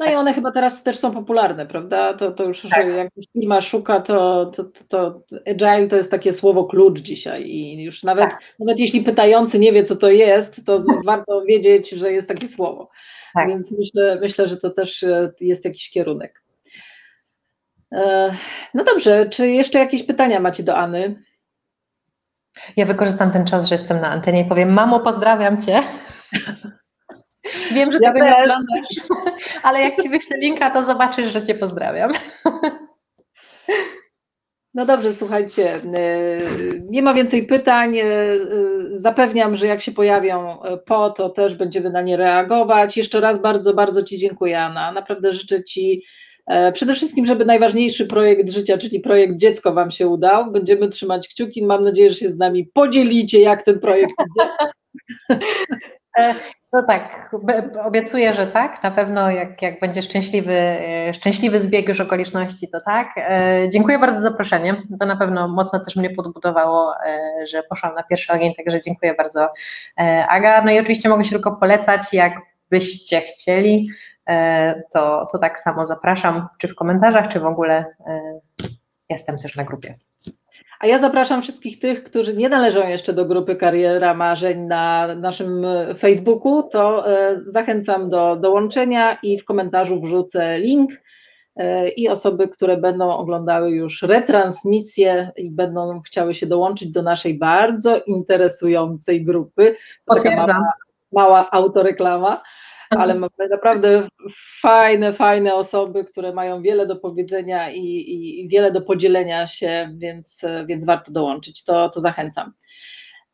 no 0.00 0.06
i 0.06 0.14
one 0.14 0.34
chyba 0.34 0.52
teraz 0.52 0.82
też 0.82 0.98
są 0.98 1.12
popularne, 1.12 1.66
prawda? 1.66 2.14
To, 2.14 2.32
to 2.32 2.44
już, 2.44 2.62
tak. 2.62 2.86
że 2.86 2.90
jak 2.92 3.08
firma 3.32 3.60
szuka, 3.60 4.00
to, 4.00 4.46
to, 4.46 4.64
to, 4.64 4.78
to 4.88 5.22
agile 5.50 5.88
to 5.88 5.96
jest 5.96 6.10
takie 6.10 6.32
słowo 6.32 6.64
klucz 6.64 6.98
dzisiaj 6.98 7.44
i 7.46 7.82
już 7.82 8.02
nawet, 8.02 8.30
tak. 8.30 8.42
nawet 8.58 8.78
jeśli 8.78 9.02
pytający 9.02 9.58
nie 9.58 9.72
wie, 9.72 9.84
co 9.84 9.96
to 9.96 10.10
jest, 10.10 10.66
to 10.66 10.84
warto 11.04 11.42
wiedzieć, 11.42 11.90
że 11.90 12.12
jest 12.12 12.28
takie 12.28 12.48
słowo. 12.48 12.90
Tak. 13.34 13.48
Więc 13.48 13.74
myślę, 13.78 14.18
myślę, 14.20 14.48
że 14.48 14.56
to 14.56 14.70
też 14.70 15.02
e, 15.02 15.32
jest 15.40 15.64
jakiś 15.64 15.90
kierunek. 15.90 16.42
E, 17.92 18.36
no 18.74 18.84
dobrze, 18.84 19.28
czy 19.28 19.48
jeszcze 19.48 19.78
jakieś 19.78 20.02
pytania 20.02 20.40
macie 20.40 20.62
do 20.62 20.76
Any? 20.76 21.22
Ja 22.76 22.86
wykorzystam 22.86 23.30
ten 23.30 23.46
czas, 23.46 23.68
że 23.68 23.74
jestem 23.74 24.00
na 24.00 24.10
antenie 24.10 24.40
i 24.40 24.44
powiem, 24.44 24.72
mamo, 24.72 25.00
pozdrawiam 25.00 25.60
Cię. 25.60 25.82
Wiem, 27.72 27.92
że 27.92 27.98
ja 28.02 28.12
tego 28.12 28.24
nie 28.24 28.36
oglądasz, 28.36 28.88
ale 29.62 29.80
jak 29.80 30.02
Ci 30.02 30.08
wyślę 30.08 30.36
linka, 30.38 30.70
to 30.70 30.84
zobaczysz, 30.84 31.32
że 31.32 31.42
Cię 31.42 31.54
pozdrawiam. 31.54 32.12
No 34.74 34.86
dobrze, 34.86 35.12
słuchajcie, 35.12 35.74
e, 35.74 35.80
nie 36.90 37.02
ma 37.02 37.14
więcej 37.14 37.46
pytań. 37.46 37.98
E, 37.98 38.04
zapewniam, 38.92 39.56
że 39.56 39.66
jak 39.66 39.82
się 39.82 39.92
pojawią 39.92 40.58
po, 40.86 41.10
to 41.10 41.28
też 41.28 41.54
będziemy 41.54 41.90
na 41.90 42.02
nie 42.02 42.16
reagować. 42.16 42.96
Jeszcze 42.96 43.20
raz 43.20 43.42
bardzo, 43.42 43.74
bardzo 43.74 44.02
Ci 44.02 44.18
dziękuję, 44.18 44.60
Anna. 44.60 44.92
Naprawdę 44.92 45.32
życzę 45.32 45.64
Ci 45.64 46.04
przede 46.74 46.94
wszystkim, 46.94 47.26
żeby 47.26 47.44
najważniejszy 47.44 48.06
projekt 48.06 48.50
życia, 48.50 48.78
czyli 48.78 49.00
projekt 49.00 49.36
dziecko 49.36 49.72
Wam 49.72 49.90
się 49.90 50.08
udał. 50.08 50.52
Będziemy 50.52 50.88
trzymać 50.88 51.28
kciuki. 51.28 51.66
Mam 51.66 51.84
nadzieję, 51.84 52.10
że 52.10 52.18
się 52.18 52.30
z 52.30 52.38
nami 52.38 52.66
podzielicie, 52.74 53.40
jak 53.40 53.64
ten 53.64 53.80
projekt 53.80 54.14
idzie. 54.20 54.48
No 56.72 56.82
tak, 56.82 57.30
obiecuję, 57.84 58.34
że 58.34 58.46
tak. 58.46 58.82
Na 58.82 58.90
pewno 58.90 59.30
jak, 59.30 59.62
jak 59.62 59.80
będzie 59.80 60.02
szczęśliwy, 60.02 60.52
e, 60.52 61.14
szczęśliwy 61.14 61.60
zbieg 61.60 61.88
już 61.88 62.00
okoliczności, 62.00 62.68
to 62.68 62.80
tak. 62.80 63.08
E, 63.16 63.68
dziękuję 63.68 63.98
bardzo 63.98 64.20
za 64.20 64.30
zaproszenie. 64.30 64.82
To 65.00 65.06
na 65.06 65.16
pewno 65.16 65.48
mocno 65.48 65.80
też 65.80 65.96
mnie 65.96 66.10
podbudowało, 66.10 66.94
e, 67.06 67.46
że 67.46 67.62
poszłam 67.62 67.94
na 67.94 68.02
pierwszy 68.02 68.32
ogień, 68.32 68.54
także 68.54 68.80
dziękuję 68.80 69.14
bardzo 69.14 69.48
Aga. 70.28 70.62
No 70.64 70.72
i 70.72 70.78
oczywiście 70.78 71.08
mogę 71.08 71.24
się 71.24 71.30
tylko 71.30 71.56
polecać, 71.56 72.00
jakbyście 72.12 73.20
chcieli, 73.20 73.88
to, 74.92 75.26
to 75.32 75.38
tak 75.38 75.58
samo 75.58 75.86
zapraszam, 75.86 76.48
czy 76.58 76.68
w 76.68 76.74
komentarzach, 76.74 77.28
czy 77.28 77.40
w 77.40 77.46
ogóle 77.46 77.84
jestem 79.10 79.38
też 79.38 79.56
na 79.56 79.64
grupie. 79.64 79.98
A 80.80 80.86
ja 80.86 80.98
zapraszam 80.98 81.42
wszystkich 81.42 81.78
tych, 81.78 82.04
którzy 82.04 82.36
nie 82.36 82.48
należą 82.48 82.88
jeszcze 82.88 83.12
do 83.12 83.24
grupy 83.24 83.56
Kariera 83.56 84.14
Marzeń 84.14 84.60
na 84.60 85.14
naszym 85.14 85.66
Facebooku, 85.98 86.62
to 86.62 87.10
e, 87.10 87.40
zachęcam 87.42 88.10
do 88.10 88.36
dołączenia 88.36 89.18
i 89.22 89.38
w 89.38 89.44
komentarzu 89.44 90.00
wrzucę 90.00 90.58
link 90.58 90.90
e, 91.56 91.88
i 91.88 92.08
osoby, 92.08 92.48
które 92.48 92.76
będą 92.76 93.10
oglądały 93.10 93.70
już 93.70 94.02
retransmisję 94.02 95.30
i 95.36 95.50
będą 95.50 96.00
chciały 96.00 96.34
się 96.34 96.46
dołączyć 96.46 96.90
do 96.90 97.02
naszej 97.02 97.38
bardzo 97.38 98.00
interesującej 98.06 99.24
grupy. 99.24 99.76
Taka 100.06 100.36
mała, 100.36 100.72
mała 101.12 101.50
autoreklama 101.50 102.42
ale 102.90 103.14
mamy 103.14 103.48
naprawdę 103.50 104.08
fajne, 104.60 105.12
fajne 105.12 105.54
osoby, 105.54 106.04
które 106.04 106.32
mają 106.32 106.62
wiele 106.62 106.86
do 106.86 106.96
powiedzenia 106.96 107.70
i, 107.70 107.80
i, 107.80 108.40
i 108.40 108.48
wiele 108.48 108.72
do 108.72 108.82
podzielenia 108.82 109.46
się, 109.46 109.90
więc, 109.96 110.42
więc 110.66 110.84
warto 110.84 111.12
dołączyć. 111.12 111.64
To, 111.64 111.88
to 111.88 112.00
zachęcam. 112.00 112.52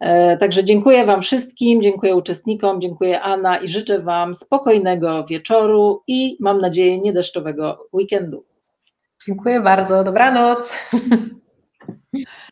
E, 0.01 0.37
także 0.39 0.65
dziękuję 0.65 1.07
Wam 1.07 1.23
wszystkim, 1.23 1.83
dziękuję 1.83 2.17
uczestnikom, 2.17 2.81
dziękuję 2.81 3.21
Anna 3.21 3.57
i 3.57 3.69
życzę 3.69 4.03
Wam 4.03 4.35
spokojnego 4.35 5.27
wieczoru 5.27 6.03
i 6.07 6.37
mam 6.41 6.61
nadzieję 6.61 7.01
niedeszczowego 7.01 7.89
weekendu. 7.93 8.45
Dziękuję 9.27 9.61
bardzo, 9.61 10.05
dobranoc. 10.05 10.73